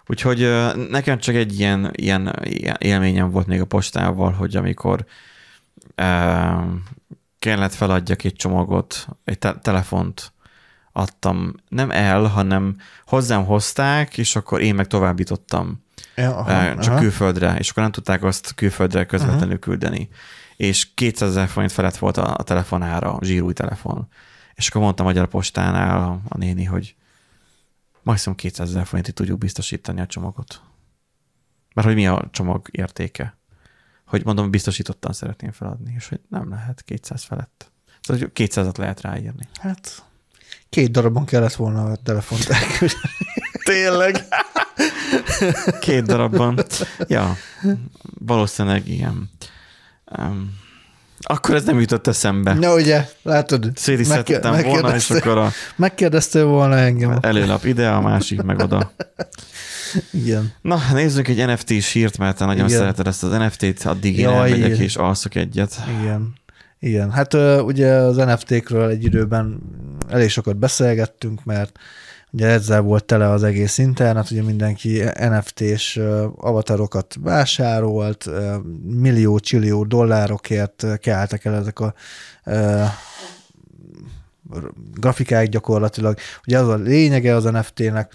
Úgyhogy 0.08 0.42
ö, 0.42 0.86
nekem 0.90 1.18
csak 1.18 1.36
egy 1.36 1.60
ilyen, 1.60 1.92
ilyen, 1.96 2.40
élményem 2.80 3.30
volt 3.32 3.48
még 3.48 3.62
a 3.62 3.66
postával, 3.66 4.32
hogy 4.32 4.56
amikor 4.56 5.06
uh, 5.98 6.64
kellett 7.40 7.74
feladjak 7.74 8.24
egy 8.24 8.34
csomagot, 8.36 9.08
egy 9.24 9.40
te- 9.40 9.60
telefont 9.62 10.34
adtam, 10.98 11.54
nem 11.70 11.92
el, 11.92 12.24
hanem 12.24 12.78
hozzám 13.06 13.46
hozták, 13.46 14.18
és 14.18 14.36
akkor 14.36 14.62
én 14.62 14.76
meg 14.76 14.88
továbbítottam 14.88 15.84
Ja, 16.16 16.38
aha, 16.38 16.52
aha, 16.52 16.82
csak 16.82 16.92
aha. 16.92 17.02
külföldre, 17.02 17.56
és 17.58 17.70
akkor 17.70 17.84
nem 17.84 17.92
tudták 17.92 18.24
azt 18.24 18.54
külföldre 18.56 19.06
közvetlenül 19.06 19.46
uh-huh. 19.46 19.60
küldeni. 19.60 20.10
És 20.56 20.94
200 20.94 21.30
ezer 21.30 21.48
forint 21.48 21.72
felett 21.72 21.98
volt 21.98 22.18
a, 22.18 22.36
a 22.38 22.44
telefonára, 22.44 23.18
zsírúj 23.22 23.54
telefon. 23.54 24.08
És 24.54 24.68
akkor 24.68 24.82
mondtam 24.82 25.06
a 25.06 25.10
Magyar 25.10 25.28
Postánál 25.28 26.04
a, 26.04 26.20
a 26.30 26.38
néni, 26.38 26.64
hogy 26.64 26.96
maximum 28.04 28.38
200 28.38 28.70
ezer 28.70 28.86
forintig 28.86 29.14
tudjuk 29.14 29.38
biztosítani 29.38 30.02
a 30.02 30.06
csomagot. 30.06 30.62
Mert 31.74 31.88
hogy 31.88 31.96
mi 31.96 32.08
a 32.08 32.28
csomag 32.32 32.68
értéke? 32.72 33.38
Hogy 34.06 34.26
mondom, 34.26 34.50
biztosítottan 34.50 35.14
szeretném 35.14 35.52
feladni, 35.52 35.94
és 35.98 36.08
hogy 36.08 36.20
nem 36.30 36.50
lehet 36.50 36.84
200 36.84 37.24
felett. 37.24 37.72
Szóval 38.02 38.22
hogy 38.22 38.48
200-at 38.50 38.78
lehet 38.78 39.02
ráírni. 39.02 39.48
Hát 39.54 40.06
két 40.76 40.92
darabon 40.92 41.26
kellett 41.26 41.54
volna 41.54 41.84
a 41.84 41.96
telefont 42.04 42.48
elküldeni. 42.50 43.00
Tényleg? 43.64 44.26
Két 45.80 46.04
darabban. 46.06 46.60
Ja, 47.08 47.36
valószínűleg 48.26 48.88
igen. 48.88 49.30
Um, 50.20 50.54
akkor 51.20 51.56
ez 51.56 51.64
nem 51.64 51.80
jutott 51.80 52.08
eszembe. 52.08 52.54
Na 52.54 52.74
ugye, 52.74 53.10
látod? 53.24 53.72
Szétszedtem 53.76 54.52
megké- 54.54 54.66
volna, 54.72 54.96
és 54.96 55.08
megkérdeztél- 55.08 55.18
akkor 55.20 55.38
a 55.38 55.52
Megkérdeztél 55.76 56.46
volna 56.46 56.78
engem. 56.78 57.18
előlap 57.22 57.66
ide, 57.66 57.90
a 57.90 58.02
másik 58.02 58.42
meg 58.42 58.60
oda. 58.60 58.92
Igen. 60.12 60.54
Na, 60.62 60.80
nézzük 60.94 61.28
egy 61.28 61.46
NFT-s 61.46 61.92
hírt, 61.92 62.18
mert 62.18 62.38
te 62.38 62.46
nagyon 62.46 62.66
Igen. 62.66 62.78
szereted 62.80 63.08
ezt 63.08 63.24
az 63.24 63.32
NFT-t, 63.32 63.86
addig 63.86 64.18
én 64.18 64.24
Jaj, 64.24 64.36
elmegyek 64.36 64.68
igen. 64.70 64.82
és 64.82 64.96
alszok 64.96 65.36
egyet. 65.36 65.80
Igen. 66.02 66.34
Igen, 66.80 67.12
hát 67.12 67.34
ugye 67.64 67.92
az 67.92 68.16
NFT-kről 68.16 68.90
egy 68.90 69.04
időben 69.04 69.62
elég 70.10 70.30
sokat 70.30 70.58
beszélgettünk, 70.58 71.44
mert 71.44 71.80
ugye 72.32 72.48
ezzel 72.48 72.82
volt 72.82 73.06
tele 73.06 73.30
az 73.30 73.44
egész 73.44 73.78
internet, 73.78 74.32
ugye 74.32 74.44
mindenki 74.44 75.04
NFT-s 75.18 76.00
avatarokat 76.36 77.16
vásárolt, 77.20 78.28
ö, 78.28 78.56
millió, 78.84 79.40
csillió 79.40 79.84
dollárokért 79.84 80.86
keltek 81.00 81.46
el 81.46 81.56
ezek 81.56 81.80
a 81.80 81.94
grafikák 84.94 85.48
gyakorlatilag. 85.48 86.18
Ugye 86.48 86.60
az 86.60 86.68
a 86.68 86.76
lényege 86.76 87.36
az 87.36 87.44
NFT-nek, 87.44 88.14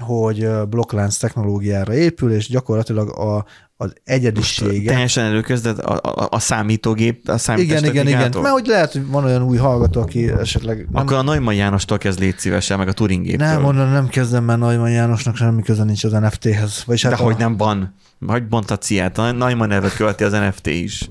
hogy 0.00 0.48
blokklánc 0.68 1.16
technológiára 1.16 1.94
épül, 1.94 2.32
és 2.32 2.48
gyakorlatilag 2.48 3.08
a, 3.08 3.44
az 3.76 3.92
egyedisége. 4.04 4.90
Teljesen 4.90 5.24
előkezded 5.24 5.78
a, 5.78 5.92
a, 6.02 6.28
a 6.30 6.38
számítógép, 6.38 7.28
a 7.28 7.38
számítás 7.38 7.80
Igen, 7.80 7.90
igen, 7.90 8.06
igen. 8.06 8.42
Mert 8.42 8.54
hogy 8.54 8.66
lehet, 8.66 8.92
hogy 8.92 9.06
van 9.06 9.24
olyan 9.24 9.42
új 9.42 9.56
hallgató, 9.56 10.00
aki 10.00 10.28
esetleg... 10.28 10.76
Nem, 10.76 11.02
Akkor 11.02 11.16
a 11.16 11.22
Neumann 11.22 11.54
Jánostól 11.54 11.98
kezd 11.98 12.18
légy 12.18 12.38
szívesen, 12.38 12.78
meg 12.78 12.88
a 12.88 12.92
Turingéptől. 12.92 13.46
nem, 13.46 13.60
mondom, 13.60 13.88
nem 13.90 14.08
kezdem, 14.08 14.44
mert 14.44 14.58
Neumann 14.58 14.90
Jánosnak 14.90 15.36
semmi 15.36 15.62
köze 15.62 15.84
nincs 15.84 16.04
az 16.04 16.12
NFT-hez. 16.12 16.82
Vagyis 16.86 17.02
De 17.02 17.08
hát 17.08 17.18
hogy 17.18 17.34
a, 17.34 17.38
nem 17.38 17.56
van. 17.56 17.94
Hogy 18.26 18.44
mondta 18.48 18.78
ciát? 18.78 19.18
A 19.18 19.32
Neumann 19.32 19.68
nevet 19.68 19.96
követi 19.96 20.24
az 20.24 20.32
NFT 20.32 20.66
is. 20.66 21.08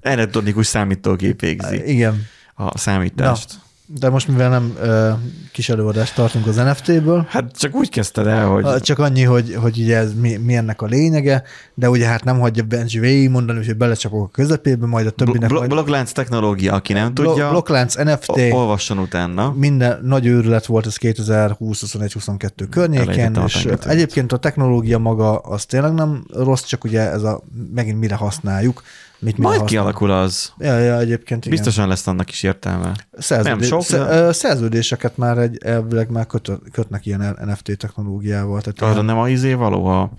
Elektronikus 0.00 0.66
számítógép 0.66 1.40
végzi 1.40 1.90
Igen, 1.90 2.26
a 2.54 2.78
számítást. 2.78 3.54
De 3.94 4.08
most 4.08 4.28
mivel 4.28 4.48
nem 4.50 4.76
ö, 4.80 5.10
kis 5.52 5.68
előadást 5.68 6.14
tartunk 6.14 6.46
az 6.46 6.56
NFT-ből, 6.56 7.26
Hát 7.28 7.58
csak 7.58 7.74
úgy 7.74 7.88
kezdted 7.88 8.26
el, 8.26 8.46
hogy 8.46 8.80
csak 8.80 8.98
annyi, 8.98 9.22
hogy, 9.22 9.54
hogy 9.54 9.78
ugye 9.80 9.96
ez 9.96 10.14
mi, 10.14 10.36
mi 10.36 10.56
ennek 10.56 10.82
a 10.82 10.86
lényege, 10.86 11.42
de 11.74 11.90
ugye 11.90 12.06
hát 12.06 12.24
nem 12.24 12.38
hagyja 12.40 12.62
Benji 12.62 12.98
végig 12.98 13.30
mondani, 13.30 13.64
hogy 13.66 13.76
belecsapok 13.76 14.24
a 14.24 14.28
közepébe, 14.32 14.86
majd 14.86 15.06
a 15.06 15.10
többinek 15.10 15.48
blo- 15.48 15.58
majd... 15.58 15.70
blokklánc 15.70 16.12
technológia, 16.12 16.72
aki 16.74 16.92
nem 16.92 17.14
Blo- 17.14 17.28
tudja, 17.28 17.48
Blokklánc, 17.50 17.94
NFT, 17.94 18.28
olvasson 18.52 18.98
utána. 18.98 19.52
minden 19.56 20.00
nagy 20.02 20.26
őrület 20.26 20.66
volt 20.66 20.86
ez 20.86 20.96
2020-21-22 21.00 22.50
környékén, 22.70 23.08
Elejtettem 23.08 23.42
a 23.42 23.46
és 23.46 23.52
tengetőt. 23.52 23.86
egyébként 23.90 24.32
a 24.32 24.36
technológia 24.36 24.98
maga 24.98 25.38
az 25.38 25.64
tényleg 25.64 25.92
nem 25.94 26.24
rossz, 26.34 26.62
csak 26.62 26.84
ugye 26.84 27.10
ez 27.10 27.22
a 27.22 27.42
megint 27.74 27.98
mire 27.98 28.14
használjuk, 28.14 28.82
mit 29.20 29.36
Majd 29.38 29.58
használjuk. 29.58 29.66
kialakul 29.66 30.10
az. 30.10 30.52
Ja, 30.58 30.78
ja, 30.78 30.98
egyébként 30.98 31.46
igen. 31.46 31.56
Biztosan 31.58 31.88
lesz 31.88 32.06
annak 32.06 32.30
is 32.30 32.42
értelme. 32.42 32.92
Szerződé- 33.12 33.58
nem 33.58 33.68
sok, 33.68 33.82
sze- 33.82 33.98
de- 34.04 34.32
Szerződéseket 34.32 35.16
már 35.16 35.38
egy, 35.38 35.58
elvileg 35.64 36.10
már 36.10 36.26
kötö, 36.26 36.54
kötnek 36.72 37.06
ilyen 37.06 37.36
NFT 37.44 37.76
technológiával. 37.76 38.60
Tehát 38.60 38.80
Arra 38.82 38.92
ilyen- 38.92 39.04
nem 39.04 39.18
a 39.18 39.28
izé 39.28 39.52
való, 39.54 39.84
a, 39.86 40.10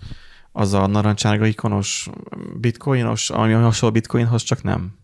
az 0.52 0.74
a 0.74 0.88
narancsárga 0.88 1.46
ikonos 1.46 2.10
bitcoinos, 2.60 3.30
ami 3.30 3.54
hasonló 3.54 3.94
bitcoinhoz, 3.94 4.44
csak 4.44 4.64
nem. 4.64 4.98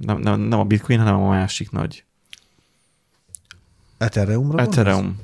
Nem, 0.00 0.18
nem, 0.18 0.40
nem 0.40 0.58
a 0.58 0.64
bitcoin, 0.64 0.98
hanem 0.98 1.14
a 1.22 1.28
másik 1.28 1.70
nagy. 1.70 2.04
Ethereumra 3.98 4.62
Ethereum. 4.62 5.16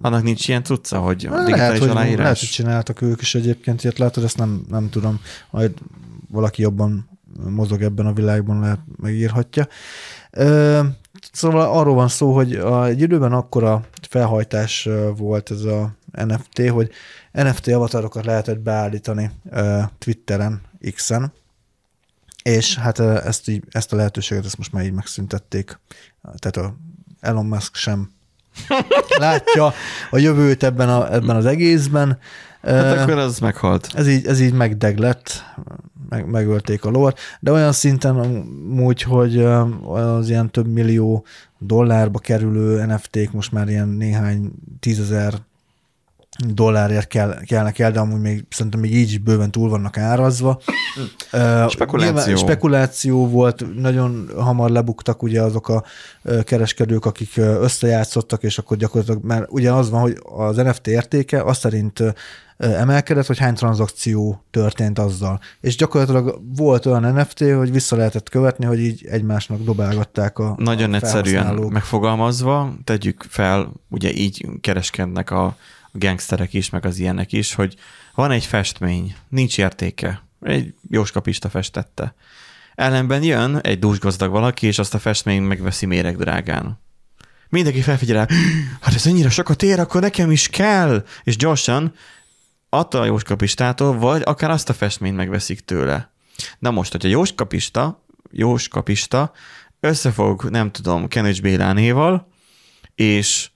Annak 0.00 0.22
nincs 0.22 0.48
ilyen 0.48 0.62
cucca, 0.64 0.98
hogy 0.98 1.26
a 1.26 1.28
digitális 1.44 1.56
Lehet 1.58 1.78
hogy, 1.78 1.88
aláírás? 1.88 2.18
lehet, 2.18 2.38
hogy 2.38 2.48
csináltak 2.48 3.00
ők 3.02 3.20
is 3.20 3.34
egyébként, 3.34 3.82
ilyet 3.84 3.98
látod, 3.98 4.24
ezt 4.24 4.36
nem, 4.36 4.64
nem 4.68 4.90
tudom. 4.90 5.20
Majd 5.50 5.72
valaki 6.28 6.62
jobban 6.62 7.08
mozog 7.50 7.82
ebben 7.82 8.06
a 8.06 8.12
világban, 8.12 8.60
lehet 8.60 8.80
megírhatja. 8.96 9.66
Szóval 11.32 11.78
arról 11.78 11.94
van 11.94 12.08
szó, 12.08 12.34
hogy 12.34 12.54
a, 12.54 12.86
egy 12.86 13.00
időben 13.00 13.32
akkora 13.32 13.84
felhajtás 14.08 14.88
volt 15.16 15.50
ez 15.50 15.62
a 15.62 15.94
NFT, 16.10 16.68
hogy 16.68 16.90
NFT 17.32 17.68
avatarokat 17.68 18.24
lehetett 18.24 18.58
beállítani 18.58 19.30
Twitteren, 19.98 20.60
X-en, 20.94 21.32
és 22.42 22.76
hát 22.76 22.98
ezt, 22.98 23.48
így, 23.48 23.64
ezt 23.70 23.92
a 23.92 23.96
lehetőséget 23.96 24.44
ezt 24.44 24.56
most 24.56 24.72
már 24.72 24.84
így 24.84 24.92
megszüntették. 24.92 25.78
Tehát 26.36 26.56
a 26.56 26.76
Elon 27.20 27.46
Musk 27.46 27.74
sem 27.74 28.10
látja 29.18 29.72
a 30.10 30.18
jövőt 30.18 30.62
ebben, 30.62 30.88
a, 30.88 31.14
ebben 31.14 31.36
az 31.36 31.46
egészben. 31.46 32.18
Hát 32.62 32.98
akkor 32.98 33.18
az 33.18 33.38
meghalt. 33.38 33.88
ez 33.94 34.08
így, 34.08 34.26
ez 34.26 34.40
így 34.40 34.52
megdeglett, 34.52 35.44
meg, 36.08 36.26
megölték 36.26 36.84
a 36.84 36.90
lovat, 36.90 37.18
de 37.40 37.52
olyan 37.52 37.72
szinten 37.72 38.44
úgy, 38.78 39.02
hogy 39.02 39.38
az 39.84 40.28
ilyen 40.28 40.50
több 40.50 40.66
millió 40.66 41.24
dollárba 41.58 42.18
kerülő 42.18 42.84
NFT-k 42.86 43.32
most 43.32 43.52
már 43.52 43.68
ilyen 43.68 43.88
néhány 43.88 44.52
tízezer 44.80 45.34
dollárért 46.38 47.08
kell, 47.08 47.40
kellnek 47.44 47.78
el, 47.78 47.90
de 47.90 48.00
amúgy 48.00 48.20
még 48.20 48.44
szerintem 48.50 48.80
még 48.80 48.94
így 48.94 49.10
is 49.10 49.18
bőven 49.18 49.50
túl 49.50 49.68
vannak 49.68 49.98
árazva. 49.98 50.60
Ö, 51.30 51.64
Spekuláció. 51.68 52.14
nyilván 52.14 52.36
Spekuláció 52.36 53.28
volt, 53.28 53.74
nagyon 53.80 54.30
hamar 54.36 54.70
lebuktak 54.70 55.22
ugye 55.22 55.42
azok 55.42 55.68
a 55.68 55.84
kereskedők, 56.44 57.04
akik 57.04 57.36
összejátszottak, 57.36 58.42
és 58.42 58.58
akkor 58.58 58.76
gyakorlatilag, 58.76 59.24
mert 59.24 59.46
ugye 59.48 59.72
az 59.72 59.90
van, 59.90 60.00
hogy 60.00 60.18
az 60.22 60.56
NFT 60.56 60.86
értéke 60.86 61.42
azt 61.42 61.60
szerint 61.60 62.02
emelkedett, 62.56 63.26
hogy 63.26 63.38
hány 63.38 63.54
tranzakció 63.54 64.44
történt 64.50 64.98
azzal. 64.98 65.40
És 65.60 65.76
gyakorlatilag 65.76 66.40
volt 66.56 66.86
olyan 66.86 67.14
NFT, 67.14 67.38
hogy 67.38 67.72
vissza 67.72 67.96
lehetett 67.96 68.28
követni, 68.28 68.64
hogy 68.64 68.80
így 68.80 69.06
egymásnak 69.06 69.62
dobálgatták 69.62 70.38
a 70.38 70.54
Nagyon 70.58 70.92
a 70.92 70.96
egyszerűen 70.96 71.54
megfogalmazva, 71.54 72.74
tegyük 72.84 73.24
fel, 73.28 73.72
ugye 73.88 74.12
így 74.12 74.46
kereskednek 74.60 75.30
a 75.30 75.56
a 75.94 75.98
gangsterek 75.98 76.54
is, 76.54 76.70
meg 76.70 76.86
az 76.86 76.98
ilyenek 76.98 77.32
is, 77.32 77.54
hogy 77.54 77.74
van 78.14 78.30
egy 78.30 78.44
festmény, 78.44 79.16
nincs 79.28 79.58
értéke, 79.58 80.22
egy 80.40 80.74
jóskapista 80.90 81.48
festette. 81.48 82.14
Ellenben 82.74 83.22
jön 83.22 83.56
egy 83.56 83.78
dúsgazdag 83.78 84.30
valaki, 84.30 84.66
és 84.66 84.78
azt 84.78 84.94
a 84.94 84.98
festményt 84.98 85.48
megveszi 85.48 85.86
méreg 85.86 86.16
drágán. 86.16 86.78
Mindenki 87.48 87.80
felfigyel 87.80 88.26
rá, 88.26 88.36
hát 88.80 88.94
ez 88.94 89.06
ennyire 89.06 89.30
sokat 89.30 89.62
ér, 89.62 89.80
akkor 89.80 90.00
nekem 90.00 90.30
is 90.30 90.48
kell, 90.48 91.04
és 91.24 91.36
gyorsan 91.36 91.94
attól 92.78 93.00
a 93.00 93.04
jóskapistától, 93.04 93.98
vagy 93.98 94.22
akár 94.24 94.50
azt 94.50 94.68
a 94.68 94.72
festményt 94.72 95.16
megveszik 95.16 95.60
tőle. 95.60 96.12
Na 96.58 96.70
most, 96.70 96.92
hogyha 96.92 97.08
jóskapista, 97.08 98.04
jóskapista 98.30 99.32
összefog, 99.80 100.44
nem 100.44 100.70
tudom, 100.70 101.08
Kenőcs 101.08 101.42
Bélánéval, 101.42 102.28
és 102.94 103.50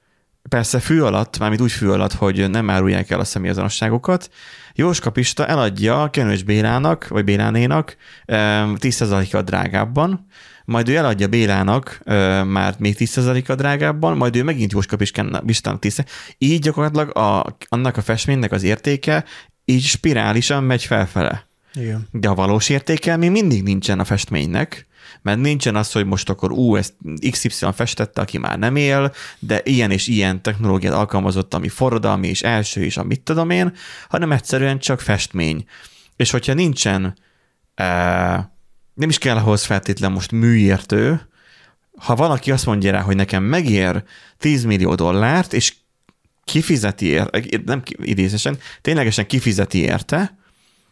persze 0.48 0.80
fű 0.80 1.00
alatt, 1.00 1.38
mármint 1.38 1.60
úgy 1.60 1.72
fű 1.72 1.88
alatt, 1.88 2.12
hogy 2.12 2.50
nem 2.50 2.70
árulják 2.70 3.10
el 3.10 3.20
a 3.20 3.24
személyazonosságokat, 3.24 4.30
Jóska 4.74 5.10
Pista 5.10 5.46
eladja 5.46 6.10
Kenős 6.10 6.42
Bélának, 6.42 7.08
vagy 7.08 7.24
Bélánénak 7.24 7.96
em, 8.24 8.76
10%-kal 8.80 9.42
drágábban, 9.42 10.26
majd 10.68 10.88
ő 10.88 10.96
eladja 10.96 11.28
Bélának 11.28 12.00
ö, 12.04 12.42
már 12.44 12.74
még 12.78 12.96
10%-a 12.98 13.54
drágábban, 13.54 14.16
majd 14.16 14.36
ő 14.36 14.42
megint 14.42 14.72
Jóska 14.72 14.96
Pistának 14.96 15.78
10 15.78 16.04
Így 16.38 16.60
gyakorlatilag 16.60 17.16
a, 17.16 17.56
annak 17.68 17.96
a 17.96 18.02
festménynek 18.02 18.52
az 18.52 18.62
értéke 18.62 19.24
így 19.64 19.82
spirálisan 19.82 20.64
megy 20.64 20.84
felfele. 20.84 21.46
Igen. 21.74 22.08
De 22.10 22.28
a 22.28 22.34
valós 22.34 22.68
értéke 22.68 23.16
még 23.16 23.30
mindig 23.30 23.62
nincsen 23.62 24.00
a 24.00 24.04
festménynek, 24.04 24.86
mert 25.22 25.40
nincsen 25.40 25.76
az, 25.76 25.92
hogy 25.92 26.06
most 26.06 26.28
akkor 26.28 26.52
ú, 26.52 26.76
ezt 26.76 26.94
XY 27.30 27.66
festette, 27.74 28.20
aki 28.20 28.38
már 28.38 28.58
nem 28.58 28.76
él, 28.76 29.12
de 29.38 29.60
ilyen 29.64 29.90
és 29.90 30.06
ilyen 30.06 30.42
technológiát 30.42 30.94
alkalmazott, 30.94 31.54
ami 31.54 31.68
forradalmi 31.68 32.28
és 32.28 32.42
első 32.42 32.84
is, 32.84 32.96
amit 32.96 33.20
tudom 33.20 33.50
én, 33.50 33.72
hanem 34.08 34.32
egyszerűen 34.32 34.78
csak 34.78 35.00
festmény. 35.00 35.64
És 36.16 36.30
hogyha 36.30 36.54
nincsen, 36.54 37.16
e, 37.74 38.57
nem 38.98 39.08
is 39.08 39.18
kell 39.18 39.36
ahhoz 39.36 39.64
feltétlen 39.64 40.12
most 40.12 40.32
műértő, 40.32 41.28
ha 41.98 42.14
valaki 42.14 42.50
azt 42.50 42.66
mondja 42.66 42.90
rá, 42.90 43.00
hogy 43.00 43.16
nekem 43.16 43.42
megér 43.42 44.02
10 44.38 44.64
millió 44.64 44.94
dollárt, 44.94 45.52
és 45.52 45.74
kifizeti 46.44 47.06
érte, 47.06 47.40
nem 47.64 47.82
idézesen, 48.02 48.58
ténylegesen 48.80 49.26
kifizeti 49.26 49.78
érte, 49.78 50.38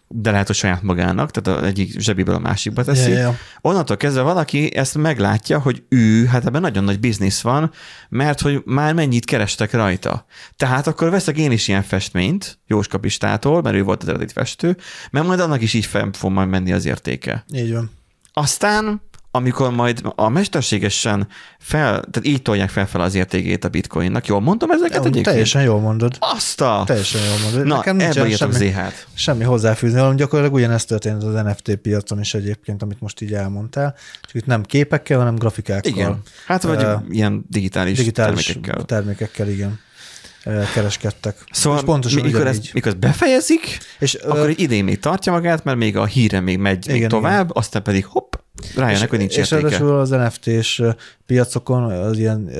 de 0.09 0.30
lehet, 0.30 0.46
hogy 0.46 0.57
saját 0.57 0.82
magának, 0.82 1.30
tehát 1.30 1.61
a 1.61 1.66
egyik 1.66 2.00
zsebiből 2.00 2.34
a 2.34 2.38
másikba 2.38 2.84
teszi. 2.84 3.11
Ja, 3.11 3.18
ja. 3.18 3.36
Onnantól 3.61 3.96
kezdve 3.96 4.22
valaki 4.22 4.76
ezt 4.76 4.98
meglátja, 4.98 5.59
hogy 5.59 5.82
ő, 5.88 6.24
hát 6.24 6.46
ebben 6.46 6.61
nagyon 6.61 6.84
nagy 6.84 7.00
biznisz 7.00 7.40
van, 7.40 7.70
mert 8.09 8.40
hogy 8.40 8.62
már 8.64 8.94
mennyit 8.94 9.24
kerestek 9.24 9.72
rajta. 9.72 10.26
Tehát 10.57 10.86
akkor 10.86 11.11
veszek 11.11 11.38
én 11.38 11.50
is 11.50 11.68
ilyen 11.68 11.82
festményt 11.82 12.59
Jóska 12.66 12.98
Pistától, 12.98 13.62
mert 13.62 13.76
ő 13.76 13.82
volt 13.82 14.02
az 14.02 14.09
eredeti 14.09 14.32
festő, 14.32 14.76
mert 15.11 15.26
majd 15.26 15.40
annak 15.40 15.62
is 15.62 15.74
így 15.74 15.86
fel 15.86 16.11
fog 16.12 16.30
majd 16.30 16.48
menni 16.48 16.72
az 16.72 16.84
értéke. 16.84 17.44
Így 17.52 17.72
van. 17.72 17.90
Aztán 18.32 19.02
amikor 19.37 19.70
majd 19.70 20.01
a 20.14 20.28
mesterségesen 20.28 21.28
fel, 21.59 21.91
tehát 22.11 22.22
így 22.22 22.43
tolják 22.43 22.68
fel, 22.68 22.87
fel 22.87 23.01
az 23.01 23.14
értékét 23.14 23.64
a 23.64 23.68
bitcoinnak. 23.68 24.26
Jól 24.26 24.41
mondom 24.41 24.70
ezeket 24.70 24.99
egyébként? 24.99 25.24
teljesen 25.24 25.62
jól 25.62 25.80
mondod. 25.80 26.16
Azt 26.18 26.61
a... 26.61 26.82
Teljesen 26.87 27.20
jól 27.24 27.39
mondod. 27.43 27.66
Na, 27.66 27.76
Nekem 27.76 28.01
ebből 28.01 28.26
írtok 28.26 28.53
semmi, 28.53 28.70
ZH-t. 28.70 29.07
semmi 29.14 29.45
hozzáfűzni, 29.45 29.99
hanem 29.99 30.16
gyakorlatilag 30.16 30.59
ugyanezt 30.61 30.89
történt 30.89 31.22
az 31.22 31.32
NFT 31.45 31.76
piacon 31.76 32.20
is 32.20 32.34
egyébként, 32.34 32.82
amit 32.82 33.01
most 33.01 33.20
így 33.20 33.32
elmondtál. 33.34 33.95
Csak 34.22 34.34
itt 34.34 34.47
nem 34.47 34.62
képekkel, 34.62 35.18
hanem 35.18 35.34
grafikákkal. 35.34 35.91
Igen. 35.91 36.22
Hát 36.47 36.62
vagy 36.62 36.82
Ö, 36.82 36.95
ilyen 37.11 37.45
digitális, 37.49 37.97
digitális 37.99 38.45
termékekkel. 38.45 38.84
termékekkel, 38.84 39.49
igen 39.49 39.78
ö, 40.45 40.62
kereskedtek. 40.74 41.37
Szóval 41.51 41.78
és 41.78 41.84
pontosan 41.84 42.22
mikor 42.22 42.47
ezt, 42.47 42.72
mikor 42.72 42.89
ezt 42.91 42.99
befejezik, 43.01 43.78
és, 43.99 44.18
ö, 44.22 44.28
akkor 44.28 44.49
egy 44.49 44.61
idén 44.61 44.84
még 44.84 44.99
tartja 44.99 45.32
magát, 45.32 45.64
mert 45.64 45.78
még 45.78 45.97
a 45.97 46.05
híre 46.05 46.41
még 46.41 46.59
megy 46.59 46.87
még 46.87 46.97
Igen, 46.97 47.09
tovább, 47.09 47.55
aztán 47.57 47.82
pedig 47.82 48.05
hopp, 48.05 48.34
rájönnek, 48.77 49.11
hogy 49.11 49.18
nincs 49.18 49.37
és 49.37 49.51
értéke. 49.51 49.61
ráadásul 49.61 49.99
az 49.99 50.11
NFT-s 50.11 50.83
piacokon, 51.27 51.83
az 51.83 52.18
ilyen 52.18 52.51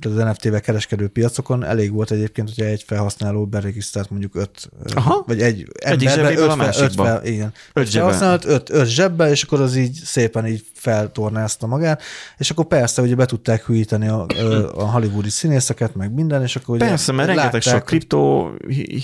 az 0.00 0.12
NFT-vel 0.12 0.60
kereskedő 0.60 1.08
piacokon 1.08 1.64
elég 1.64 1.92
volt 1.92 2.10
egyébként, 2.10 2.48
hogyha 2.48 2.64
egy 2.70 2.82
felhasználó 2.86 3.46
beregisztrált 3.46 4.10
mondjuk 4.10 4.34
öt, 4.34 4.70
Aha. 4.94 5.24
vagy 5.26 5.40
egy 5.40 5.66
emberbe, 5.78 6.38
öt, 6.38 6.52
fel, 6.52 6.84
öt 6.84 6.94
fel, 6.94 7.24
igen. 7.24 7.52
Öt 7.72 7.88
felhasznált, 7.88 8.44
öt, 8.44 8.70
öt 8.70 8.88
zsebbe, 8.88 9.30
és 9.30 9.42
akkor 9.42 9.60
az 9.60 9.76
így 9.76 10.00
szépen 10.04 10.46
így 10.46 10.64
feltornázta 10.74 11.66
magát, 11.66 12.02
és 12.38 12.50
akkor 12.50 12.64
persze 12.64 13.02
ugye 13.02 13.14
be 13.14 13.24
tudták 13.24 13.66
hűíteni 13.66 14.08
a, 14.08 14.26
a 14.74 14.90
hollywoodi 14.90 15.30
színészeket, 15.30 15.94
meg 15.94 16.14
minden, 16.14 16.42
és 16.42 16.56
akkor 16.56 16.74
ugye 16.74 16.86
Persze, 16.86 17.12
mert 17.12 17.28
rengeteg 17.28 17.52
látták, 17.52 17.74
sok 17.74 17.84
kriptó 17.84 18.50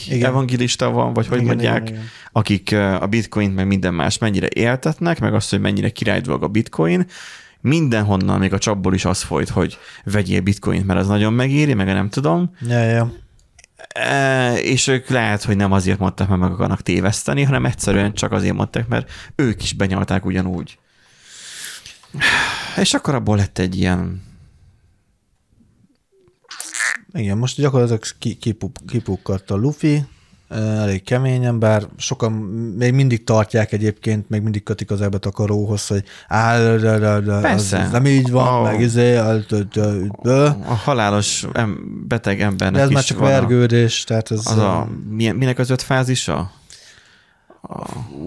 Igen. 0.08 0.24
evangélista 0.24 0.90
van, 0.90 1.12
vagy 1.12 1.26
hogy 1.26 1.40
Igen, 1.40 1.48
mondják, 1.48 1.82
igen, 1.82 1.92
igen. 1.92 2.08
akik 2.32 2.72
a 3.00 3.06
bitcoint 3.06 3.54
meg 3.54 3.66
minden 3.66 3.94
más 3.94 4.18
mennyire 4.18 4.48
éltetnek, 4.54 5.20
meg 5.20 5.34
azt, 5.34 5.50
hogy 5.50 5.60
mennyire 5.60 5.90
király 5.90 6.20
dolog 6.20 6.42
a 6.42 6.48
bitcoin, 6.48 7.06
mindenhonnan, 7.64 8.38
még 8.38 8.52
a 8.52 8.58
csapból 8.58 8.94
is 8.94 9.04
az 9.04 9.22
folyt, 9.22 9.48
hogy 9.48 9.78
vegyél 10.04 10.40
bitcoint, 10.40 10.86
mert 10.86 11.00
az 11.00 11.06
nagyon 11.06 11.32
megéri, 11.32 11.74
meg 11.74 11.86
nem 11.86 12.08
tudom. 12.08 12.50
Ja, 12.60 12.78
ja. 12.78 13.12
E, 13.88 14.54
és 14.58 14.86
ők 14.86 15.08
lehet, 15.08 15.42
hogy 15.44 15.56
nem 15.56 15.72
azért 15.72 15.98
mondták, 15.98 16.28
mert 16.28 16.40
meg 16.40 16.50
akarnak 16.50 16.82
téveszteni, 16.82 17.42
hanem 17.42 17.64
egyszerűen 17.64 18.12
csak 18.12 18.32
azért 18.32 18.54
mondták, 18.54 18.88
mert 18.88 19.10
ők 19.34 19.62
is 19.62 19.72
benyalták 19.72 20.24
ugyanúgy. 20.24 20.78
És 22.76 22.94
akkor 22.94 23.14
abból 23.14 23.36
lett 23.36 23.58
egy 23.58 23.76
ilyen 23.76 24.22
Igen, 27.12 27.38
most 27.38 27.56
gyakorlatilag 27.56 28.02
ki- 28.18 28.34
kipu- 28.34 28.80
kipukkadt 28.86 29.50
a 29.50 29.56
Luffy, 29.56 30.04
elég 30.48 31.02
keményen, 31.02 31.58
bár 31.58 31.86
sokan 31.96 32.32
még 32.78 32.92
mindig 32.94 33.24
tartják 33.24 33.72
egyébként, 33.72 34.28
még 34.28 34.42
mindig 34.42 34.62
kötik 34.62 34.90
az 34.90 35.00
ebet 35.00 35.26
a 35.26 35.30
karóhoz, 35.30 35.86
hogy 35.86 36.04
áll, 36.28 36.76
de, 36.76 37.40
Persze. 37.40 37.78
Az, 37.82 37.90
nem 37.90 38.06
így 38.06 38.30
van, 38.30 38.60
Ó. 38.60 38.62
meg 38.62 38.80
izé, 38.80 39.16
a 39.16 40.74
halálos 40.84 41.46
em, 41.52 42.04
beteg 42.08 42.40
embernek 42.40 42.76
de 42.80 42.82
ez 42.82 42.90
már 42.90 43.02
csak 43.04 43.18
vergődés, 43.18 44.04
tehát 44.04 44.30
ez 44.30 44.38
Az 44.46 44.58
a, 44.58 44.88
minek 45.08 45.58
az 45.58 45.70
öt 45.70 45.82
fázisa? 45.82 46.50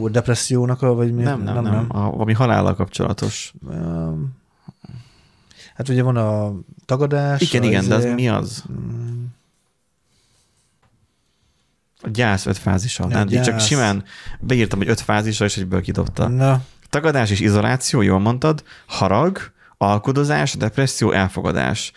a 0.04 0.10
depressziónak, 0.10 0.80
vagy 0.80 1.14
mi? 1.14 1.24
Nem, 1.24 1.42
nem, 1.44 1.54
nem. 1.54 1.64
nem. 1.64 1.86
A, 1.90 2.10
valami 2.10 2.34
halállal 2.34 2.76
kapcsolatos. 2.76 3.54
Hát 5.76 5.90
ugye 5.90 6.04
van 6.04 6.18
a 6.18 6.54
tagadás. 6.86 7.42
Igen, 7.42 7.64
igen, 7.64 7.88
de 7.88 7.96
az 7.96 8.04
izé- 8.06 8.16
mi 8.16 8.30
az? 8.30 8.64
A 12.02 12.10
gyász 12.10 12.46
öt 12.46 12.58
fázisa. 12.58 13.08
Nem, 13.08 13.28
csak 13.28 13.44
gyász. 13.44 13.66
simán 13.66 14.04
beírtam, 14.40 14.80
hogy 14.80 14.90
öt 14.90 15.02
fázisa, 15.02 15.46
és 15.46 15.58
egyből 15.58 15.82
kidobta. 15.82 16.28
Na, 16.28 16.62
Tagadás 16.90 17.32
és 17.32 17.40
izoláció, 17.40 18.02
jól 18.02 18.20
mondtad, 18.20 18.64
harag, 18.86 19.52
alkudozás, 19.78 20.54
depresszió, 20.54 21.12
elfogadás. 21.12 21.92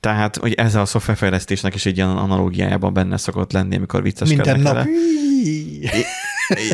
Tehát, 0.00 0.36
hogy 0.36 0.52
ez 0.52 0.74
a 0.74 0.84
szoftverfejlesztésnek 0.84 1.74
is 1.74 1.86
egy 1.86 1.96
ilyen 1.96 2.08
analógiájában 2.08 2.92
benne 2.92 3.16
szokott 3.16 3.52
lenni, 3.52 3.76
amikor 3.76 4.02
vicceskednek 4.02 4.54
minden 4.54 4.74
nap. 4.74 4.86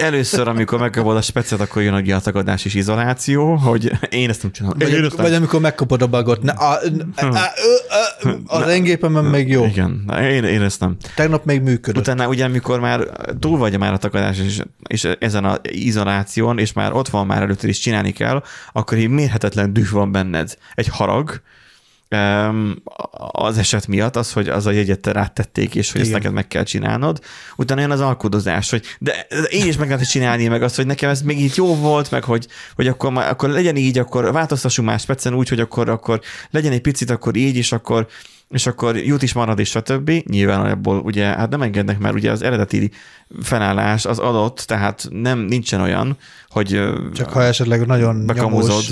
Először, 0.01 0.49
amikor 0.49 0.79
megkapod 0.79 1.17
a 1.17 1.21
specet, 1.21 1.61
akkor 1.61 1.83
jön 1.83 1.95
ugye 1.95 2.15
a 2.15 2.21
tagadás 2.21 2.65
és 2.65 2.75
izoláció, 2.75 3.55
hogy 3.55 3.93
én 4.11 4.29
ezt 4.29 4.43
nem 4.43 4.53
csinálom. 4.53 4.81
Én 4.81 4.91
Vagy, 4.91 5.05
ezt 5.05 5.17
nem 5.17 5.25
vagy 5.25 5.35
amikor 5.35 5.61
megkapod 5.61 6.03
a 6.03 6.07
bagot. 6.07 6.43
Ne, 6.43 6.53
a, 6.53 6.79
a, 7.17 7.25
a, 7.25 7.27
a, 7.27 8.29
a, 8.47 8.63
az 8.63 8.71
én 8.71 8.83
gépemen 8.83 9.25
még 9.25 9.49
jó. 9.49 9.65
Igen, 9.65 10.13
én, 10.21 10.45
én 10.45 10.63
ezt 10.63 10.81
nem. 10.81 10.97
Tegnap 11.15 11.45
még 11.45 11.63
működött. 11.63 12.03
Utána 12.03 12.29
ugye, 12.29 12.45
amikor 12.45 12.81
már 12.81 13.01
túl 13.41 13.59
vagy 13.59 13.79
már 13.79 13.93
a 13.93 13.97
tagadás 13.97 14.39
és, 14.39 14.61
és 14.89 15.09
ezen 15.19 15.45
a 15.45 15.59
izoláción, 15.63 16.59
és 16.59 16.73
már 16.73 16.93
ott 16.93 17.09
van 17.09 17.27
már 17.27 17.43
előtt 17.43 17.63
is 17.63 17.79
csinálni 17.79 18.13
kell, 18.13 18.43
akkor 18.73 18.99
így 18.99 19.09
mérhetetlen 19.09 19.73
düh 19.73 19.91
van 19.91 20.13
benned. 20.13 20.57
Egy 20.75 20.89
harag, 20.89 21.41
az 23.33 23.59
eset 23.59 23.87
miatt, 23.87 24.17
az, 24.17 24.33
hogy 24.33 24.49
az 24.49 24.67
a 24.67 24.71
jegyet 24.71 25.01
te 25.01 25.13
rátették, 25.13 25.75
és 25.75 25.93
hogy 25.93 26.01
ezt 26.01 26.11
Igen. 26.11 26.21
neked 26.21 26.35
meg 26.35 26.47
kell 26.47 26.63
csinálnod. 26.63 27.21
Utána 27.57 27.81
jön 27.81 27.91
az 27.91 28.01
alkudozás, 28.01 28.71
hogy 28.71 28.83
de 28.99 29.27
én 29.51 29.67
is 29.67 29.77
meg 29.77 29.89
lehet 29.89 30.11
csinálni, 30.11 30.49
meg 30.49 30.63
azt, 30.63 30.77
hogy 30.77 30.87
nekem 30.87 31.11
ez 31.11 31.23
még 31.23 31.41
így 31.41 31.57
jó 31.57 31.75
volt, 31.75 32.11
meg 32.11 32.25
hogy, 32.25 32.47
hogy 32.75 32.87
akkor, 32.89 33.17
akkor 33.17 33.49
legyen 33.49 33.77
így, 33.77 33.99
akkor 33.99 34.33
változtassunk 34.33 34.89
más 34.89 35.03
specen 35.03 35.35
úgy, 35.35 35.49
hogy 35.49 35.61
akkor, 35.61 35.89
akkor 35.89 36.21
legyen 36.51 36.73
egy 36.73 36.81
picit, 36.81 37.11
akkor 37.11 37.37
így, 37.37 37.57
és 37.57 37.73
akkor 37.73 38.07
és 38.51 38.67
akkor 38.67 38.97
jut 38.97 39.23
is 39.23 39.33
marad, 39.33 39.59
és 39.59 39.69
stb. 39.69 40.11
Nyilván 40.11 40.67
ebből 40.67 40.99
ugye 40.99 41.25
hát 41.25 41.51
nem 41.51 41.63
engednek, 41.63 41.99
mert 41.99 42.15
ugye 42.15 42.31
az 42.31 42.43
eredeti 42.43 42.91
felállás 43.43 44.07
az 44.07 44.19
adott, 44.19 44.57
tehát 44.59 45.09
nem 45.11 45.39
nincsen 45.39 45.81
olyan, 45.81 46.17
hogy 46.49 46.81
Csak 47.15 47.31
ha 47.31 47.43
esetleg 47.43 47.87
nagyon 47.87 48.27
bekamuzod. 48.27 48.85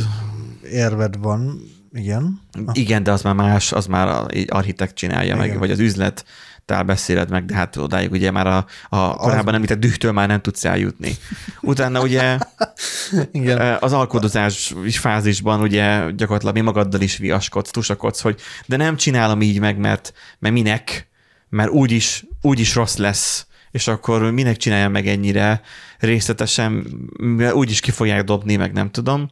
érved 0.73 1.19
van, 1.19 1.61
igen. 1.97 2.41
Igen, 2.73 3.03
de 3.03 3.13
az 3.13 3.23
már 3.23 3.35
más, 3.35 3.73
az 3.73 3.87
már 3.87 4.09
a 4.09 4.27
architekt 4.47 4.95
csinálja 4.95 5.37
meg, 5.37 5.47
Igen. 5.47 5.59
vagy 5.59 5.71
az 5.71 5.79
üzlet 5.79 6.25
tál 6.67 6.83
beszéled 6.83 7.31
meg, 7.31 7.45
de 7.45 7.55
hát 7.55 7.77
odáig 7.77 8.11
ugye 8.11 8.31
már 8.31 8.47
a, 8.47 8.67
a 8.89 9.17
korábban 9.17 9.55
említett 9.55 9.79
dühtől 9.79 10.13
már 10.13 10.29
nem 10.29 10.41
tudsz 10.41 10.65
eljutni. 10.65 11.17
Utána 11.61 12.01
ugye 12.01 12.39
Igen. 13.33 13.61
eh, 13.61 13.83
az 13.83 13.93
alkodozás 13.93 14.75
fázisban 14.89 15.61
ugye 15.61 16.11
gyakorlatilag 16.11 16.55
mi 16.55 16.61
magaddal 16.61 17.01
is 17.01 17.17
viaskodsz, 17.17 17.71
tusakodsz, 17.71 18.21
hogy 18.21 18.41
de 18.67 18.77
nem 18.77 18.97
csinálom 18.97 19.43
így 19.43 19.61
meg, 19.61 19.79
mert, 19.79 20.13
mert 20.39 20.55
minek, 20.55 21.09
mert 21.49 21.71
úgyis, 21.71 22.25
úgyis 22.43 22.75
rossz 22.75 22.97
lesz, 22.97 23.47
és 23.71 23.89
akkor 23.89 24.31
minek 24.31 24.57
csináljam 24.57 24.93
meg 24.93 25.07
ennyire 25.07 25.61
részletesen, 25.99 26.87
mivel 27.17 27.55
úgyis 27.55 27.81
ki 27.81 27.91
fogják 27.91 28.25
dobni, 28.25 28.57
meg 28.57 28.73
nem 28.73 28.91
tudom. 28.91 29.31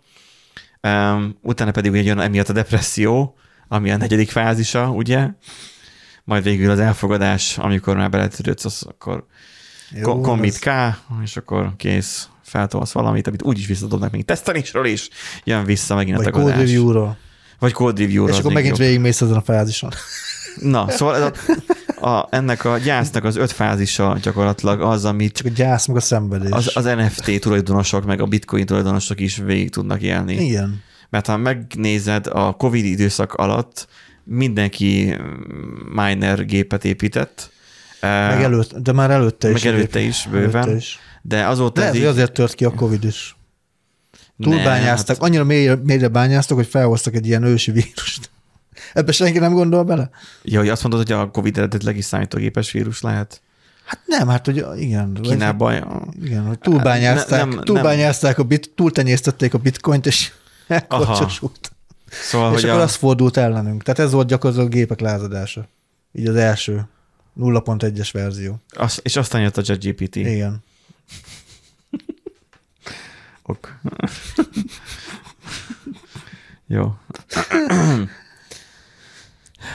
Um, 0.84 1.38
utána 1.42 1.70
pedig 1.70 1.90
ugye 1.90 2.02
jön 2.02 2.20
emiatt 2.20 2.48
a 2.48 2.52
depresszió, 2.52 3.36
ami 3.68 3.90
a 3.90 3.96
negyedik 3.96 4.30
fázisa, 4.30 4.90
ugye? 4.90 5.28
Majd 6.24 6.42
végül 6.42 6.70
az 6.70 6.78
elfogadás, 6.78 7.58
amikor 7.58 7.96
már 7.96 8.10
beletörődsz, 8.10 8.64
az 8.64 8.84
akkor 8.88 9.26
Jó, 9.90 10.20
commit 10.20 10.58
K, 10.58 10.68
és 11.22 11.36
akkor 11.36 11.72
kész, 11.76 12.28
feltolsz 12.42 12.92
valamit, 12.92 13.26
amit 13.26 13.42
úgyis 13.42 13.66
visszadobnak 13.66 14.10
még 14.10 14.24
tesztelésről 14.24 14.84
is, 14.86 15.08
jön 15.44 15.64
vissza 15.64 15.94
megint 15.94 16.16
Vagy 16.16 16.26
a 16.26 16.30
code 16.30 16.44
tagadás. 16.44 16.70
review-ról. 16.70 17.16
Vagy 17.58 17.72
code 17.72 18.00
review 18.00 18.28
És 18.28 18.38
akkor 18.38 18.52
megint 18.52 18.76
végigmész 18.76 19.20
ezen 19.20 19.36
a 19.36 19.42
fázison. 19.42 19.90
Na, 20.60 20.90
szóval 20.90 21.14
ez 21.16 21.22
a, 21.96 22.06
a, 22.08 22.28
ennek 22.30 22.64
a 22.64 22.78
gyásznak 22.78 23.24
az 23.24 23.36
öt 23.36 23.52
fázisa 23.52 24.16
gyakorlatilag 24.22 24.80
az, 24.80 25.04
amit 25.04 25.32
Csak 25.36 25.46
a 25.46 25.48
gyász, 25.48 25.86
meg 25.86 25.96
a 25.96 26.00
szenvedés. 26.00 26.50
az, 26.50 26.70
az 26.74 26.84
NFT 26.84 27.40
tulajdonosok, 27.40 28.04
meg 28.04 28.20
a 28.20 28.26
bitcoin 28.26 28.66
tulajdonosok 28.66 29.20
is 29.20 29.36
végig 29.36 29.70
tudnak 29.70 30.02
élni. 30.02 30.34
Igen. 30.34 30.82
Mert 31.10 31.26
ha 31.26 31.36
megnézed 31.36 32.26
a 32.26 32.52
Covid 32.52 32.84
időszak 32.84 33.32
alatt, 33.34 33.88
mindenki 34.24 35.16
miner 35.94 36.44
gépet 36.46 36.84
épített, 36.84 37.52
Meg 38.00 38.42
előtt, 38.42 38.76
de 38.76 38.92
már 38.92 39.10
előtte 39.10 39.50
is. 39.50 39.62
Meg 39.62 39.74
előtte 39.74 40.00
is, 40.00 40.28
bőven. 40.30 40.62
Előtte 40.62 40.76
is. 40.76 40.98
de 41.22 41.46
azóta 41.46 41.80
Lehet, 41.80 41.94
ez 41.94 42.00
így- 42.00 42.06
azért 42.06 42.32
tört 42.32 42.54
ki 42.54 42.64
a 42.64 42.70
Covid 42.70 43.04
is. 43.04 43.36
Ne, 44.36 44.44
Túlbányáztak, 44.50 45.16
hát 45.16 45.24
annyira 45.24 45.44
mélyre, 45.44 45.74
mélyre 45.82 46.08
bányáztak, 46.08 46.56
hogy 46.56 46.66
felhoztak 46.66 47.14
egy 47.14 47.26
ilyen 47.26 47.42
ősi 47.42 47.70
vírust. 47.70 48.30
Ebbe 48.94 49.12
senki 49.12 49.38
nem 49.38 49.52
gondol 49.52 49.84
bele? 49.84 50.10
Ja, 50.42 50.58
hogy 50.58 50.68
azt 50.68 50.82
mondod, 50.82 51.00
hogy 51.02 51.12
a 51.12 51.30
Covid 51.30 51.58
eredetileg 51.58 51.96
is 51.96 52.04
számítógépes 52.04 52.70
vírus 52.72 53.00
lehet? 53.00 53.40
Hát 53.84 54.00
nem, 54.06 54.28
hát 54.28 54.44
hogy 54.44 54.64
igen. 54.76 55.14
vagy- 55.14 55.28
Kínában? 55.28 56.08
Igen, 56.22 56.46
hogy 56.46 56.58
túlbányázták, 56.58 57.40
Nem, 57.40 57.48
nem, 57.48 57.64
túlbányázták 57.64 58.38
a 58.38 58.42
bit, 58.42 58.70
túltenyésztették 58.74 59.54
a 59.54 59.58
bitcoint, 59.58 60.06
és 60.06 60.32
elkorcsosult. 60.66 61.72
Szóval, 62.10 62.54
És 62.54 62.60
hogy 62.60 62.70
akkor 62.70 62.80
a, 62.80 62.84
az 62.84 62.94
fordult 62.94 63.36
ellenünk. 63.36 63.82
Tehát 63.82 64.00
ez 64.00 64.12
volt 64.12 64.28
gyakorlatilag 64.28 64.72
a 64.72 64.76
gépek 64.76 65.00
lázadása. 65.00 65.68
Így 66.12 66.26
az 66.26 66.36
első 66.36 66.86
0.1-es 67.40 68.08
verzió. 68.12 68.60
az, 68.76 69.00
és 69.02 69.16
aztán 69.16 69.40
jött 69.40 69.56
a 69.56 69.62
ChatGPT. 69.62 70.16
Igen. 70.16 70.58
Ok. 73.42 73.78
Jó. 76.66 76.94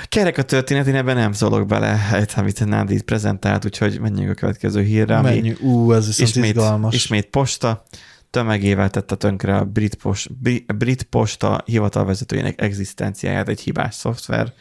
Kerek 0.10 0.38
a 0.38 0.44
történet, 0.44 0.88
én 0.88 0.96
ebben 0.96 1.16
nem 1.16 1.32
szólok 1.32 1.68
bele, 1.68 2.26
amit 2.36 2.66
Nándi 2.66 2.94
itt 2.94 3.04
prezentált, 3.04 3.66
úgyhogy 3.66 4.00
menjünk 4.00 4.32
a 4.32 4.34
következő 4.34 4.82
hírre, 4.82 5.22
Menjünk. 5.22 5.62
Ú, 5.62 5.94
ez 5.94 6.06
viszont 6.06 6.30
ismét, 6.30 6.56
izgalmas. 6.56 6.96
ismét 6.96 7.26
posta, 7.26 7.84
tömegével 8.30 8.90
tette 8.90 9.16
tönkre 9.16 9.58
a 9.58 9.66
brit, 9.66 9.96
post, 9.96 10.34
bri- 10.34 10.66
brit 10.78 11.04
posta 11.04 11.62
hivatalvezetőjének 11.66 12.62
egzisztenciáját 12.62 13.50
egy 13.50 13.60
hibás 13.60 13.96
szoftver. 13.96 14.54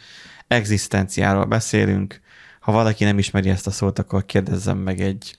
Egzisztenciáról 0.46 1.44
beszélünk. 1.44 2.20
Ha 2.60 2.72
valaki 2.72 3.04
nem 3.04 3.18
ismeri 3.18 3.48
ezt 3.48 3.66
a 3.66 3.70
szót, 3.70 3.98
akkor 3.98 4.26
kérdezzem 4.26 4.78
meg 4.78 5.00
egy 5.00 5.38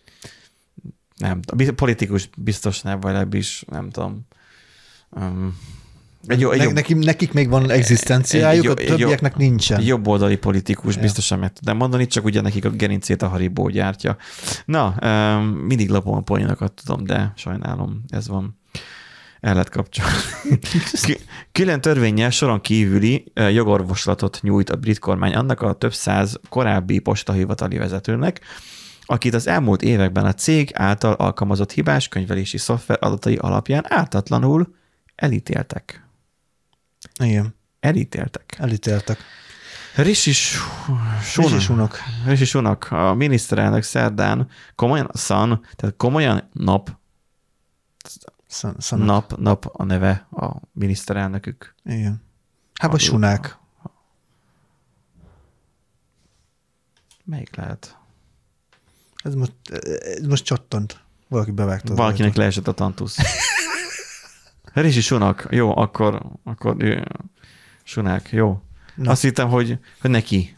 nem 1.16 1.39
politikus 1.76 2.30
biztos 2.38 2.82
nem, 2.82 2.99
vagy 2.99 3.12
legalábbis 3.12 3.64
nem 3.68 3.89
tudom. 3.89 4.28
Um, 5.10 5.57
egy, 6.28 6.43
egy, 6.43 6.57
ne, 6.57 6.63
jobb, 6.63 6.74
neki, 6.74 6.93
nekik 6.93 7.34
még 7.34 7.49
van 7.49 7.72
egzisztenciájuk, 7.72 8.65
egy 8.65 8.70
a 8.70 8.82
jó- 8.82 8.89
egy 8.91 8.97
többieknek 8.97 9.36
nincsen. 9.36 9.82
jobboldali 9.82 10.38
politikus 10.38 10.95
Ja. 10.95 11.01
biztosan 11.01 11.39
meg 11.39 11.53
tudnám 11.53 11.78
mondani, 11.78 12.07
csak 12.07 12.26
ugye 12.26 12.41
nekik 12.41 12.65
a 12.65 12.70
gerincét 12.70 13.22
a 13.22 13.28
Haribó 13.28 13.67
gyártja. 13.70 14.17
Na, 14.65 14.95
mindig 15.67 15.89
lapom 15.89 16.13
a 16.15 16.22
poénokat 16.22 16.74
tudom, 16.86 17.03
de 17.05 17.34
sajnálom, 17.36 18.03
ez 18.07 18.28
van. 18.28 18.57
El 19.39 19.51
lehet 19.53 19.70
kapcsolni. 19.70 20.11
Kü- 21.05 21.26
Külön 21.51 21.82
törvényel 21.82 22.30
soron 22.30 22.61
kívüli 22.61 23.32
jogorvoslatot 23.51 24.39
nyújt 24.41 24.70
a 24.70 24.76
brit 24.76 24.99
kormány 24.99 25.34
annak 25.36 25.61
a 25.61 25.74
több 25.74 25.93
száz 25.93 26.39
korábbi 26.49 26.99
postahivatali 26.99 27.78
vezetőnek, 27.78 28.39
akit 29.05 29.34
az 29.34 29.47
elmúlt 29.47 29.82
években 29.82 30.26
a 30.26 30.34
cég 30.34 30.70
által 30.74 31.13
alkalmazott 31.13 31.72
hibás 31.72 32.07
könyvelési 32.07 32.57
szoftver 32.57 32.97
adatai 33.01 33.36
alapján 33.36 33.84
ártatlanul 33.88 34.76
elítéltek. 35.15 36.07
Igen, 37.20 37.55
Elítéltek. 37.80 38.55
elítéltek. 38.57 39.17
Rishi 39.95 40.32
Sunak. 40.32 41.59
Sunak. 41.59 41.99
Rishi 42.26 42.45
Sunak, 42.45 42.91
a 42.91 43.13
miniszterelnök 43.13 43.84
szerdán 43.84 44.49
komolyan 44.76 45.09
szan, 45.13 45.65
tehát 45.76 45.95
komolyan 45.97 46.49
nap, 46.53 46.97
Szan, 48.47 48.76
szanak. 48.78 49.05
nap, 49.05 49.38
nap 49.39 49.65
a 49.74 49.84
neve 49.84 50.28
a 50.32 50.55
miniszterelnökük. 50.72 51.76
Igen. 51.84 52.22
Hát 52.74 52.89
Alul. 52.89 52.99
sunák. 52.99 53.57
Melyik 57.26 57.55
lehet? 57.55 57.97
Ez 59.24 59.34
most, 59.36 59.53
ez 60.01 60.26
most 60.26 60.43
csattant. 60.43 61.03
Valaki 61.28 61.51
bevágta. 61.51 61.95
Valakinek 61.95 62.36
leesett 62.36 62.67
a 62.67 62.74
tantusz. 62.74 63.17
Rishi 64.74 65.01
Sunak, 65.01 65.47
jó, 65.49 65.78
akkor, 65.78 66.22
akkor 66.43 66.76
ő, 66.78 67.03
Sunák, 67.84 68.30
jó. 68.32 68.61
Na. 68.95 69.11
Azt 69.11 69.22
hittem, 69.22 69.49
hogy, 69.49 69.78
hogy 70.01 70.09
neki. 70.09 70.55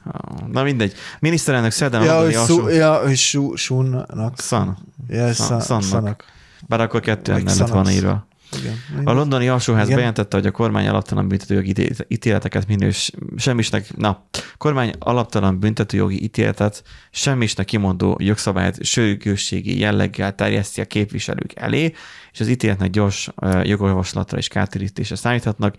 Na 0.52 0.64
mindegy. 0.64 0.94
Miniszterelnök 1.20 1.72
szerdán 1.72 2.04
Ja, 2.04 2.20
hogy 2.20 2.34
alsó... 2.34 2.68
ja, 2.68 3.02
hogy 3.06 3.18
sú, 3.18 3.56
súnak. 3.56 4.40
Szan. 4.40 4.78
Ja, 5.08 5.34
szan, 5.34 5.60
szannak. 5.62 5.84
szanak. 5.84 6.26
Bár 6.68 6.82
akkor 6.82 7.00
kettő 7.00 7.32
lett 7.32 7.50
szanax. 7.50 7.92
írva. 7.92 8.28
Igen. 8.60 9.06
A 9.08 9.12
londoni 9.12 9.48
alsóház 9.48 9.84
Igen. 9.84 9.96
bejelentette, 9.96 10.38
hogy 10.38 10.46
a 10.46 10.52
kormány 10.52 10.88
alaptalan 10.88 11.28
büntetőjogi 11.28 11.70
íté- 11.70 12.06
ítéleteket 12.08 12.68
minős, 12.68 13.12
semmisnek, 13.38 13.96
na, 13.98 14.26
kormány 14.58 14.94
alaptalan 15.00 15.60
büntetőjogi 15.60 16.24
ítéletet 16.24 16.84
semmisnek 17.12 17.66
kimondó 17.66 18.18
jogszabályt 18.22 18.84
sürgősségi 18.84 19.80
jelleggel 19.80 20.36
terjeszti 20.36 20.82
a 20.82 20.86
képviselők 20.86 21.52
elé, 21.56 21.94
és 22.32 22.40
az 22.40 22.48
ítéletnek 22.48 22.90
gyors 22.90 23.30
jogorvoslatra 23.64 24.38
és 24.38 24.48
kártérítésre 24.48 25.16
számíthatnak. 25.16 25.76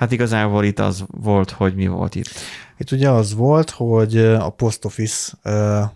Hát 0.00 0.12
igazából 0.12 0.64
itt 0.64 0.78
az 0.78 1.04
volt, 1.06 1.50
hogy 1.50 1.74
mi 1.74 1.86
volt 1.86 2.14
itt. 2.14 2.28
Itt 2.78 2.90
ugye 2.90 3.10
az 3.10 3.34
volt, 3.34 3.70
hogy 3.70 4.18
a 4.18 4.48
Post 4.48 4.84
Office, 4.84 5.32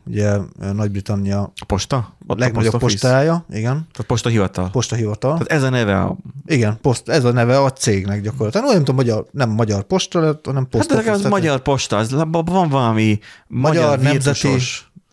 ugye 0.07 0.37
Nagy-Britannia 0.73 1.53
A 1.61 1.65
posta? 1.67 2.17
Ott 2.27 2.39
legnagyobb 2.39 2.75
a 2.75 2.79
post 2.79 2.95
office? 2.95 3.09
postája, 3.09 3.45
igen, 3.51 3.87
A 3.99 4.03
posta 4.03 4.29
hivatal. 4.29 4.71
postahivatal. 4.71 5.33
Tehát 5.33 5.49
ez 5.49 5.63
a 5.63 5.69
neve 5.71 6.01
a... 6.01 6.17
Igen, 6.47 6.79
post, 6.81 7.09
ez 7.09 7.25
a 7.25 7.33
neve 7.33 7.61
a 7.61 7.73
cégnek 7.73 8.23
gyakorlatilag. 8.23 8.67
Olyan, 8.67 8.83
a 8.83 8.93
magyar, 8.93 9.27
nem 9.31 9.51
magyar 9.51 9.83
posta 9.83 10.21
lett, 10.21 10.47
hanem 10.47 10.69
post 10.69 10.83
Hát 10.83 10.89
de 10.89 10.95
legalább 10.95 11.15
az 11.15 11.21
Office, 11.21 11.39
tehát 11.39 11.45
magyar 11.45 11.63
posta, 11.63 11.97
az, 11.97 12.11
van 12.45 12.69
valami 12.69 13.19
magyar, 13.47 13.85
magyar 13.85 13.99
nemzeti 13.99 14.49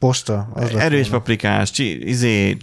posta. 0.02 0.48
Az 0.54 0.76
Erős 0.76 1.02
volna. 1.02 1.18
paprikás, 1.18 1.72
csi, 1.72 2.08
izé, 2.08 2.58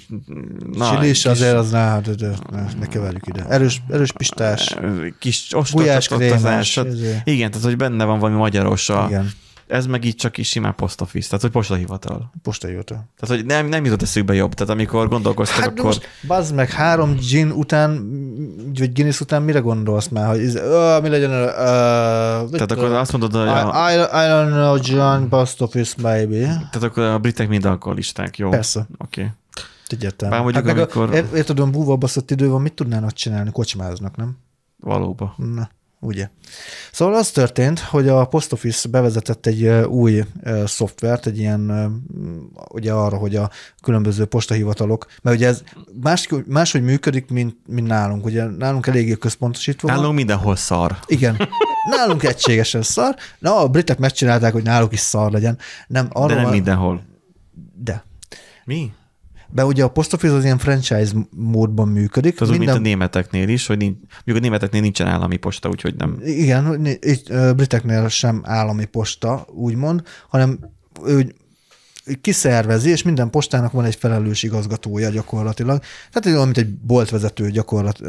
na, 0.72 0.98
kis- 1.00 1.26
azért 1.26 1.54
az 1.56 1.70
ne, 1.70 2.00
de, 2.00 2.14
de, 2.14 2.30
ne, 2.50 2.64
ne 2.78 2.86
keverjük 2.86 3.26
ide. 3.26 3.44
Erős, 3.48 3.82
erős 3.90 4.12
pistás, 4.12 4.76
kis 5.18 5.54
ostottatás. 5.54 6.76
ezért. 6.76 7.26
Igen, 7.26 7.50
tehát 7.50 7.66
hogy 7.66 7.76
benne 7.76 8.04
van 8.04 8.18
valami 8.18 8.38
magyarosa. 8.38 9.04
Igen, 9.08 9.30
Ez 9.68 9.86
meg 9.86 10.04
így 10.04 10.14
csak 10.14 10.38
is 10.38 10.48
simán 10.48 10.74
post 10.74 11.00
office, 11.00 11.26
tehát 11.26 11.40
hogy 11.40 11.50
postahivatal. 11.50 12.30
postahivatal. 12.42 13.08
Tehát, 13.20 13.36
hogy 13.36 13.46
nem, 13.46 13.66
nem 13.66 13.84
jutott 13.84 14.02
eszükbe 14.02 14.34
jobb. 14.34 14.54
Tehát 14.54 14.72
amikor 14.72 15.08
gondolkoztak, 15.08 15.58
Hát 15.58 15.68
akkor... 15.68 15.84
most, 15.84 16.08
bazd 16.26 16.54
meg, 16.54 16.70
három 16.70 17.16
gin 17.16 17.50
után, 17.50 18.08
vagy 18.78 18.92
Guinness 18.92 19.20
után 19.20 19.42
mire 19.42 19.58
gondolsz 19.58 20.08
már, 20.08 20.28
hogy 20.28 20.40
ez, 20.40 20.54
ö, 20.54 20.98
mi 21.02 21.08
legyen, 21.08 21.30
ö, 21.30 21.46
Tehát 21.56 22.72
akkor 22.72 22.92
azt 22.92 23.12
mondod, 23.12 23.32
hogy 23.32 23.48
a, 23.48 23.90
I, 23.90 23.94
I, 23.94 24.28
don't 24.30 24.50
know, 24.50 24.76
John 24.82 25.28
Post 25.28 25.60
Office, 25.60 25.94
baby. 26.02 26.40
tehát 26.40 26.82
akkor 26.82 27.02
a 27.02 27.18
britek 27.18 27.48
mind 27.48 27.64
alkoholisták, 27.64 28.38
jó? 28.38 28.48
Persze. 28.48 28.86
Oké. 28.98 29.20
Okay. 29.20 29.32
Egyértelmű. 29.88 30.34
Bár 30.34 30.42
mondjuk, 30.42 30.66
a- 30.66 30.70
amikor- 30.70 31.14
ér- 31.14 31.34
Érted, 31.34 31.70
búva 31.70 31.96
baszott 31.96 32.30
idő 32.30 32.48
van, 32.48 32.62
mit 32.62 32.72
tudnának 32.72 33.12
csinálni? 33.12 33.50
Kocsmáznak, 33.50 34.16
nem? 34.16 34.36
Valóban. 34.80 35.34
Na, 35.36 35.70
ugye. 36.00 36.28
Szóval 36.92 37.14
az 37.14 37.30
történt, 37.30 37.80
hogy 37.80 38.08
a 38.08 38.24
Post 38.24 38.52
Office 38.52 38.88
bevezetett 38.88 39.46
egy 39.46 39.66
új 39.68 40.24
szoftvert, 40.64 41.26
egy 41.26 41.38
ilyen, 41.38 41.92
ugye 42.68 42.92
arra, 42.92 43.16
hogy 43.16 43.36
a 43.36 43.50
különböző 43.82 44.24
postahivatalok, 44.24 45.06
mert 45.22 45.36
ugye 45.36 45.46
ez 45.46 45.62
más, 46.02 46.28
máshogy 46.46 46.82
működik, 46.82 47.30
mint, 47.30 47.56
mint 47.66 47.86
nálunk. 47.86 48.24
Ugye 48.24 48.44
nálunk 48.44 48.86
eléggé 48.86 49.12
központosítva 49.14 49.88
van. 49.88 49.96
Nálunk 49.96 50.14
mindenhol 50.16 50.56
szar. 50.56 50.98
Igen. 51.06 51.48
Nálunk 51.96 52.22
egységesen 52.22 52.82
szar. 52.82 53.14
Na, 53.38 53.56
a 53.60 53.68
britek 53.68 53.98
megcsinálták, 53.98 54.52
hogy 54.52 54.62
náluk 54.62 54.92
is 54.92 55.00
szar 55.00 55.32
legyen. 55.32 55.58
Nem, 55.86 56.08
arra 56.12 56.26
De 56.28 56.34
nem 56.34 56.42
van- 56.42 56.52
mindenhol. 56.52 57.02
De. 57.74 58.04
Mi? 58.64 58.92
De 59.52 59.64
ugye 59.64 59.84
a 59.84 59.88
Post 59.88 60.12
Office 60.12 60.34
az 60.34 60.44
ilyen 60.44 60.58
franchise 60.58 61.12
módban 61.36 61.88
működik. 61.88 62.40
Az 62.40 62.50
úgy, 62.50 62.58
mint 62.58 62.70
a 62.70 62.78
németeknél 62.78 63.48
is, 63.48 63.66
hogy 63.66 63.76
nincs, 63.76 63.96
mondjuk 64.14 64.36
a 64.36 64.40
németeknél 64.40 64.80
nincsen 64.80 65.06
állami 65.06 65.36
posta, 65.36 65.68
úgyhogy 65.68 65.94
nem. 65.96 66.18
Igen, 66.24 66.86
itt 67.00 67.32
briteknél 67.56 68.08
sem 68.08 68.42
állami 68.44 68.84
posta, 68.84 69.46
úgymond, 69.54 70.02
hanem 70.28 70.58
ő 71.06 71.34
kiszervezi, 72.20 72.90
és 72.90 73.02
minden 73.02 73.30
postának 73.30 73.72
van 73.72 73.84
egy 73.84 73.94
felelős 73.94 74.42
igazgatója 74.42 75.08
gyakorlatilag. 75.10 75.78
Tehát 75.78 76.26
egy 76.26 76.32
olyan, 76.32 76.44
mint 76.44 76.58
egy 76.58 76.74
boltvezető 76.74 77.50
gyakorlat, 77.50 78.00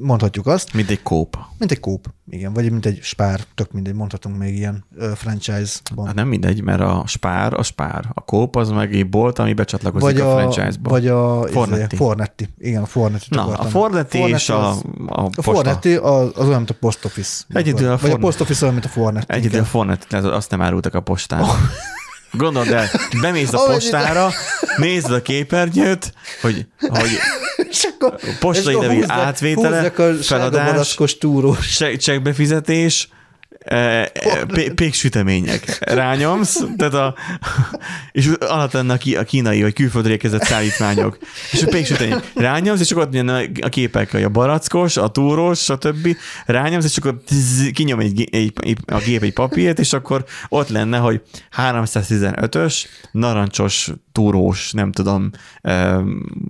mondhatjuk 0.00 0.46
azt, 0.46 0.72
Mint 0.74 0.90
egy 0.90 1.02
kóp. 1.02 1.36
mint 1.58 1.70
egy 1.70 1.80
kóp, 1.80 2.06
igen, 2.30 2.52
vagy 2.52 2.70
mint 2.70 2.86
egy 2.86 2.98
spár, 3.02 3.40
tök 3.54 3.72
mindegy, 3.72 3.94
mondhatunk 3.94 4.38
még 4.38 4.56
ilyen 4.56 4.84
franchise-ban. 5.14 6.06
Hát 6.06 6.14
nem 6.14 6.28
mindegy, 6.28 6.62
mert 6.62 6.80
a 6.80 7.02
spár, 7.06 7.54
a 7.54 7.62
spár. 7.62 8.04
A 8.14 8.20
kóp 8.20 8.56
az 8.56 8.70
meg 8.70 8.94
egy 8.94 9.08
bolt, 9.08 9.38
ami 9.38 9.52
becsatlakozik 9.52 10.02
Vagy 10.08 10.20
a, 10.20 10.36
a, 10.36 10.38
franchise-ba. 10.38 10.90
vagy 10.90 11.06
a 11.06 11.46
Fornetti. 11.46 11.96
Fornetti. 11.96 11.96
Fornetti. 11.96 12.48
Igen, 12.58 12.82
a 12.82 12.86
Fornetti. 12.86 13.26
Na, 13.30 13.46
a 13.46 13.62
Fornetti 13.64 14.18
és 14.18 14.48
a, 14.48 14.68
a, 14.70 14.76
a 15.06 15.22
posta. 15.22 15.42
Fornetti 15.42 15.94
az, 15.94 16.30
az 16.34 16.46
olyan, 16.46 16.56
mint 16.56 16.70
a 16.70 16.74
Post 16.80 17.04
Office. 17.04 17.44
Egy 17.48 17.66
idő 17.66 17.90
a 17.90 17.96
Vagy 18.00 18.10
a 18.10 18.16
Post 18.16 18.40
Office 18.40 18.62
olyan, 18.62 18.74
mint 18.74 18.86
a 18.86 18.90
Fornetti. 18.90 19.32
Egy 19.32 19.44
idő 19.44 19.58
a. 19.58 19.64
Fornetti, 19.64 20.16
azt 20.16 20.50
nem 20.50 20.62
árultak 20.62 20.94
a 20.94 21.00
postán. 21.00 21.44
Gondold 22.36 22.72
el, 22.72 22.90
bemész 23.20 23.52
a 23.52 23.64
postára, 23.64 24.30
nézd 24.76 25.10
a 25.10 25.22
képernyőt, 25.22 26.12
hogy, 26.40 26.66
hogy 26.78 27.18
és 27.70 27.82
akkor, 27.94 28.14
Postai 28.38 28.74
és 28.74 28.80
levél 28.80 29.00
húzzák- 29.00 29.18
átvétele, 29.18 29.76
húzzák 29.76 29.98
a 29.98 30.14
feladás. 30.22 30.64
Cse- 31.76 31.96
csekkbefizetés, 32.00 33.08
péksütemények. 34.74 35.78
Rányomsz, 35.80 36.64
tehát 36.76 36.94
a, 36.94 37.14
és 38.12 38.30
alatt 38.40 38.72
lenne 38.72 38.98
a, 39.18 39.22
kínai 39.22 39.62
vagy 39.62 39.72
külföldre 39.72 40.12
érkezett 40.12 40.42
szállítmányok. 40.42 41.18
És 41.52 41.62
a 41.62 41.66
péksütemény. 41.66 42.20
Rányomsz, 42.34 42.80
és 42.80 42.90
akkor 42.90 43.08
ott 43.12 43.28
a, 43.60 43.68
képek, 43.68 44.14
a 44.14 44.28
barackos, 44.28 44.96
a 44.96 45.08
túrós, 45.08 45.62
stb. 45.62 46.16
Rányomsz, 46.46 46.84
és 46.84 46.96
akkor 46.96 47.20
tz, 47.26 47.70
kinyom 47.72 48.00
egy, 48.00 48.28
egy, 48.32 48.52
egy, 48.60 48.78
a 48.86 48.98
gép 48.98 49.22
egy 49.22 49.32
papírt, 49.32 49.78
és 49.78 49.92
akkor 49.92 50.24
ott 50.48 50.68
lenne, 50.68 50.98
hogy 50.98 51.22
315-ös, 51.56 52.84
narancsos, 53.12 53.92
túrós, 54.12 54.72
nem 54.72 54.92
tudom, 54.92 55.30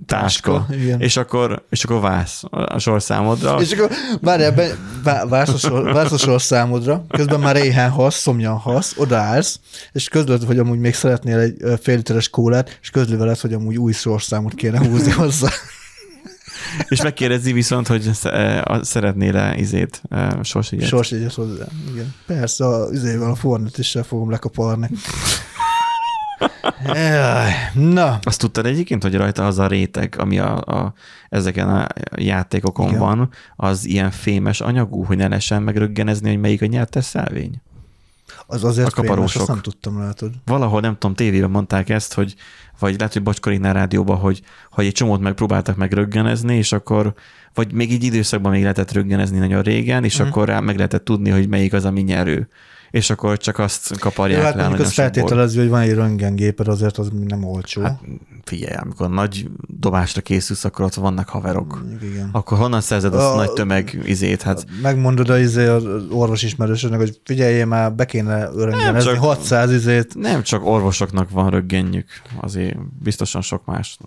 táska. 0.05 0.67
És 0.97 1.17
akkor, 1.17 1.65
és 1.69 1.83
akkor 1.83 2.01
vász 2.01 2.43
a 2.49 2.79
sorszámodra. 2.79 3.61
És 3.61 3.71
akkor 3.71 3.89
várjál, 4.21 4.51
be, 4.51 4.75
vá- 5.03 5.29
vársz 5.29 5.53
a, 5.53 5.57
sor, 5.57 5.93
vársz 5.93 6.11
a 6.11 6.17
sorszámodra, 6.17 7.04
közben 7.07 7.39
már 7.39 7.55
éhen 7.55 7.89
hasz, 7.89 8.15
szomjan 8.15 8.57
hasz, 8.57 8.93
odaállsz, 8.97 9.59
és 9.91 10.09
közlöd, 10.09 10.43
hogy 10.43 10.59
amúgy 10.59 10.79
még 10.79 10.93
szeretnél 10.93 11.39
egy 11.39 11.79
fél 11.81 11.95
literes 11.95 12.29
kólát, 12.29 12.77
és 12.81 12.89
közli 12.89 13.15
veled, 13.15 13.39
hogy 13.39 13.53
amúgy 13.53 13.77
új 13.77 13.91
sorszámot 13.91 14.53
kéne 14.53 14.87
húzni 14.87 15.11
hozzá. 15.11 15.49
És 16.87 17.01
megkérdezi 17.01 17.51
viszont, 17.51 17.87
hogy 17.87 18.09
szeretnél-e 18.81 19.57
izét, 19.57 20.01
sorsjegyet. 20.41 20.87
Sorsjegyet 20.87 21.33
hozzá. 21.33 21.65
Igen. 21.93 22.13
Persze, 22.25 22.65
a 22.65 22.89
üzével, 22.91 23.29
a 23.29 23.35
fornetissel 23.35 24.03
fogom 24.03 24.29
lekaparni. 24.29 24.89
Na, 27.73 28.19
Azt 28.23 28.39
tudtad 28.39 28.65
egyébként, 28.65 29.03
hogy 29.03 29.15
rajta 29.15 29.45
az 29.45 29.59
a 29.59 29.67
réteg, 29.67 30.15
ami 30.17 30.39
a, 30.39 30.57
a, 30.57 30.93
ezeken 31.29 31.69
a 31.69 31.87
játékokon 32.15 32.87
Igen. 32.87 32.99
Van, 32.99 33.29
az 33.55 33.85
ilyen 33.85 34.11
fémes 34.11 34.61
anyagú, 34.61 35.03
hogy 35.03 35.17
ne 35.17 35.27
lehessen 35.27 35.63
megröggenezni, 35.63 36.29
hogy 36.29 36.39
melyik 36.39 36.61
a 36.61 36.65
nyertes 36.65 37.05
szelvény? 37.05 37.61
az 38.47 38.63
azért 38.63 38.87
A 38.87 38.91
fémes, 38.91 39.09
kaparósok. 39.09 39.41
azt 39.41 39.49
nem 39.51 39.61
tudtam, 39.61 39.99
látod. 39.99 40.31
Valahol, 40.45 40.81
nem 40.81 40.93
tudom, 40.93 41.15
tévében 41.15 41.49
mondták 41.49 41.89
ezt, 41.89 42.13
hogy 42.13 42.35
vagy 42.79 42.95
lehet, 42.97 43.13
hogy 43.13 43.23
Bocskorinál 43.23 43.73
rádióban, 43.73 44.17
hogy, 44.17 44.41
hogy 44.71 44.85
egy 44.85 44.91
csomót 44.91 45.19
megpróbáltak 45.19 45.75
megröggenezni, 45.75 46.55
és 46.55 46.71
akkor, 46.71 47.13
vagy 47.53 47.73
még 47.73 47.91
így 47.91 48.03
időszakban 48.03 48.51
még 48.51 48.61
lehetett 48.61 48.91
röggenezni 48.91 49.37
nagyon 49.37 49.61
régen, 49.61 50.03
és 50.03 50.17
Mhm. 50.19 50.27
akkor 50.27 50.47
rá 50.47 50.59
meg 50.59 50.75
lehetett 50.75 51.05
tudni, 51.05 51.29
hogy 51.29 51.47
melyik 51.47 51.73
az, 51.73 51.85
ami 51.85 52.01
nyerő. 52.01 52.47
És 52.91 53.09
akkor 53.09 53.37
csak 53.37 53.59
azt 53.59 53.99
kaparják 53.99 54.39
Jó, 54.39 54.45
hát 54.45 54.55
le 54.55 54.63
azt 54.63 54.71
sokból. 54.73 54.91
feltételezi, 54.91 55.59
hogy 55.59 55.69
van 55.69 55.81
egy 55.81 55.93
röntgengéped, 55.93 56.67
azért 56.67 56.97
az 56.97 57.09
nem 57.27 57.43
olcsó. 57.43 57.81
Hát 57.81 57.99
figyelj, 58.43 58.75
amikor 58.75 59.09
nagy 59.09 59.49
dobásra 59.67 60.21
készülsz, 60.21 60.65
akkor 60.65 60.85
ott 60.85 60.93
vannak 60.93 61.29
haverok. 61.29 61.83
Igen. 62.01 62.29
Akkor 62.31 62.57
honnan 62.57 62.81
szerzed 62.81 63.13
azt 63.13 63.23
A- 63.25 63.33
a 63.33 63.35
nagy 63.35 63.51
tömeg 63.51 63.99
izét? 64.05 64.41
Hát 64.41 64.65
Megmondod 64.81 65.29
az, 65.29 65.39
izé, 65.39 65.65
az 65.67 65.83
orvos 66.09 66.43
ismerősödnek, 66.43 66.99
hogy 66.99 67.19
figyeljél 67.23 67.65
már, 67.65 67.93
be 67.93 68.05
kéne 68.05 68.45
röntgenezni 68.49 69.11
csak- 69.11 69.23
600 69.23 69.71
izét. 69.71 70.15
nem 70.15 70.43
csak 70.43 70.65
orvosoknak 70.65 71.29
van 71.29 71.49
röggenjük, 71.49 72.07
azért 72.41 72.77
biztosan 72.99 73.41
sok 73.41 73.65
más 73.65 73.97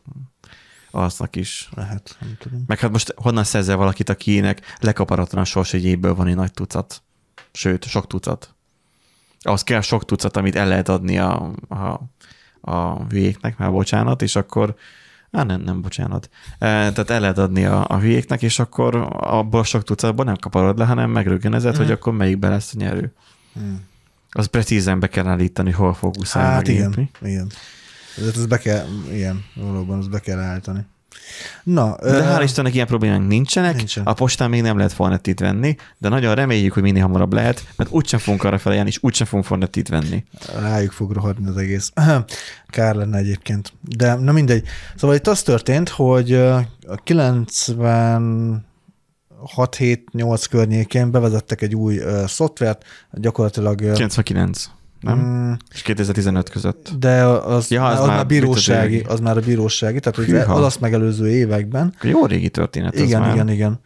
aznak 0.91 1.37
is. 1.37 1.69
Lehet, 1.75 2.17
nem 2.21 2.37
tudom. 2.39 2.65
Meg 2.67 2.79
hát 2.79 2.91
most 2.91 3.15
honnan 3.17 3.45
szerzel 3.45 3.77
valakit, 3.77 4.09
akinek 4.09 4.61
lekaparatlan 4.81 5.45
sorsegyéből 5.45 6.15
van 6.15 6.27
egy 6.27 6.35
nagy 6.35 6.53
tucat? 6.53 7.03
Sőt, 7.53 7.85
sok 7.85 8.07
tucat. 8.07 8.55
Az 9.41 9.63
kell 9.63 9.81
sok 9.81 10.05
tucat, 10.05 10.37
amit 10.37 10.57
el 10.57 10.69
lehet 10.69 10.89
adni 10.89 11.19
a, 11.19 11.53
a, 11.69 12.01
a 12.71 13.05
hülyéknek, 13.09 13.59
már 13.59 13.71
bocsánat, 13.71 14.23
és 14.23 14.37
akkor 14.37 14.75
Á, 15.31 15.43
nem, 15.43 15.61
nem, 15.61 15.81
bocsánat. 15.83 16.31
E, 16.53 16.59
tehát 16.93 17.11
el 17.11 17.21
lehet 17.21 17.39
adni 17.39 17.65
a, 17.65 17.85
a 17.89 17.99
hülyéknek, 17.99 18.43
és 18.43 18.59
akkor 18.59 19.09
abból 19.11 19.61
a 19.61 19.65
sok 19.65 19.83
tucatból 19.85 20.25
nem 20.25 20.37
kaparod 20.37 20.79
le, 20.79 20.85
hanem 20.85 21.11
megröggenezed, 21.11 21.73
Mhm. 21.73 21.83
hogy 21.83 21.91
akkor 21.91 22.13
melyikben 22.13 22.51
lesz 22.51 22.73
a 22.75 22.79
nyerő. 22.79 23.13
Hmm. 23.53 23.87
Az 24.31 24.47
precízen 24.47 25.01
be 25.01 25.07
kell 25.09 25.27
állítani, 25.27 25.71
hol 25.71 25.95
fog 25.95 26.15
úszálni 26.19 26.53
Hát 26.55 26.69
igen, 26.69 27.11
igen. 27.23 27.51
Ezért 28.17 28.37
ezt 28.37 28.49
be 28.49 28.59
kell, 28.59 28.87
igen, 29.13 29.45
valóban 29.55 29.99
ezt 29.99 30.11
be 30.11 30.19
kell 30.19 30.39
állítani. 30.39 30.87
Na, 31.63 31.97
De 32.03 32.09
ö, 32.09 32.23
hál' 32.23 32.43
Istennek 32.43 32.75
ilyen 32.75 32.87
problémánk 32.87 33.29
nincsenek, 33.29 33.77
Nincsen. 33.77 34.05
a 34.05 34.13
postán 34.13 34.51
még 34.51 34.63
nem 34.63 34.77
lehet 34.77 34.93
fornettit 34.93 35.41
venni, 35.41 35.77
de 35.99 36.09
nagyon 36.09 36.35
reméljük, 36.35 36.73
hogy 36.73 36.83
minél 36.83 37.03
hamarabb 37.03 37.33
lehet, 37.33 37.65
mert 37.77 37.91
úgysem 37.91 38.19
fogunk 38.19 38.45
arra 38.45 38.59
felejárni, 38.59 38.91
és 38.91 38.99
úgysem 39.03 39.27
fogunk 39.27 39.45
fornettit 39.47 39.89
venni. 39.89 40.25
rájuk 40.59 40.93
fog 40.93 41.13
rohadni 41.13 41.49
az 41.49 41.57
egész. 41.57 41.93
Kár 42.67 42.95
lenne 42.95 43.19
egyébként. 43.19 43.73
De 43.81 44.15
na 44.15 44.33
mindegy. 44.33 44.67
Szóval 44.97 45.17
itt 45.17 45.27
az 45.27 45.43
történt, 45.43 45.89
hogy 45.89 46.33
a 46.35 46.65
90 47.05 48.67
6-7-8 49.57 50.45
környékén 50.51 51.11
bevezettek 51.11 51.63
egy 51.63 51.75
új 51.75 51.99
uh, 51.99 52.25
szoftvert, 52.27 52.85
gyakorlatilag... 53.13 53.81
ö, 53.81 53.93
99, 53.93 54.65
nem? 55.01 55.19
mm, 55.19 55.53
És 55.75 55.83
2015 55.83 56.49
között. 56.49 56.91
De 56.99 57.23
az, 57.25 57.71
Ja, 57.71 57.87
az 57.87 58.01
az, 58.01 58.07
már 58.07 58.17
már 58.17 58.27
bírósági, 58.27 58.79
büntetőjogi. 58.89 59.13
az 59.15 59.21
már 59.21 59.37
a 59.37 59.41
bírósági, 59.41 60.01
tehát 60.01 60.31
Hűha. 60.31 60.55
az 60.55 60.65
azt 60.65 60.81
megelőző 60.81 61.29
években. 61.31 61.95
Jó 62.03 62.27
régi 62.27 62.49
történet 62.49 62.95
ez 62.95 63.01
Igen, 63.01 63.21
már. 63.21 63.35
igen, 63.35 63.49
igen. 63.49 63.81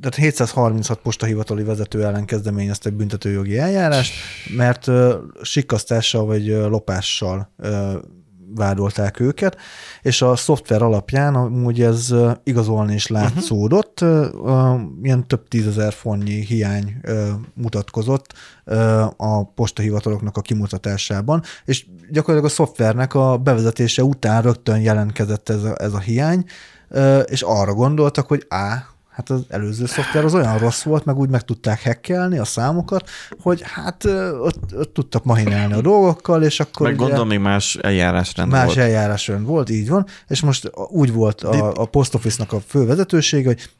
Tehát 0.00 0.14
736 0.16 0.98
postahivatali 1.00 1.62
vezető 1.62 2.04
ellen 2.04 2.24
kezdeményeztek 2.24 2.92
büntetőjogi 2.92 3.58
eljárást, 3.58 4.12
mert 4.56 4.86
sikkasztással 5.42 6.24
vagy 6.24 6.46
lopással 6.46 7.50
vádolták 8.54 9.20
őket, 9.20 9.56
és 10.02 10.22
a 10.22 10.36
szoftver 10.36 10.82
alapján 10.82 11.34
amúgy 11.34 11.82
ez 11.82 12.14
igazolni 12.44 12.94
is 12.94 13.06
látszódott, 13.06 14.00
uh-huh. 14.00 14.80
ilyen 15.02 15.26
több 15.26 15.48
tízezer 15.48 15.92
fontnyi 15.92 16.44
hiány 16.44 17.00
mutatkozott 17.54 18.34
a 19.16 19.44
postahivataloknak 19.44 20.36
a 20.36 20.40
kimutatásában, 20.40 21.42
és 21.64 21.86
gyakorlatilag 22.10 22.44
a 22.44 22.54
szoftvernek 22.54 23.14
a 23.14 23.38
bevezetése 23.38 24.04
után 24.04 24.42
rögtön 24.42 24.80
jelentkezett 24.80 25.48
ez 25.48 25.62
a, 25.62 25.74
ez 25.78 25.92
a 25.92 25.98
hiány, 25.98 26.44
és 27.24 27.42
arra 27.42 27.74
gondoltak, 27.74 28.26
hogy 28.26 28.46
á, 28.48 28.89
hát 29.10 29.30
az 29.30 29.40
előző 29.48 29.86
szoftver 29.86 30.24
az 30.24 30.34
olyan 30.34 30.58
rossz 30.58 30.82
volt, 30.82 31.04
meg 31.04 31.16
úgy 31.18 31.28
meg 31.28 31.42
tudták 31.42 31.82
hackelni 31.82 32.38
a 32.38 32.44
számokat, 32.44 33.08
hogy 33.40 33.62
hát 33.64 34.04
ott, 34.40 34.76
ott 34.76 34.92
tudtak 34.94 35.24
mahinálni 35.24 35.72
a 35.72 35.80
dolgokkal, 35.80 36.42
és 36.42 36.60
akkor 36.60 36.86
Meg 36.86 36.96
gondolom 36.96 37.28
még 37.28 37.38
más 37.38 37.74
eljárásrend 37.76 38.50
más 38.50 38.64
volt. 38.64 38.76
eljárásrend 38.78 39.46
volt, 39.46 39.70
így 39.70 39.88
van, 39.88 40.06
és 40.28 40.40
most 40.40 40.70
úgy 40.88 41.12
volt 41.12 41.40
a, 41.40 41.72
a 41.74 41.84
post 41.84 42.14
office-nak 42.14 42.52
a 42.52 42.60
fő 42.66 42.86
vezetősége, 42.86 43.46
hogy 43.46 43.70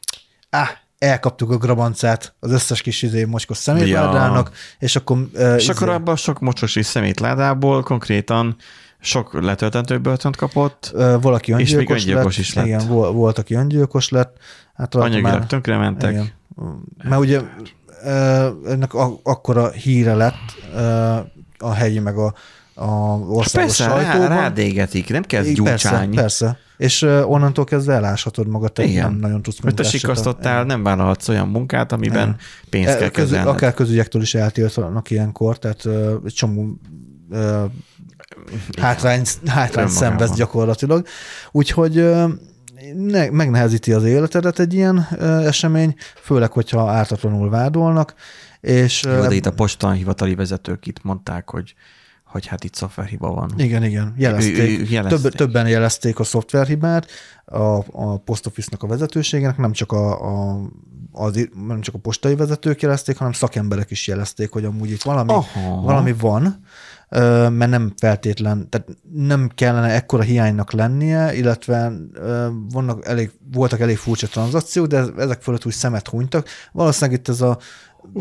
á, 0.49 0.69
elkaptuk 0.97 1.51
a 1.51 1.57
grabancát 1.57 2.33
az 2.39 2.51
összes 2.51 2.81
kis 2.81 3.01
izé 3.01 3.23
mocskos 3.23 3.57
szemétládának, 3.57 4.51
és 4.79 4.95
akkor... 4.95 5.27
ö, 5.33 5.55
És 5.55 5.63
izé- 5.63 5.75
akkor 5.75 5.89
abban 5.89 6.15
sok 6.15 6.39
mocsos 6.39 6.75
és 6.75 6.85
szemétládából 6.85 7.83
konkrétan 7.83 8.55
sok 9.03 9.41
letöltendő 9.43 9.99
börtönt 9.99 10.35
kapott, 10.35 10.91
valaki 11.21 11.51
És 11.51 11.55
még 11.57 11.59
öngyilkos, 11.73 12.01
öngyilkos 12.01 12.37
lett. 12.37 12.45
is 12.45 12.53
lett. 12.53 12.65
Igen, 12.65 12.87
volt, 12.87 13.13
volt, 13.13 13.37
aki 13.37 13.53
öngyilkos 13.53 14.09
lett. 14.09 14.37
Hát 14.73 14.95
anyagilag 14.95 15.31
már, 15.31 15.45
tönkrementek. 15.45 16.11
igen. 16.11 16.29
Mert 17.03 17.21
ugye 17.21 17.41
ö, 18.05 18.47
ennek 18.67 18.93
a, 18.93 19.19
akkora 19.23 19.69
híre 19.71 20.13
lett 20.13 20.55
ö, 20.75 21.15
a 21.57 21.73
helyi 21.73 21.99
meg 21.99 22.17
a, 22.17 22.33
a 22.73 22.85
országos 23.29 23.51
Persze, 23.77 23.85
rá, 23.87 24.03
sajtóban. 24.03 24.27
rádégetik, 24.29 25.09
nem 25.09 25.23
kell 25.23 25.45
Igen, 25.45 25.63
persze, 25.63 25.89
gyúcsálni. 25.89 26.15
persze. 26.15 26.57
És 26.77 27.01
ö, 27.01 27.21
onnantól 27.23 27.63
kezdve 27.65 27.93
eláshatod 27.93 28.47
magad, 28.47 28.71
te 28.73 28.83
Igen. 28.83 29.09
nem 29.11 29.19
nagyon 29.19 29.41
tudsz 29.41 29.59
Mert 29.59 29.75
te 29.75 29.83
sikasztottál, 29.83 30.63
nem 30.63 30.83
vállalhatsz 30.83 31.27
olyan 31.27 31.47
munkát, 31.47 31.91
amiben 31.91 32.21
Igen. 32.27 32.35
pénzt 32.69 32.89
E, 32.89 32.97
kell 32.97 33.09
közü, 33.09 33.25
kezelned. 33.27 33.53
akár 33.53 33.73
közügyektől 33.73 34.21
is 34.21 34.35
eltiltanak 34.35 35.09
ilyenkor, 35.09 35.59
tehát 35.59 35.85
ö, 35.85 36.15
egy 36.25 36.33
csomó 36.33 36.67
ö, 37.29 37.63
hátrány, 38.81 39.23
hátrány 39.45 39.87
szenvez 39.87 40.31
gyakorlatilag. 40.35 41.05
Úgyhogy 41.51 41.97
ö, 41.97 42.25
ne, 42.95 43.29
megnehezíti 43.29 43.93
az 43.93 44.03
életedet 44.03 44.59
egy 44.59 44.73
ilyen 44.73 45.07
ö, 45.17 45.45
esemény, 45.45 45.95
főleg, 46.21 46.51
hogyha 46.51 46.89
ártatlanul 46.89 47.49
vádolnak, 47.49 48.13
és 48.61 49.03
Jó, 49.03 49.21
de 49.21 49.35
itt 49.35 49.45
a 49.45 49.51
postan 49.51 49.93
hivatali 49.93 50.35
vezetők 50.35 50.87
itt 50.87 51.03
mondták, 51.03 51.49
hogy, 51.49 51.75
hogy 52.25 52.45
hát 52.45 52.63
itt 52.63 52.73
szoftverhiba 52.73 53.33
van. 53.33 53.51
Igen, 53.57 53.83
igen, 53.83 54.05
Ő- 54.05 54.09
ő- 54.09 54.21
jelezték. 54.21 54.89
jelezték. 54.89 55.21
Több, 55.21 55.33
többen 55.33 55.67
jelezték 55.67 56.19
a 56.19 56.23
szoftverhibát 56.23 57.07
a, 57.45 57.83
a 57.91 58.17
post 58.17 58.45
office-nak 58.45 58.83
a 58.83 58.87
vezetőségének, 58.87 59.57
nem 59.57 59.71
csak 59.71 59.91
a, 59.91 60.11
a 60.53 60.59
az, 61.11 61.49
nem 61.67 61.81
csak 61.81 61.95
a 61.95 61.97
postai 61.97 62.35
vezetők 62.35 62.81
jelezték, 62.81 63.17
hanem 63.17 63.33
szakemberek 63.33 63.91
is 63.91 64.07
jelezték, 64.07 64.51
hogy 64.51 64.65
amúgy 64.65 64.91
itt 64.91 65.01
valami, 65.01 65.31
Aha. 65.31 65.81
valami 65.81 66.13
van, 66.13 66.63
mert 67.49 67.69
nem 67.69 67.93
feltétlen, 67.97 68.69
tehát 68.69 68.87
nem 69.13 69.49
kellene 69.55 69.87
ekkora 69.87 70.23
hiánynak 70.23 70.71
lennie, 70.71 71.35
illetve 71.35 71.91
vannak 72.71 73.05
elég, 73.05 73.31
voltak 73.51 73.79
elég 73.79 73.97
furcsa 73.97 74.27
tranzakciók, 74.27 74.87
de 74.87 75.05
ezek 75.17 75.41
fölött 75.41 75.65
úgy 75.65 75.73
szemet 75.73 76.07
hunytak. 76.07 76.47
Valószínűleg 76.71 77.19
itt 77.19 77.27
ez 77.27 77.41
a 77.41 77.57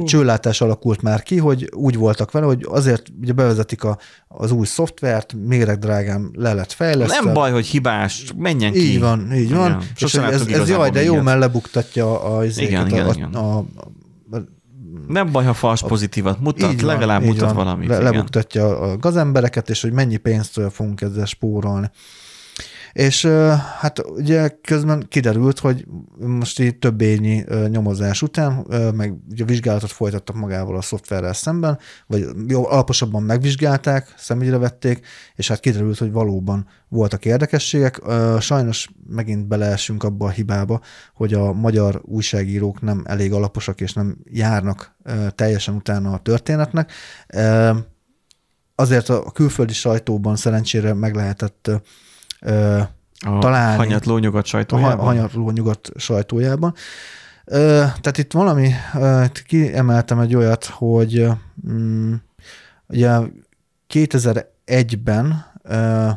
csőlátás 0.04 0.60
alakult 0.60 1.02
már 1.02 1.22
ki, 1.22 1.38
hogy 1.38 1.68
úgy 1.74 1.96
voltak 1.96 2.30
vele, 2.30 2.46
hogy 2.46 2.66
azért 2.68 3.02
ugye 3.20 3.32
bevezetik 3.32 3.84
a, 3.84 3.98
az 4.28 4.50
új 4.50 4.66
szoftvert, 4.66 5.34
méreg 5.46 5.78
drágán 5.78 6.30
le 6.34 6.52
lett 6.54 6.72
fejlesztve. 6.72 7.24
Nem 7.24 7.34
baj, 7.34 7.50
hogy 7.50 7.66
hibás, 7.66 8.32
menjen 8.36 8.72
ki. 8.72 8.92
Így 8.92 9.00
van, 9.00 9.32
így 9.32 9.54
van. 9.54 9.70
Igen. 9.70 9.82
És 9.96 10.14
ez, 10.14 10.46
ez 10.46 10.68
jaj, 10.68 10.90
de 10.90 11.02
jó, 11.02 11.20
mert 11.20 11.38
lebuktatja 11.38 12.22
a, 12.22 12.44
Igen, 12.44 12.86
igen, 12.86 13.06
a, 13.06 13.12
igen. 13.12 13.34
a, 13.34 13.56
a, 13.56 13.64
Nem 15.12 15.32
baj, 15.32 15.44
ha 15.44 15.54
fals 15.54 15.82
pozitívat 15.82 16.40
mutat, 16.40 16.72
így 16.72 16.82
van, 16.82 16.92
legalább 16.92 17.22
így 17.22 17.28
mutat 17.28 17.46
van. 17.46 17.54
valamit. 17.54 17.88
Le, 17.88 17.98
lebuktatja 17.98 18.78
a 18.78 18.96
gazembereket, 18.96 19.70
és 19.70 19.82
hogy 19.82 19.92
mennyi 19.92 20.16
pénzt 20.16 20.60
fogunk 20.72 21.00
ezzel 21.00 21.24
spórolni. 21.24 21.90
És 22.92 23.26
hát 23.78 24.06
ugye 24.08 24.48
közben 24.48 25.06
kiderült, 25.08 25.58
hogy 25.58 25.86
most 26.18 26.60
így 26.60 26.78
több 26.78 27.00
ényi 27.00 27.44
ö, 27.46 27.68
nyomozás 27.68 28.22
után, 28.22 28.66
meg 28.94 29.14
ugye 29.30 29.44
vizsgálatot 29.44 29.90
folytattak 29.90 30.36
magával 30.36 30.76
a 30.76 30.82
szoftverrel 30.82 31.32
szemben, 31.32 31.78
vagy 32.06 32.26
alaposabban 32.48 33.22
megvizsgálták, 33.22 34.14
szemügyre 34.16 34.58
vették, 34.58 35.06
és 35.34 35.48
hát 35.48 35.60
kiderült, 35.60 35.98
hogy 35.98 36.12
valóban 36.12 36.68
voltak 36.88 37.24
érdekességek. 37.24 38.00
Sajnos 38.40 38.88
megint 39.08 39.46
beleesünk 39.46 40.02
abba 40.02 40.26
a 40.26 40.30
hibába, 40.30 40.80
hogy 41.14 41.34
a 41.34 41.52
magyar 41.52 42.00
újságírók 42.04 42.80
nem 42.80 43.02
elég 43.06 43.32
alaposak, 43.32 43.80
és 43.80 43.92
nem 43.92 44.16
járnak 44.24 44.96
teljesen 45.34 45.74
utána 45.74 46.12
a 46.12 46.18
történetnek. 46.18 46.92
Azért 48.74 49.08
a 49.08 49.30
külföldi 49.30 49.72
sajtóban 49.72 50.36
szerencsére 50.36 50.94
meg 50.94 51.14
lehetett 51.14 51.70
ö, 52.40 52.78
A 53.26 53.38
találni. 53.38 53.76
hanyatló 53.76 54.18
nyugat 54.18 54.44
a 54.44 54.46
sajtójában. 54.46 54.96
ha- 54.98 55.04
hanyatló 55.04 55.50
nyugat 55.50 55.90
sajtójában. 55.96 56.74
Ö, 57.44 57.56
Tehát 57.78 58.18
itt 58.18 58.32
valami, 58.32 58.70
ö, 58.94 59.22
itt 59.24 59.42
kiemeltem 59.42 60.18
egy 60.18 60.34
olyat, 60.34 60.64
hogy 60.64 61.26
mm, 61.70 62.14
ugye 62.88 63.18
2001-ben 63.94 65.44
ö, 65.62 66.08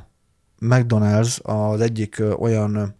McDonald's 0.61 1.41
az 1.41 1.81
egyik 1.81 2.23
olyan 2.39 2.95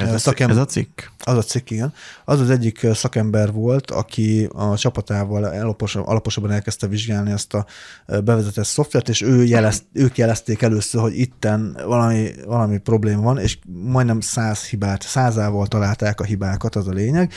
ez, 0.00 0.12
a, 0.12 0.18
szakem- 0.18 0.50
ez 0.50 0.56
a 0.56 0.64
cikk? 0.64 1.00
az 1.24 1.36
a 1.36 1.42
cikk, 1.42 1.70
igen. 1.70 1.92
Az 2.24 2.40
az 2.40 2.50
egyik 2.50 2.86
szakember 2.92 3.52
volt, 3.52 3.90
aki 3.90 4.48
a 4.52 4.76
csapatával 4.76 5.44
alapos, 5.44 5.96
alaposabban 5.96 6.50
elkezdte 6.50 6.86
vizsgálni 6.86 7.30
ezt 7.30 7.54
a 7.54 7.66
bevezetett 8.06 8.64
szoftvert, 8.64 9.08
és 9.08 9.22
ő 9.22 9.44
jelez, 9.44 9.82
ők 9.92 10.18
jelezték 10.18 10.62
először, 10.62 11.00
hogy 11.00 11.18
itten 11.18 11.78
valami, 11.84 12.30
valami 12.46 12.78
probléma 12.78 13.22
van, 13.22 13.38
és 13.38 13.58
majdnem 13.66 14.20
száz 14.20 14.64
hibát, 14.64 15.02
százával 15.02 15.66
találták 15.66 16.20
a 16.20 16.24
hibákat, 16.24 16.76
az 16.76 16.88
a 16.88 16.92
lényeg. 16.92 17.32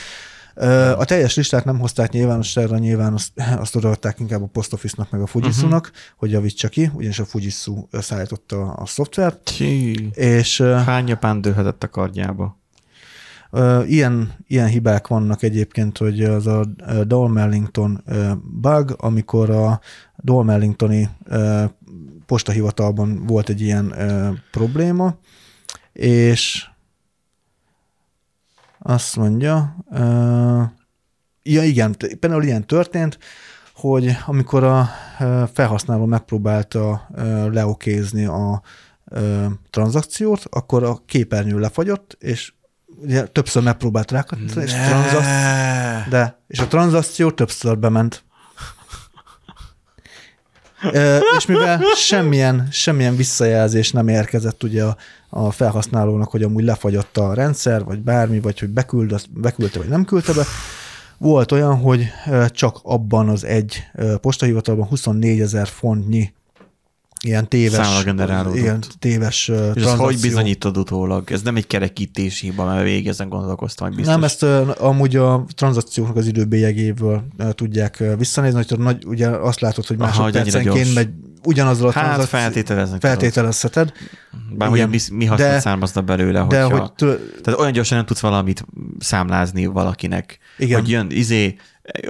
A 0.96 1.04
teljes 1.04 1.36
listát 1.36 1.64
nem 1.64 1.78
hozták 1.78 2.12
nyilvánosságra, 2.12 2.78
nyilván 2.78 3.12
azt, 3.12 3.32
azt 3.58 3.76
odaadták 3.76 4.20
inkább 4.20 4.42
a 4.42 4.46
Post 4.46 4.72
Office-nak, 4.72 5.10
meg 5.10 5.20
a 5.20 5.26
Fujitsu-nak, 5.26 5.86
uh-huh. 5.86 5.96
hogy 6.16 6.30
javítsa 6.30 6.68
ki, 6.68 6.90
ugyanis 6.94 7.18
a 7.18 7.24
Fujitsu 7.24 7.86
szállította 7.90 8.72
a 8.72 8.86
szoftvert, 8.86 9.44
Csí. 9.44 10.08
és 10.12 10.60
Hány 10.60 11.08
japán 11.08 11.40
dőlhetett 11.40 11.82
a 11.82 11.88
kardjába? 11.88 12.62
Ilyen, 13.86 14.32
ilyen 14.46 14.66
hibák 14.66 15.06
vannak 15.06 15.42
egyébként, 15.42 15.98
hogy 15.98 16.24
az 16.24 16.46
a 16.46 16.64
Dolmellington 17.04 18.04
bug, 18.60 18.94
amikor 18.98 19.50
a 19.50 19.80
Dolmellingtoni 20.16 21.08
postahivatalban 22.26 23.26
volt 23.26 23.48
egy 23.48 23.60
ilyen 23.60 23.94
probléma, 24.50 25.18
és 25.92 26.68
azt 28.86 29.16
mondja, 29.16 29.76
ja 31.42 31.62
igen, 31.62 31.96
például 32.20 32.42
ilyen 32.42 32.66
történt, 32.66 33.18
hogy 33.74 34.16
amikor 34.26 34.64
a 34.64 34.88
felhasználó 35.52 36.04
megpróbálta 36.04 37.08
leokézni 37.52 38.24
a 38.24 38.62
tranzakciót, 39.70 40.42
akkor 40.50 40.82
a 40.82 41.02
képernyő 41.06 41.58
lefagyott, 41.58 42.16
és 42.20 42.52
ugye 43.02 43.26
többször 43.26 43.62
megpróbált 43.62 44.10
rákattani, 44.10 44.64
és, 44.64 44.72
a 44.72 44.86
tranzak- 44.86 46.08
de, 46.08 46.42
és 46.46 46.58
a 46.58 46.66
tranzakció 46.66 47.30
többször 47.30 47.78
bement. 47.78 48.23
És 51.36 51.46
mivel 51.46 51.80
semmilyen, 51.96 52.68
semmilyen 52.70 53.16
visszajelzés 53.16 53.90
nem 53.90 54.08
érkezett 54.08 54.62
ugye 54.62 54.84
a, 54.84 54.96
a 55.28 55.50
felhasználónak, 55.50 56.30
hogy 56.30 56.42
amúgy 56.42 56.64
lefagyott 56.64 57.16
a 57.16 57.34
rendszer, 57.34 57.84
vagy 57.84 57.98
bármi, 57.98 58.40
vagy 58.40 58.58
hogy 58.58 58.68
beküld, 58.68 59.20
beküldte, 59.30 59.78
vagy 59.78 59.88
nem 59.88 60.04
küldte 60.04 60.32
be, 60.32 60.44
volt 61.18 61.52
olyan, 61.52 61.76
hogy 61.76 62.06
csak 62.50 62.80
abban 62.82 63.28
az 63.28 63.44
egy 63.44 63.86
postahivatalban 64.20 64.86
24 64.86 65.40
ezer 65.40 65.66
fontnyi 65.66 66.32
ilyen 67.24 67.48
téves, 67.48 68.04
ilyen 68.54 68.84
téves 68.98 69.50
És 69.74 69.82
ezt 69.82 69.96
hogy 69.96 70.20
bizonyítod 70.20 70.76
utólag? 70.76 71.30
Ez 71.32 71.42
nem 71.42 71.56
egy 71.56 71.66
kerekítési 71.66 72.46
hiba, 72.46 72.64
mert 72.64 72.82
végig 72.82 73.08
ezen 73.08 73.28
gondolkoztam, 73.28 73.86
hogy 73.86 73.96
biztos. 73.96 74.14
Nem, 74.14 74.24
ezt 74.24 74.42
amúgy 74.78 75.16
a 75.16 75.44
tranzakcióknak 75.54 76.16
az 76.16 76.26
időbélyegéből 76.26 77.24
tudják 77.50 78.04
visszanézni, 78.18 78.64
hogy 78.68 78.78
nagy, 78.78 79.04
ugye 79.06 79.28
azt 79.28 79.60
látod, 79.60 79.86
hogy 79.86 79.96
másodpercenként 79.98 80.94
megy 80.94 81.08
ugyanazzal 81.44 81.88
a 81.88 81.92
Hát 81.92 82.04
tranzakció- 82.04 82.38
feltételezni 82.38 82.98
tudod. 82.98 83.10
feltételezheted, 83.16 83.92
Bár 84.50 84.68
hogy 84.68 84.78
igen. 84.78 84.88
mi, 85.12 85.24
hasznot 85.24 85.48
De- 85.48 85.60
származna 85.60 86.00
belőle, 86.00 86.46
de 86.48 86.62
hogyha... 86.62 86.78
hogy 86.80 86.92
tő, 86.92 87.30
Tehát 87.42 87.60
olyan 87.60 87.72
gyorsan 87.72 87.96
nem 87.96 88.06
tudsz 88.06 88.20
valamit 88.20 88.64
számlázni 88.98 89.66
valakinek. 89.66 90.38
Igen. 90.58 90.80
Hogy 90.80 90.90
jön, 90.90 91.06
izé, 91.10 91.56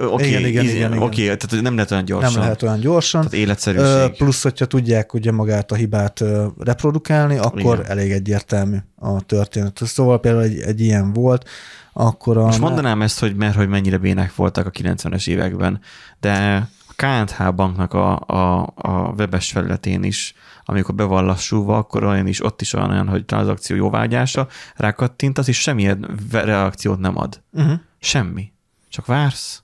oké, 0.09 0.27
Igen, 0.27 0.45
igen, 0.45 0.63
izé, 0.63 0.75
igen, 0.75 0.91
igen. 0.91 1.03
oké, 1.03 1.23
tehát 1.35 1.61
nem 1.61 1.75
lehet 1.75 1.91
olyan 1.91 2.05
gyorsan. 2.05 2.31
nem 2.31 2.41
lehet 2.41 2.61
olyan 2.63 2.79
gyorsan. 2.79 3.21
Tehát 3.21 3.33
Ö, 3.35 3.37
életszerűség. 3.37 4.17
Plusz, 4.17 4.43
hogyha 4.43 4.65
tudják 4.65 5.13
ugye 5.13 5.31
magát 5.31 5.71
a 5.71 5.75
hibát 5.75 6.21
ö, 6.21 6.45
reprodukálni, 6.59 7.37
akkor 7.37 7.77
Igen. 7.79 7.89
elég 7.91 8.11
egyértelmű 8.11 8.77
a 8.95 9.21
történet. 9.21 9.79
Szóval 9.85 10.19
például 10.19 10.43
egy, 10.43 10.59
egy 10.59 10.81
ilyen 10.81 11.13
volt, 11.13 11.49
akkor 11.93 12.37
a... 12.37 12.43
Most 12.45 12.59
mondanám 12.59 13.01
ezt, 13.01 13.19
hogy 13.19 13.35
mert 13.35 13.55
hogy 13.55 13.67
mennyire 13.67 13.97
bének 13.97 14.35
voltak 14.35 14.65
a 14.65 14.71
90-es 14.71 15.27
években, 15.27 15.79
de 16.19 16.67
KNH 16.95 17.53
banknak 17.53 17.93
a, 17.93 18.19
a, 18.19 18.73
a 18.75 19.13
webes 19.17 19.51
felületén 19.51 20.03
is, 20.03 20.33
amikor 20.65 20.95
be 20.95 21.03
van 21.03 21.25
lassúva, 21.25 21.77
akkor 21.77 22.03
olyan 22.03 22.27
is, 22.27 22.43
ott 22.43 22.61
is 22.61 22.73
olyan, 22.73 22.89
olyan 22.89 23.07
hogy 23.07 23.25
tranzakció 23.25 23.75
jóvágyása, 23.75 24.47
rákattintasz, 24.75 25.47
és 25.47 25.61
semmilyen 25.61 26.19
reakciót 26.31 26.99
nem 26.99 27.17
ad. 27.17 27.41
Uh-huh. 27.51 27.79
Semmi. 27.99 28.51
Csak 28.89 29.05
vársz, 29.05 29.63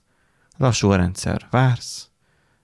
lassú 0.56 0.90
a 0.90 0.96
rendszer, 0.96 1.46
vársz, 1.50 2.08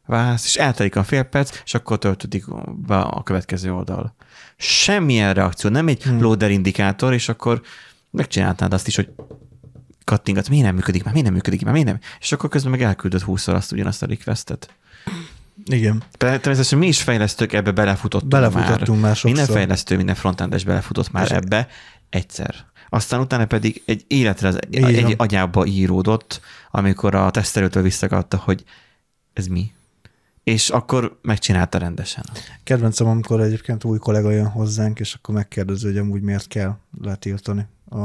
vársz, 0.06 0.44
és 0.44 0.56
eltelik 0.56 0.96
a 0.96 1.04
fél 1.04 1.22
perc, 1.22 1.60
és 1.64 1.74
akkor 1.74 1.98
töltődik 1.98 2.44
be 2.86 2.98
a 2.98 3.22
következő 3.22 3.72
oldal. 3.72 4.14
Semmilyen 4.56 5.34
reakció, 5.34 5.70
nem 5.70 5.88
egy 5.88 6.02
hmm. 6.02 6.20
loader 6.20 6.50
indikátor, 6.50 7.12
és 7.12 7.28
akkor 7.28 7.62
megcsináltad 8.10 8.72
azt 8.72 8.86
is, 8.86 8.96
hogy 8.96 9.10
kattingat, 10.08 10.48
miért 10.48 10.64
nem 10.64 10.74
működik 10.74 11.04
már, 11.04 11.12
miért 11.12 11.26
nem 11.26 11.36
működik 11.36 11.64
már, 11.64 11.72
miért 11.72 11.88
nem? 11.88 11.98
És 12.20 12.32
akkor 12.32 12.50
közben 12.50 12.70
meg 12.70 12.82
elküldött 12.82 13.22
20 13.22 13.48
azt 13.48 13.72
ugyanazt 13.72 14.02
a 14.02 14.06
requestet. 14.06 14.74
Igen. 15.64 16.02
Természetesen 16.18 16.78
mi 16.78 16.86
is 16.86 17.02
fejlesztők 17.02 17.52
ebbe 17.52 17.70
belefutottunk, 17.70 18.32
Belefutottunk 18.32 19.00
már 19.00 19.16
sokszor. 19.16 19.30
Minden 19.30 19.54
fejlesztő, 19.56 19.96
minden 19.96 20.14
frontendes 20.14 20.64
belefutott 20.64 21.10
már 21.10 21.24
És- 21.24 21.30
ebbe 21.30 21.68
egyszer. 22.08 22.54
Aztán 22.88 23.20
utána 23.20 23.46
pedig 23.46 23.82
egy 23.84 24.04
életre 24.06 24.48
az, 24.48 24.58
van. 24.70 24.84
egy 24.84 25.14
agyába 25.16 25.66
íródott, 25.66 26.40
amikor 26.70 27.14
a 27.14 27.30
tesztelőtől 27.30 27.82
visszakadta, 27.82 28.36
hogy 28.36 28.64
ez 29.32 29.46
mi. 29.46 29.72
És 30.42 30.70
akkor 30.70 31.18
megcsinálta 31.22 31.78
rendesen. 31.78 32.24
Kedvencem, 32.64 33.06
amikor 33.06 33.40
egyébként 33.40 33.84
új 33.84 33.98
kollega 33.98 34.30
jön 34.30 34.46
hozzánk, 34.46 35.00
és 35.00 35.14
akkor 35.14 35.34
megkérdezi, 35.34 35.86
hogy 35.86 35.98
amúgy 35.98 36.20
miért 36.20 36.48
kell 36.48 36.76
letiltani 37.02 37.66
a, 37.88 38.04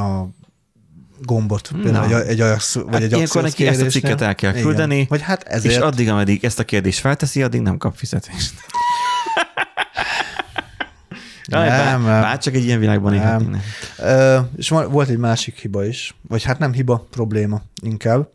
a 0.00 0.28
gombot, 1.22 1.70
például 1.82 2.06
Na. 2.08 2.20
egy, 2.20 2.28
egy 2.28 2.40
Ajax, 2.40 2.74
vagy 2.74 2.84
Hát 2.92 3.02
egy 3.02 3.12
ilyenkor 3.12 3.42
neki 3.42 3.66
ezt 3.66 3.80
a 3.80 3.86
cikket 3.86 4.20
el 4.20 4.34
kell 4.34 4.50
Igen. 4.50 4.62
küldeni, 4.62 5.06
Vagy 5.08 5.22
hát 5.22 5.42
ezért. 5.42 5.74
és 5.74 5.80
addig, 5.80 6.08
ameddig 6.08 6.44
ezt 6.44 6.58
a 6.58 6.64
kérdést 6.64 6.98
felteszi, 6.98 7.42
addig 7.42 7.60
nem 7.60 7.76
kap 7.78 7.96
fizetést. 7.96 8.54
Nem, 11.46 11.66
nem. 11.66 12.04
bár 12.04 12.38
csak 12.38 12.54
egy 12.54 12.64
ilyen 12.64 12.78
világban 12.78 13.14
élhetnénk. 13.14 13.62
Ö, 13.98 14.38
és 14.56 14.68
volt 14.68 15.08
egy 15.08 15.18
másik 15.18 15.58
hiba 15.58 15.84
is, 15.84 16.14
vagy 16.28 16.42
hát 16.42 16.58
nem 16.58 16.72
hiba, 16.72 17.06
probléma 17.10 17.62
inkább. 17.82 18.28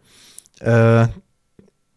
Ö, 0.59 1.03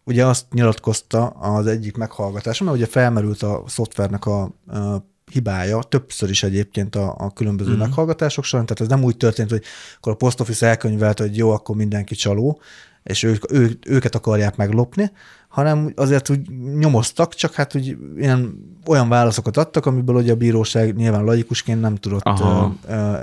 ugye 0.04 0.26
azt 0.26 0.44
nyilatkozta 0.52 1.26
az 1.26 1.66
egyik 1.66 1.96
meghallgatáson, 1.96 2.66
mert 2.66 2.78
ugye 2.78 2.86
felmerült 2.90 3.42
a 3.42 3.62
szoftvernek 3.66 4.26
a, 4.26 4.42
a 4.66 5.06
hibája, 5.32 5.82
többször 5.82 6.30
is 6.30 6.42
egyébként 6.42 6.96
a, 6.96 7.14
a 7.18 7.32
különböző 7.32 7.70
mm-hmm. 7.70 7.78
meghallgatások 7.78 8.44
során, 8.44 8.66
tehát 8.66 8.80
ez 8.82 8.98
nem 8.98 9.04
úgy 9.04 9.16
történt, 9.16 9.50
hogy 9.50 9.62
akkor 9.96 10.12
a 10.12 10.16
Post 10.16 10.40
Office 10.40 10.66
elkönyvelt, 10.66 11.18
hogy 11.18 11.36
jó, 11.36 11.50
akkor 11.50 11.76
mindenki 11.76 12.14
csaló, 12.14 12.60
és 13.02 13.22
ők, 13.22 13.52
ő, 13.52 13.78
őket 13.86 14.14
akarják 14.14 14.56
meglopni, 14.56 15.10
hanem 15.48 15.92
azért 15.96 16.30
úgy 16.30 16.50
nyomoztak, 16.78 17.34
csak 17.34 17.54
hát 17.54 17.74
úgy 17.74 17.96
ilyen, 18.16 18.54
olyan 18.86 19.08
válaszokat 19.08 19.56
adtak, 19.56 19.86
amiből 19.86 20.16
ugye 20.16 20.32
a 20.32 20.36
bíróság 20.36 20.96
nyilván 20.96 21.24
laikusként 21.24 21.80
nem 21.80 21.94
tudott 21.94 22.22
Aha. 22.22 22.74
ö, 22.88 22.92
ö, 22.92 23.18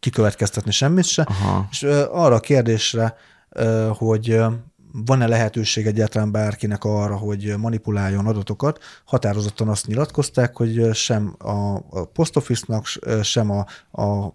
kikövetkeztetni 0.00 0.70
semmit 0.70 1.04
se, 1.04 1.22
Aha. 1.22 1.68
és 1.70 1.82
ö, 1.82 2.04
arra 2.10 2.34
a 2.34 2.40
kérdésre 2.40 3.16
ö, 3.48 3.90
hogy 3.92 4.40
van-e 5.04 5.26
lehetőség 5.26 5.86
egyáltalán 5.86 6.32
bárkinek 6.32 6.84
arra, 6.84 7.16
hogy 7.16 7.54
manipuláljon 7.58 8.26
adatokat. 8.26 8.78
Határozottan 9.04 9.68
azt 9.68 9.86
nyilatkozták, 9.86 10.56
hogy 10.56 10.94
sem 10.94 11.34
a, 11.38 11.74
a 11.90 12.04
Post 12.12 12.36
Office-nak, 12.36 12.86
sem 13.22 13.50
a, 13.50 13.66
a, 14.02 14.34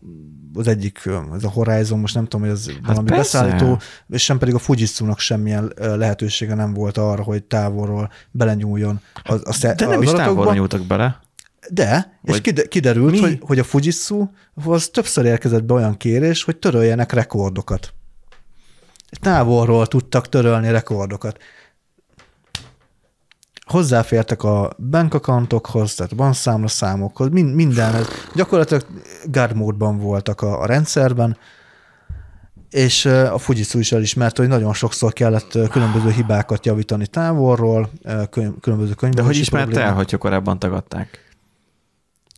az 0.54 0.68
egyik, 0.68 1.10
ez 1.34 1.44
a 1.44 1.50
Horizon, 1.50 2.00
most 2.00 2.16
nem 2.16 2.24
tudom, 2.24 2.42
hogy 2.42 2.56
ez 2.56 2.66
valami 2.86 3.10
persze. 3.10 3.42
beszállító, 3.42 3.80
és 4.10 4.24
sem 4.24 4.38
pedig 4.38 4.54
a 4.54 4.60
Fujitsu-nak 4.60 5.20
semmilyen 5.20 5.74
lehetősége 5.76 6.56
nem 6.56 6.74
volt 6.74 6.98
arra, 6.98 7.24
hogy 7.24 7.44
távolról 7.44 8.12
belenyúljon 8.32 9.02
az, 9.24 9.64
a, 9.64 9.74
De 9.74 9.86
nem 9.88 10.02
is 10.02 10.12
távolra 10.12 10.54
nyúltak 10.54 10.86
bele. 10.86 11.20
De, 11.70 12.20
és 12.24 12.32
Vagy- 12.32 12.42
kide- 12.42 12.68
kiderült, 12.68 13.12
Mi? 13.12 13.20
hogy, 13.20 13.40
hogy 13.42 13.60
a 13.60 13.64
Fujitsu, 13.64 14.28
az 14.66 14.88
többször 14.88 15.26
érkezett 15.26 15.64
be 15.64 15.74
olyan 15.74 15.98
kérés, 15.98 16.44
hogy 16.44 16.58
töröljenek 16.58 17.12
rekordokat. 17.12 17.94
Távolról 19.20 19.88
tudtak 19.88 20.30
törölni 20.30 20.72
rekordokat. 20.72 21.38
Hozzáfértek 23.66 24.44
a 24.44 24.76
bank 24.90 25.14
accountokhoz, 25.14 25.96
tehát 25.96 26.16
bankszámla 26.16 26.68
számokhoz, 26.68 27.30
min- 27.30 27.56
minden, 27.56 27.96
ez 27.96 28.08
gyakorlatilag 28.36 28.86
guard 29.26 29.56
módban 29.56 29.98
voltak 29.98 30.42
a, 30.42 30.62
a 30.62 30.66
rendszerben, 30.66 31.38
és 32.70 33.06
a 33.06 33.38
Fujitsu 33.38 33.80
is 33.80 33.92
elismerte, 33.92 34.42
hogy 34.42 34.52
nagyon 34.52 34.74
sokszor 34.74 35.14
kellett 35.14 35.58
különböző 35.70 36.12
hibákat 36.12 36.66
javítani 36.66 37.08
távolról, 37.08 37.90
különböző 38.62 38.90
De 38.90 38.96
könyvelési 38.96 39.28
hogy 39.28 39.38
ismerte 39.38 39.82
el, 39.82 39.94
hogyha 39.94 40.18
korábban 40.18 40.60
tagadták? 40.60 41.36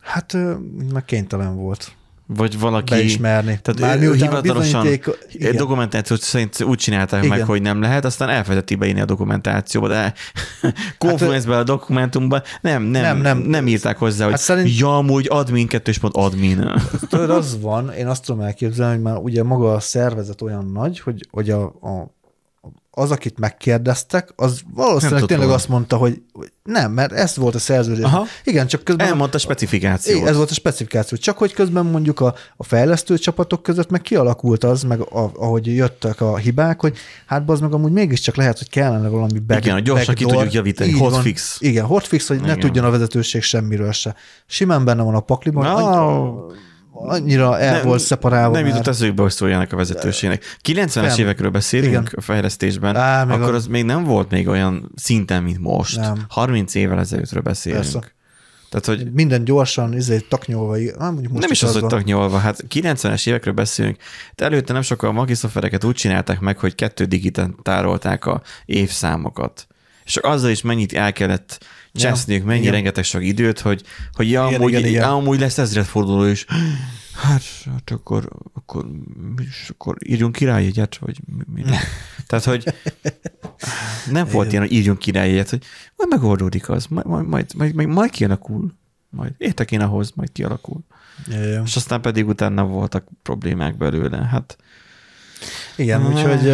Hát 0.00 0.36
meg 0.92 1.04
kénytelen 1.04 1.56
volt 1.56 1.92
Vagy 2.26 2.58
valaki... 2.58 2.94
beismerni. 2.94 3.58
Tehát 3.62 3.80
Már 3.80 4.02
ő 4.08 4.14
hivatalosan 4.14 4.80
bizonyíték- 4.82 5.56
dokumentációt 5.56 6.20
szerint 6.20 6.60
úgy 6.62 6.78
csinálták 6.78 7.24
Igen. 7.24 7.38
meg, 7.38 7.46
hogy 7.46 7.62
nem 7.62 7.80
lehet, 7.80 8.04
aztán 8.04 8.28
elfelejteti 8.28 8.74
beírni 8.74 9.00
a 9.00 9.04
dokumentációba, 9.04 9.88
de 9.88 10.14
konfluence 10.98 11.56
a 11.56 11.62
dokumentumban 11.62 12.42
nem, 12.60 12.82
nem, 12.82 13.02
Nem, 13.02 13.18
nem, 13.18 13.38
nem. 13.38 13.66
írták 13.66 13.98
hozzá, 13.98 14.22
hogy 14.24 14.32
Hát 14.32 14.42
szerint- 14.42 14.78
ja, 14.78 14.96
amúgy 14.96 15.26
admin, 15.30 15.66
kettős 15.66 15.98
pont 15.98 16.16
admin. 16.16 16.70
Tudod, 17.08 17.30
az 17.30 17.60
van, 17.60 17.92
én 17.92 18.06
azt 18.06 18.24
tudom 18.24 18.40
elképzelni, 18.40 18.94
hogy 18.94 19.02
már 19.02 19.16
ugye 19.16 19.42
maga 19.42 19.72
a 19.72 19.80
szervezet 19.80 20.42
olyan 20.42 20.70
nagy, 20.72 21.00
hogy, 21.00 21.26
hogy 21.30 21.50
a, 21.50 21.62
a, 21.64 22.13
az, 22.96 23.10
akit 23.10 23.38
megkérdeztek, 23.38 24.32
az 24.36 24.60
valószínűleg 24.74 25.24
tényleg 25.24 25.46
róla. 25.46 25.58
azt 25.58 25.68
mondta, 25.68 25.96
hogy 25.96 26.22
hogy 26.32 26.52
nem, 26.62 26.92
mert 26.92 27.12
ez 27.12 27.36
volt 27.36 27.54
a 27.54 27.58
szerződés. 27.58 28.04
Aha. 28.04 28.24
Igen, 28.44 28.66
csak 28.66 28.84
közben... 28.84 29.06
Elmondta 29.06 29.36
a 29.36 29.40
specifikációt. 29.40 30.28
Ez 30.28 30.36
volt 30.36 30.50
a 30.50 30.54
specifikáció. 30.54 31.18
Csak 31.18 31.38
hogy 31.38 31.52
közben 31.52 31.86
mondjuk 31.86 32.20
a, 32.20 32.34
a 32.56 32.64
fejlesztő 32.64 33.18
csapatok 33.18 33.62
között 33.62 33.90
meg 33.90 34.00
kialakult 34.00 34.64
az, 34.64 34.82
meg 34.82 35.00
a, 35.00 35.30
ahogy 35.36 35.66
jöttek 35.66 36.20
a 36.20 36.36
hibák, 36.36 36.80
hogy 36.80 36.96
hát 37.26 37.50
az 37.50 37.60
meg 37.60 37.72
amúgy 37.72 37.92
mégiscsak 37.92 38.36
lehet, 38.36 38.58
hogy 38.58 38.68
kellene 38.70 39.08
valami 39.08 39.38
back, 39.38 39.64
Igen, 39.64 39.82
gyorsan 39.82 40.14
ki 40.14 40.24
backdoor. 40.24 40.42
tudjuk 40.42 40.64
javítani, 40.64 40.90
Így 40.90 40.98
hotfix. 40.98 41.58
Van. 41.60 41.70
Igen, 41.70 41.84
hotfix, 41.84 42.28
hogy 42.28 42.38
ne 42.40 42.44
Igen. 42.44 42.58
tudjon 42.58 42.84
a 42.84 42.90
vezetőség 42.90 43.42
semmiről 43.42 43.92
se. 43.92 44.14
Simán 44.46 44.84
benne 44.84 45.02
van 45.02 45.14
a 45.14 45.20
pakliban, 45.20 45.64
No. 45.64 45.76
annyi- 45.76 46.62
annyira 46.94 47.58
el 47.58 47.82
volt 47.82 48.00
szeparálva 48.00 48.54
Nem 48.56 48.66
jutott 48.66 48.86
eszükbe, 48.86 49.22
hogy 49.22 49.30
szóljanak 49.30 49.72
a 49.72 49.76
vezetőségnek. 49.76 50.44
90-es 50.68 50.90
Fel- 50.90 51.18
évekről 51.18 51.50
beszélünk 51.50 51.90
Igen. 51.92 52.08
a 52.16 52.20
fejlesztésben, 52.20 52.96
Á, 52.96 53.22
akkor 53.22 53.52
a- 53.52 53.54
az 53.54 53.66
még 53.66 53.84
nem 53.84 54.04
volt 54.04 54.30
még 54.30 54.48
olyan 54.48 54.92
szinten, 54.96 55.42
mint 55.42 55.58
most. 55.58 55.96
Nem. 55.96 56.24
30 56.28 56.74
évvel 56.74 56.98
ezelőttről 56.98 57.42
beszélünk. 57.42 57.82
Persze. 57.82 58.12
Tehát, 58.70 58.86
hogy 59.00 59.12
Minden 59.12 59.44
gyorsan, 59.44 59.94
izé, 59.96 60.18
taknyolva, 60.18 60.76
mondjuk 60.98 61.32
most 61.32 61.42
nem 61.42 61.50
is 61.50 61.62
az, 61.62 61.72
hogy 61.72 61.80
van. 61.80 61.90
taknyolva, 61.90 62.38
hát 62.38 62.64
90-es 62.68 63.26
évekről 63.28 63.54
beszélünk, 63.54 63.96
de 64.34 64.44
előtte 64.44 64.72
nem 64.72 64.82
sokkal 64.82 65.08
a 65.08 65.12
magi 65.12 65.34
szoftvereket 65.34 65.84
úgy 65.84 65.94
csinálták 65.94 66.40
meg, 66.40 66.58
hogy 66.58 66.74
kettő 66.74 67.04
digiten 67.04 67.56
tárolták 67.62 68.26
a 68.26 68.42
évszámokat. 68.64 69.66
És 70.04 70.12
csak 70.12 70.24
azzal 70.24 70.50
is 70.50 70.62
mennyit 70.62 70.92
el 70.92 71.12
kellett 71.12 71.64
cseszniük, 71.94 72.44
mennyi 72.44 72.60
igen. 72.60 72.72
rengeteg 72.72 73.04
sok 73.04 73.24
időt, 73.24 73.60
hogy, 73.60 73.82
hogy 74.12 74.30
ja, 74.30 74.46
Igen, 74.46 74.60
amúgy, 74.60 74.72
igen, 74.72 74.86
igen. 74.86 75.08
amúgy 75.08 75.40
lesz 75.40 75.58
ezredforduló 75.58 76.24
is. 76.24 76.44
Hát, 77.14 77.42
hát 77.64 77.90
akkor, 77.90 78.28
akkor, 78.52 78.86
és 79.42 79.70
akkor 79.70 79.96
írjunk 80.06 80.32
királyjegyet, 80.32 80.96
vagy 80.96 81.20
mi, 81.26 81.62
mi 81.62 81.70
Tehát, 82.26 82.44
hogy 82.44 82.74
nem 84.10 84.28
volt 84.28 84.50
ilyen, 84.50 84.62
hogy 84.62 84.72
írjunk 84.72 84.98
királyjegyet, 84.98 85.50
hogy 85.50 85.62
majd 85.96 86.10
megoldódik 86.10 86.68
az, 86.68 86.86
majd, 86.86 87.06
majd, 87.06 87.54
majd, 87.56 87.74
majd, 87.74 87.88
majd, 87.88 88.10
kialakul. 88.10 88.72
Majd 89.10 89.32
értek 89.38 89.70
én 89.70 89.80
ahhoz, 89.80 90.12
majd 90.14 90.32
kialakul. 90.32 90.80
Ja, 91.30 91.42
ja. 91.42 91.62
És 91.66 91.76
aztán 91.76 92.00
pedig 92.00 92.26
utána 92.26 92.64
voltak 92.64 93.08
problémák 93.22 93.76
belőle. 93.76 94.16
Hát 94.16 94.56
Igen, 95.76 96.06
úgyhogy 96.06 96.52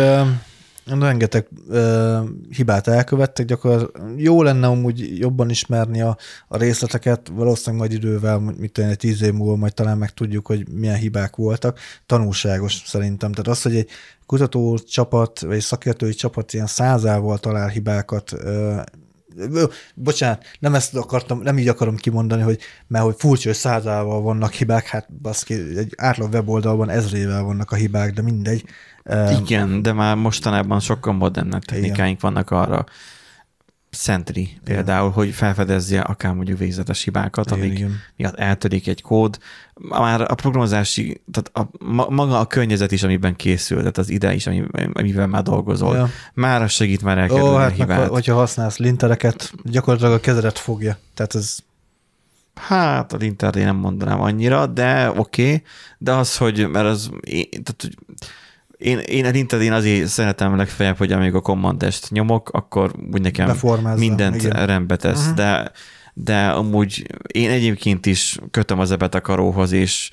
rengeteg 0.98 1.48
uh, 1.68 2.18
hibát 2.50 2.86
elkövettek, 2.86 3.46
gyakorlatilag 3.46 4.20
jó 4.20 4.42
lenne 4.42 4.66
amúgy 4.66 5.18
jobban 5.18 5.50
ismerni 5.50 6.00
a, 6.00 6.16
a 6.48 6.56
részleteket, 6.56 7.28
valószínűleg 7.32 7.88
majd 7.88 8.02
idővel, 8.02 8.38
mit 8.38 8.72
tudom, 8.72 8.92
tíz 8.92 9.22
év 9.22 9.32
múlva 9.32 9.56
majd 9.56 9.74
talán 9.74 9.98
meg 9.98 10.10
tudjuk, 10.10 10.46
hogy 10.46 10.68
milyen 10.68 10.96
hibák 10.96 11.36
voltak. 11.36 11.78
Tanulságos 12.06 12.82
szerintem. 12.86 13.32
Tehát 13.32 13.48
az, 13.48 13.62
hogy 13.62 13.76
egy 13.76 13.88
kutató 14.26 14.78
csapat, 14.78 15.40
vagy 15.40 15.56
egy 15.56 15.62
szakértői 15.62 16.12
csapat 16.12 16.52
ilyen 16.52 16.66
százával 16.66 17.38
talál 17.38 17.68
hibákat, 17.68 18.32
Ö, 18.32 18.80
Bocsánat, 19.94 20.44
nem 20.58 20.74
ezt 20.74 20.94
akartam, 20.96 21.40
nem 21.40 21.58
így 21.58 21.68
akarom 21.68 21.96
kimondani, 21.96 22.42
hogy 22.42 22.58
mert 22.86 23.04
hogy 23.04 23.14
furcsa, 23.18 23.48
hogy 23.48 23.56
százával 23.56 24.20
vannak 24.20 24.52
hibák, 24.52 24.86
hát 24.86 25.12
baszki, 25.22 25.54
egy 25.54 25.94
átlag 25.96 26.32
weboldalban 26.32 26.88
ezrével 26.88 27.42
vannak 27.42 27.70
a 27.70 27.76
hibák, 27.76 28.12
de 28.12 28.22
mindegy. 28.22 28.64
Igen, 29.40 29.82
de 29.82 29.92
már 29.92 30.16
mostanában 30.16 30.80
sokkal 30.80 31.12
modernebb 31.12 31.64
technikáink 31.64 32.20
vannak 32.20 32.50
arra. 32.50 32.84
Sentry 33.92 34.60
például, 34.64 35.10
hogy 35.10 35.30
felfedezze 35.30 36.00
akár 36.00 36.32
mondjuk 36.32 36.58
végzetes 36.58 37.02
hibákat, 37.02 37.46
Igen, 37.50 37.58
amik 37.58 37.78
igen. 37.78 38.00
miatt 38.16 38.34
eltörik 38.34 38.86
egy 38.88 39.02
kód. 39.02 39.38
Már 39.74 40.20
a 40.20 40.34
programozási, 40.34 41.20
tehát 41.32 41.70
a, 41.70 41.84
ma- 41.84 42.08
maga 42.08 42.38
a 42.38 42.46
környezet 42.46 42.92
is, 42.92 43.02
amiben 43.02 43.36
készül, 43.36 43.78
tehát 43.78 43.98
az 43.98 44.08
ide 44.08 44.34
is, 44.34 44.46
ami, 44.46 44.64
amivel 44.92 45.26
már 45.26 45.42
dolgozol, 45.42 45.96
Ja. 45.96 46.08
már 46.34 46.62
az 46.62 46.70
segít 46.72 47.02
már 47.02 47.18
elkerülni 47.18 47.48
Ó, 47.48 47.54
a 47.54 47.58
hát 47.58 47.68
meg, 47.68 47.78
hibát. 47.78 47.98
ha- 47.98 48.12
hogyha 48.12 48.34
használsz 48.34 48.78
lintereket, 48.78 49.52
gyakorlatilag 49.64 50.12
a 50.12 50.20
kezedet 50.20 50.58
fogja. 50.58 50.98
Tehát 51.14 51.34
ez 51.34 51.58
Hát 52.54 53.12
a 53.12 53.16
linter 53.16 53.56
én 53.56 53.64
nem 53.64 53.76
mondanám 53.76 54.20
annyira, 54.20 54.66
de 54.66 55.10
oké, 55.16 55.18
okay. 55.44 55.62
de 55.98 56.12
az, 56.12 56.36
hogy, 56.36 56.68
mert 56.68 56.86
az, 56.86 57.10
tehát, 57.50 57.74
hogy 57.76 57.94
én, 58.80 58.98
én 58.98 59.24
a 59.24 59.30
linted 59.30 59.60
én 59.60 59.72
azért 59.72 60.08
szeretem 60.08 60.56
legfeljebb, 60.56 60.96
hogy 60.96 61.12
amíg 61.12 61.34
a 61.34 61.40
command 61.40 61.94
nyomok, 62.08 62.48
akkor 62.48 62.94
úgy 63.12 63.20
nekem 63.20 63.46
Beformázza, 63.46 63.98
mindent 63.98 64.36
igen. 64.36 64.66
rendbe 64.66 64.96
tesz, 64.96 65.20
uh-huh. 65.20 65.34
de, 65.34 65.72
de 66.14 66.48
amúgy 66.48 67.06
én 67.26 67.50
egyébként 67.50 68.06
is 68.06 68.38
kötöm 68.50 68.78
az 68.78 68.90
ebetakaróhoz, 68.90 69.72
és, 69.72 70.10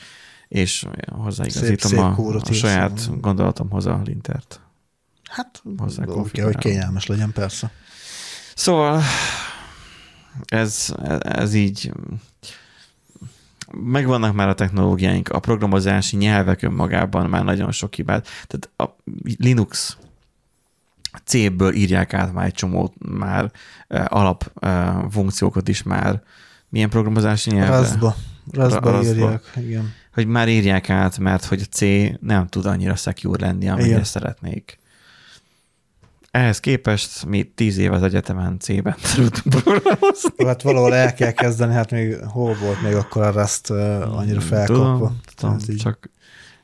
és 0.48 0.86
hozzáigazítom 1.12 1.92
szép 1.92 2.00
a, 2.00 2.14
kódot 2.16 2.48
a 2.48 2.50
írsz. 2.50 2.60
saját 2.60 3.20
gondolatomhoz 3.22 3.86
a 3.86 4.02
lintert. 4.06 4.60
hát 5.24 5.62
Hozzá 5.78 6.04
úgy 6.06 6.32
kell, 6.32 6.46
hogy 6.46 6.58
kényelmes 6.58 7.06
legyen, 7.06 7.32
persze. 7.32 7.72
Szóval 8.56 9.02
ez, 10.46 10.94
ez 11.20 11.54
így 11.54 11.92
megvannak 13.72 14.34
már 14.34 14.50
a 14.50 14.54
technológiáink, 14.54 15.30
a 15.30 15.40
programozási 15.40 16.18
nyelvek 16.18 16.62
önmagában 16.62 17.30
már 17.30 17.44
nagyon 17.44 17.72
sok 17.72 17.94
hibát. 17.94 18.28
Tehát 18.48 18.70
a 18.78 18.96
Linux 19.38 19.98
C-ből 21.24 21.74
írják 21.74 22.14
át 22.14 22.34
már 22.34 22.46
egy 22.46 22.54
csomó 22.54 22.94
már 22.98 23.52
uh, 23.90 24.06
alap 24.08 24.52
uh, 24.62 25.12
funkciókat 25.12 25.68
is 25.68 25.84
már. 25.84 26.22
Milyen 26.70 26.90
programozási 26.90 27.52
nyelvre? 27.52 27.76
Razba 27.78 28.16
Razba. 28.52 29.04
írják, 29.04 29.44
igen. 29.56 29.94
Hogy 30.14 30.28
már 30.28 30.50
írják 30.50 30.90
át, 30.90 31.18
mert 31.18 31.46
hogy 31.46 31.62
a 31.62 31.76
C 31.76 31.82
nem 32.20 32.48
tud 32.48 32.66
annyira 32.66 32.96
secure 32.96 33.46
lenni, 33.46 33.70
amennyire 33.70 33.92
Igen. 33.92 34.04
szeretnék. 34.04 34.80
Ehhez 36.32 36.60
képest 36.60 37.26
mi 37.26 37.44
tíz 37.56 37.78
év 37.78 37.92
az 37.94 38.04
egyetemen 38.04 38.60
C-ben 38.60 38.96
tudtunk 39.16 39.64
programozni. 39.64 40.46
Hát 40.46 40.62
valahol 40.62 40.94
el 40.96 41.14
kell 41.14 41.32
kezdeni, 41.32 41.74
hát 41.74 41.92
még 41.92 42.16
hol 42.24 42.54
volt 42.54 42.82
még 42.82 42.96
akkor 42.96 43.22
a 43.24 43.32
Rust 43.42 43.70
annyira 43.70 44.42
felkapva. 44.42 44.88
Tudom, 44.96 45.18
tudom 45.36 45.58
így- 45.70 45.78
csak, 45.82 46.10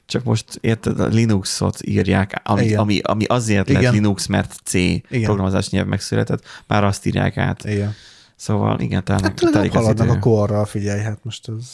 csak 0.06 0.24
most 0.24 0.58
érted, 0.62 1.00
a 1.00 1.06
Linuxot 1.08 1.78
írják, 1.86 2.42
ami, 2.44 2.64
Igen. 2.64 2.80
ami, 2.80 3.00
ami 3.00 3.26
azért 3.26 3.70
lett 3.70 3.82
Igen. 3.82 3.94
Linux, 3.94 4.26
mert 4.26 4.56
C 4.64 4.74
Igen. 4.74 5.02
programozás 5.24 5.70
nyelv 5.70 5.88
megszületett, 5.88 6.44
már 6.68 6.84
azt 6.84 7.06
írják 7.06 7.38
át. 7.38 7.66
Igen. 7.66 7.94
Szóval 8.36 8.80
igen, 8.80 9.04
talán 9.04 9.22
Hát 9.24 9.36
telik 9.52 9.72
haladnak 9.72 10.08
idő. 10.08 10.16
a 10.16 10.20
korral, 10.20 10.66
figyelj, 10.66 11.02
hát 11.02 11.20
most 11.24 11.50
ez... 11.50 11.70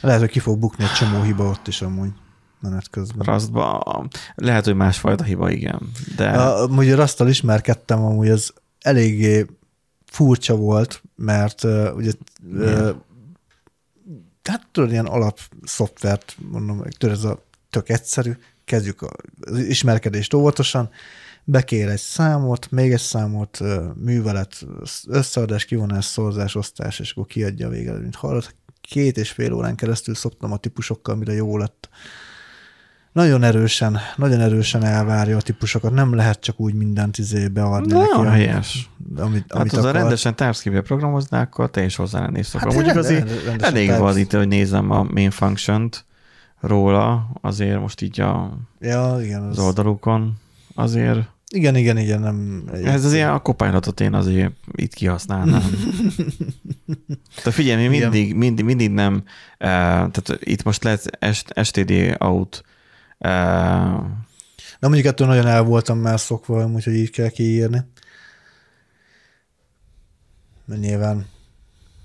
Lehet, 0.00 0.20
hogy 0.20 0.30
ki 0.30 0.38
fog 0.38 0.58
bukni 0.58 0.84
egy 0.84 0.92
csomó 0.92 1.22
hiba 1.22 1.44
ott 1.44 1.68
is 1.68 1.82
amúgy 1.82 2.10
menet 2.60 2.90
közben. 2.90 3.34
Rustba 3.34 4.08
lehet, 4.34 4.64
hogy 4.64 4.74
másfajta 4.74 5.24
hiba, 5.24 5.50
igen. 5.50 5.80
De 6.16 6.30
amúgy 6.30 6.90
a 6.90 6.96
Rasztal 6.96 7.28
ismerkedtem, 7.28 8.04
amúgy 8.04 8.28
ez 8.28 8.50
eléggé 8.80 9.46
furcsa 10.06 10.56
volt, 10.56 11.02
mert 11.16 11.64
uh, 11.64 11.90
ugye 11.94 12.12
uh, 12.52 12.90
hát 14.42 14.66
tudod, 14.72 14.90
ilyen 14.90 15.06
alap 15.06 15.40
szoftvert, 15.62 16.36
mondom, 16.50 16.82
tudod, 16.98 17.16
ez 17.16 17.24
a 17.24 17.44
tök 17.70 17.88
egyszerű, 17.88 18.32
kezdjük 18.64 19.02
az 19.40 19.58
ismerkedést 19.58 20.34
óvatosan, 20.34 20.90
bekér 21.44 21.88
egy 21.88 22.00
számot, 22.00 22.70
még 22.70 22.92
egy 22.92 23.00
számot, 23.00 23.58
művelet, 23.94 24.66
összeadás, 25.06 25.64
kivonás, 25.64 26.04
szorzás, 26.04 26.54
osztás, 26.54 26.98
és 26.98 27.12
akkor 27.12 27.26
kiadja 27.26 27.66
a 27.66 27.70
végeredményt. 27.70 28.14
Hallod, 28.14 28.54
két 28.80 29.16
és 29.16 29.30
fél 29.30 29.52
órán 29.52 29.76
keresztül 29.76 30.14
szoktam 30.14 30.52
a 30.52 30.56
típusokkal, 30.56 31.16
mire 31.16 31.32
jó 31.32 31.58
lett. 31.58 31.88
Nagyon 33.12 33.42
erősen, 33.42 33.98
nagyon 34.16 34.40
erősen 34.40 34.84
elvárja 34.84 35.36
a 35.36 35.40
típusokat, 35.42 35.92
nem 35.92 36.14
lehet 36.14 36.40
csak 36.40 36.60
úgy 36.60 36.74
mindent 36.74 37.18
izé 37.18 37.48
beadni 37.48 37.92
Nagyon 37.92 38.24
neki. 38.24 38.36
helyes. 38.36 38.90
Amit, 39.16 39.44
Hát 39.48 39.60
amit 39.60 39.72
az 39.72 39.84
a 39.84 39.88
akar. 39.88 40.00
rendesen 40.00 40.36
TypeScript-be 40.36 40.80
programoznál, 40.82 41.42
akkor 41.42 41.70
te 41.70 41.84
is 41.84 41.96
hozzá 41.96 42.20
lennél 42.20 42.42
szokva. 42.42 42.66
Hát 42.66 42.74
Mondjuk 42.76 42.96
azért 42.96 43.30
elég 43.62 43.84
Types- 43.86 44.00
van 44.00 44.18
itt, 44.18 44.32
hogy 44.32 44.48
nézem 44.48 44.90
a 44.90 45.02
main 45.02 45.30
function 45.30 45.88
róla, 46.60 47.30
azért 47.40 47.80
most 47.80 48.00
így 48.00 48.20
a, 48.20 48.58
Ja, 48.80 49.16
igen. 49.22 49.42
az 49.42 49.58
Az, 49.58 49.64
oldalukon, 49.64 50.34
azért 50.74 51.18
igen, 51.52 51.76
igen, 51.76 51.98
igen, 51.98 52.20
nem. 52.20 52.64
ez 52.84 53.04
az 53.04 53.12
ilyen 53.12 53.30
a 53.30 53.38
copilotot 53.38 54.00
én 54.00 54.14
azért 54.14 54.52
itt 54.72 54.94
kihasználnám. 54.94 55.62
Tehát 57.36 57.52
figyelj, 57.54 57.88
mi 57.88 57.98
mindig, 57.98 58.34
mindig, 58.34 58.64
mindig 58.64 58.90
nem, 58.90 59.14
uh, 59.14 59.22
tehát 59.58 60.36
itt 60.38 60.62
most 60.62 60.84
lehet 60.84 61.18
STD 61.62 61.92
out, 62.18 62.64
Na 63.20 64.88
mondjuk 64.88 65.06
ettől 65.06 65.26
nagyon 65.26 65.46
el 65.46 65.62
voltam 65.62 65.98
már 65.98 66.20
szokva, 66.20 66.66
úgyhogy 66.66 66.94
így 66.94 67.10
kell 67.10 67.28
kiírni. 67.28 67.80
Nyilván, 70.64 71.26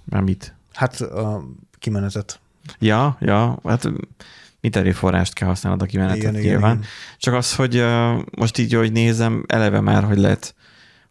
nem 0.05 0.23
mit. 0.23 0.55
hát 0.73 1.01
a 1.01 1.43
kimenetet. 1.79 2.39
Ja, 2.79 3.17
ja, 3.19 3.59
hát 3.63 3.91
mit 4.61 4.75
erőforrást 4.75 5.33
kell 5.33 5.47
használnod 5.47 5.81
a 5.81 5.85
kimenetet 5.85 6.17
Igen, 6.17 6.35
igen, 6.35 6.45
nyilván. 6.45 6.77
igen. 6.77 6.87
Csak 7.17 7.33
az, 7.33 7.55
hogy 7.55 7.77
uh, 7.77 8.21
most 8.31 8.57
így, 8.57 8.73
hogy 8.73 8.91
nézem, 8.91 9.43
eleve 9.47 9.79
már, 9.79 10.03
hogy 10.03 10.17
lehet, 10.17 10.55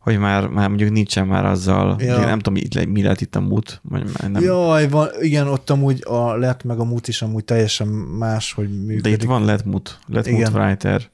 hogy 0.05 0.19
már, 0.19 0.47
már 0.47 0.69
mondjuk 0.69 0.91
nincsen 0.91 1.27
már 1.27 1.45
azzal, 1.45 1.97
Ja. 2.01 2.19
nem 2.19 2.39
tudom, 2.39 2.57
itt 2.63 2.87
mi 2.87 3.03
lehet 3.03 3.21
itt 3.21 3.37
a 3.37 3.41
mut, 3.41 3.81
vagy 3.83 4.11
nem. 4.29 4.43
Jaj, 4.43 4.89
van, 4.89 5.09
igen, 5.21 5.49
ott 5.49 5.71
amúgy 5.71 6.03
a 6.07 6.37
lett 6.37 6.63
meg 6.65 6.79
a 6.79 6.85
mut 6.85 7.09
is 7.09 7.23
amúgy 7.23 7.45
teljesen 7.45 7.89
más, 7.89 8.53
hogy 8.53 8.69
működik. 8.85 9.03
De 9.03 9.11
itt 9.11 9.23
van 9.23 9.45
let 9.45 9.65
mut, 9.65 9.99
let 10.07 10.27
Igen. 10.27 10.53
mut 10.53 10.61
writer. 10.63 11.11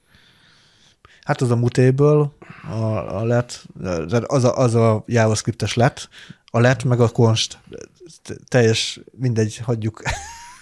Hát 1.23 1.41
az 1.41 1.51
a 1.51 1.55
mutable, 1.55 2.29
a, 2.71 3.17
a 3.19 3.23
let, 3.23 3.65
tehát 3.83 4.23
az 4.23 4.43
a, 4.43 4.57
az 4.57 4.75
a 4.75 5.03
JavaScriptes 5.07 5.73
let, 5.73 6.09
a 6.45 6.59
let 6.59 6.83
meg 6.83 6.99
a 6.99 7.07
const. 7.09 7.59
Teljes, 8.47 8.99
mindegy, 9.19 9.57
hagyjuk. 9.57 10.01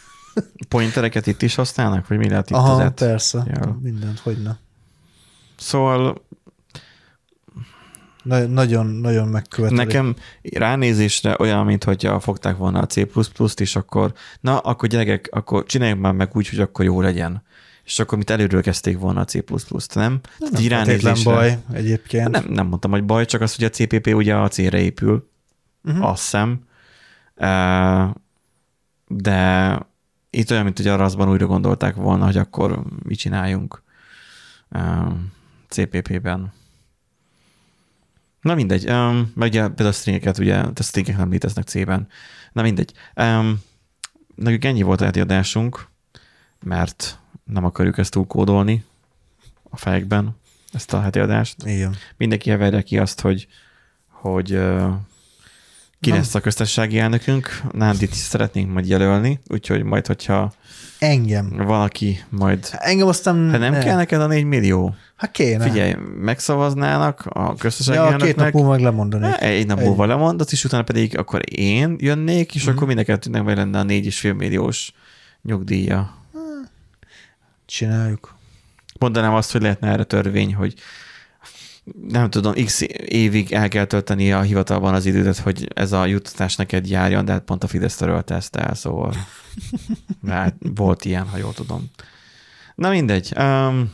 Pointereket 0.67 1.27
itt 1.27 1.41
is 1.41 1.55
használnak, 1.55 2.07
vagy 2.07 2.17
mi 2.17 2.29
lehet 2.29 2.49
itt 2.49 2.55
Aha, 2.55 2.83
az 2.83 2.91
persze, 2.95 3.43
Ja. 3.53 3.79
mindent, 3.81 4.19
hogyne. 4.19 4.59
Szóval 5.57 6.21
Na, 8.29 8.45
nagyon, 8.45 8.85
nagyon 8.85 9.27
megkövetelik. 9.27 9.85
Nekem 9.85 10.15
ránézésre 10.41 11.35
olyan, 11.39 11.65
mint 11.65 11.83
hogyha 11.83 12.19
fogták 12.19 12.57
volna 12.57 12.79
a 12.79 12.85
C++-t, 12.85 13.59
és 13.59 13.75
akkor, 13.75 14.13
na, 14.39 14.57
akkor 14.57 14.89
gyerekek, 14.89 15.27
akkor 15.31 15.65
csináljuk 15.65 15.99
már 15.99 16.13
meg 16.13 16.35
úgy, 16.35 16.49
hogy 16.49 16.59
akkor 16.59 16.85
jó 16.85 17.01
legyen. 17.01 17.43
És 17.85 17.99
akkor 17.99 18.17
mit 18.17 18.29
előről 18.29 18.61
kezdték 18.61 18.97
volna 18.97 19.19
a 19.19 19.25
C++-t, 19.25 19.95
nem? 19.95 20.19
nem 20.37 20.51
feltétlen 20.51 20.85
ránézésre- 20.85 21.23
baj 21.23 21.57
egyébként. 21.73 22.29
Nem, 22.29 22.45
nem 22.49 22.67
mondtam, 22.67 22.91
hogy 22.91 23.03
baj, 23.03 23.25
csak 23.25 23.41
az, 23.41 23.55
hogy 23.55 23.65
a 23.65 23.69
CPP 23.69 24.07
ugye 24.13 24.35
a 24.35 24.47
C-re 24.47 24.79
épül, 24.79 25.29
uh-huh. 25.83 26.09
azt 26.09 26.21
hiszem. 26.21 26.63
De 29.07 29.77
itt 30.29 30.51
olyan, 30.51 30.63
mint 30.63 30.77
hogy 30.77 30.87
a 30.87 30.95
RAS-ban 30.95 31.29
újra 31.29 31.45
gondolták 31.45 31.95
volna, 31.95 32.25
hogy 32.25 32.37
akkor 32.37 32.83
mit 33.03 33.17
csináljunk 33.17 33.83
CPP-ben. 35.67 36.57
Na 38.41 38.55
mindegy, 38.55 38.89
um, 38.89 39.31
meg 39.35 39.49
ugye 39.49 39.61
például 39.61 39.89
a 39.89 39.91
stringeket, 39.91 40.37
ugye, 40.37 40.57
a 40.57 40.83
stringek 40.83 41.17
nem 41.17 41.29
léteznek 41.29 41.67
C-ben. 41.67 42.07
Na 42.51 42.61
mindegy. 42.61 42.91
Um, 43.15 43.61
nekünk 44.35 44.65
ennyi 44.65 44.81
volt 44.81 45.01
a 45.01 45.19
adásunk, 45.19 45.87
mert 46.63 47.19
nem 47.43 47.65
akarjuk 47.65 47.97
ezt 47.97 48.11
túlkódolni 48.11 48.83
a 49.69 49.77
fejekben, 49.77 50.37
ezt 50.73 50.93
a 50.93 51.01
heti 51.01 51.19
adást 51.19 51.55
Igen. 51.63 51.95
mindenki 52.17 52.49
heverje 52.49 52.81
ki 52.81 52.97
azt, 52.97 53.21
hogy, 53.21 53.47
hogy 54.07 54.53
uh, 54.53 54.93
ki 55.99 56.11
lesz 56.11 56.35
a 56.35 56.39
köztársasági 56.39 56.99
elnökünk. 56.99 57.61
Nándit 57.71 58.11
is 58.11 58.17
szeretnénk 58.17 58.73
majd 58.73 58.87
jelölni, 58.87 59.39
úgyhogy 59.47 59.83
majd, 59.83 60.07
hogyha 60.07 60.51
Engem. 60.99 61.49
valaki 61.57 62.23
majd... 62.29 62.67
Engem 62.71 63.07
aztán... 63.07 63.49
Ha 63.51 63.57
nem 63.57 63.71
ne. 63.71 63.79
kell 63.83 63.95
neked 63.95 64.21
a 64.21 64.27
4 64.27 64.43
millió, 64.43 64.95
Hát 65.15 65.31
kéne. 65.31 65.63
figyelj, 65.69 65.95
megszavaznának 66.19 67.25
a 67.25 67.55
köztársasági 67.55 67.97
ja, 67.97 68.03
két 68.03 68.11
nap 68.19 68.21
elnöknek, 68.21 68.53
múlva 68.53 68.69
meg 68.69 68.79
lemondani. 68.81 69.23
Ne, 69.27 69.39
egy 69.39 69.65
nap 69.67 69.79
múlva 69.79 70.05
lemondasz, 70.05 70.51
és 70.51 70.63
utána 70.63 70.83
pedig 70.83 71.17
akkor 71.17 71.41
én 71.59 71.95
jönnék, 71.99 72.55
és 72.55 72.65
Mhm. 72.65 72.75
akkor 72.75 72.87
mind 72.87 72.99
a 72.99 73.03
kettőnek 73.03 73.43
meg 73.43 73.55
lenne 73.55 73.79
a 73.79 73.83
4,5 73.83 74.35
milliós 74.37 74.93
nyugdíja. 75.41 76.17
Csináljuk. 77.65 78.37
mondanám 78.99 79.33
azt, 79.33 79.51
hogy 79.51 79.61
lehetne 79.61 79.91
erre 79.91 80.03
törvény, 80.03 80.55
hogy 80.55 80.73
nem 82.07 82.29
tudom, 82.29 82.53
x 82.53 82.81
évig 83.05 83.51
el 83.51 83.67
kell 83.67 83.85
tölteni 83.85 84.31
a 84.31 84.41
hivatalban 84.41 84.93
az 84.93 85.05
időt, 85.05 85.37
hogy 85.37 85.67
ez 85.73 85.91
a 85.91 86.05
juttatás 86.05 86.55
neked 86.55 86.87
járjon, 86.87 87.25
de 87.25 87.31
hát 87.31 87.43
pont 87.43 87.63
a 87.63 87.67
Fidesz 87.67 87.95
törölte 87.95 88.35
ezt 88.35 88.55
el, 88.55 88.75
szóval 88.75 89.13
hát 90.27 90.55
volt 90.75 91.05
ilyen, 91.05 91.27
ha 91.27 91.37
jól 91.37 91.53
tudom. 91.53 91.91
Na 92.75 92.89
mindegy. 92.89 93.33
Um, 93.37 93.91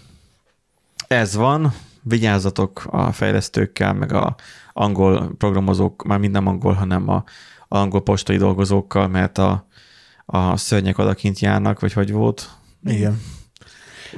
ez 1.07 1.35
van, 1.35 1.73
vigyázzatok 2.01 2.85
a 2.89 3.11
fejlesztőkkel, 3.11 3.93
meg 3.93 4.13
a 4.13 4.35
angol 4.73 5.35
programozók, 5.37 6.03
már 6.03 6.19
minden 6.19 6.47
angol, 6.47 6.73
hanem 6.73 7.09
a, 7.09 7.23
a 7.67 7.77
angol 7.77 8.03
postai 8.03 8.37
dolgozókkal, 8.37 9.07
mert 9.07 9.37
a, 9.37 9.67
a 10.25 10.57
szörnyek 10.57 10.97
odakint 10.97 11.39
járnak, 11.39 11.79
vagy 11.79 11.93
hogy 11.93 12.11
volt. 12.11 12.49
Igen. 12.83 13.21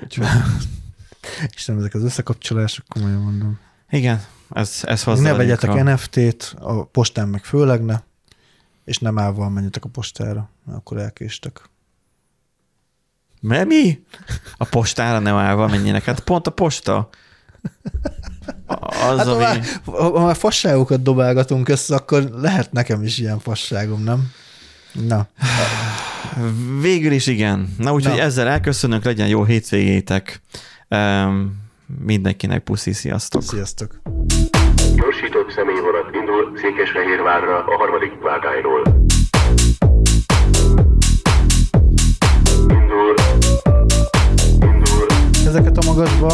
Úgyhogy, 0.03 0.25
És 1.55 1.65
nem 1.65 1.77
ezek 1.77 1.93
az 1.93 2.03
összekapcsolások, 2.03 2.85
komolyan 2.87 3.21
mondom. 3.21 3.59
Igen, 3.89 4.23
ez, 4.49 4.81
ez 4.84 5.03
Ne 5.03 5.11
hozzá. 5.11 5.34
vegyetek 5.34 5.69
a... 5.69 5.84
NFT-t, 5.84 6.55
a 6.59 6.84
postán 6.84 7.27
meg 7.27 7.43
főleg 7.43 7.84
ne, 7.85 7.99
és 8.85 8.97
nem 8.97 9.18
állva 9.18 9.49
menjetek 9.49 9.84
a 9.85 9.89
postára, 9.89 10.49
mert 10.65 10.77
akkor 10.77 10.97
elkéstek. 10.97 11.61
Mert 13.41 13.68
mi? 13.68 14.03
A 14.57 14.65
postára 14.65 15.19
nem 15.19 15.35
állva 15.35 15.68
menjenek. 15.68 16.03
Hát 16.03 16.19
pont 16.19 16.47
a 16.47 16.51
posta. 16.51 17.09
Az, 18.68 19.18
Hát 19.18 19.26
ha 19.26 19.31
ami... 19.31 19.41
már, 19.43 19.61
ha 19.85 20.23
már 20.26 20.35
fasságokat 20.35 21.01
dobálgatunk 21.01 21.69
össze, 21.69 21.95
akkor 21.95 22.23
lehet 22.23 22.72
nekem 22.72 23.03
is 23.03 23.18
ilyen 23.18 23.39
fasságom, 23.39 24.03
nem? 24.03 24.31
Na, 24.93 25.27
Végül 26.81 27.11
is 27.11 27.27
igen. 27.27 27.76
Na 27.77 27.93
úgyhogy 27.93 28.19
ezzel 28.19 28.47
elköszönünk, 28.47 29.03
legyen 29.03 29.27
jó 29.27 29.43
hétvégétek. 29.43 30.41
Um, 30.89 31.65
mindenkinek 32.05 32.64
puszi, 32.64 32.93
sziasztok. 32.93 33.41
sziasztok! 33.41 34.01
Gyorsított 34.95 35.51
személyvonat 35.51 36.15
indul 36.15 36.51
Székesfehérvárra 36.55 37.57
a 37.65 37.77
harmadik 37.77 38.11
vágányról. 38.22 38.81
Indul. 42.68 43.14
Indul. 44.59 45.05
Ezeket 45.47 45.77
a 45.77 45.85
magasba 45.85 46.34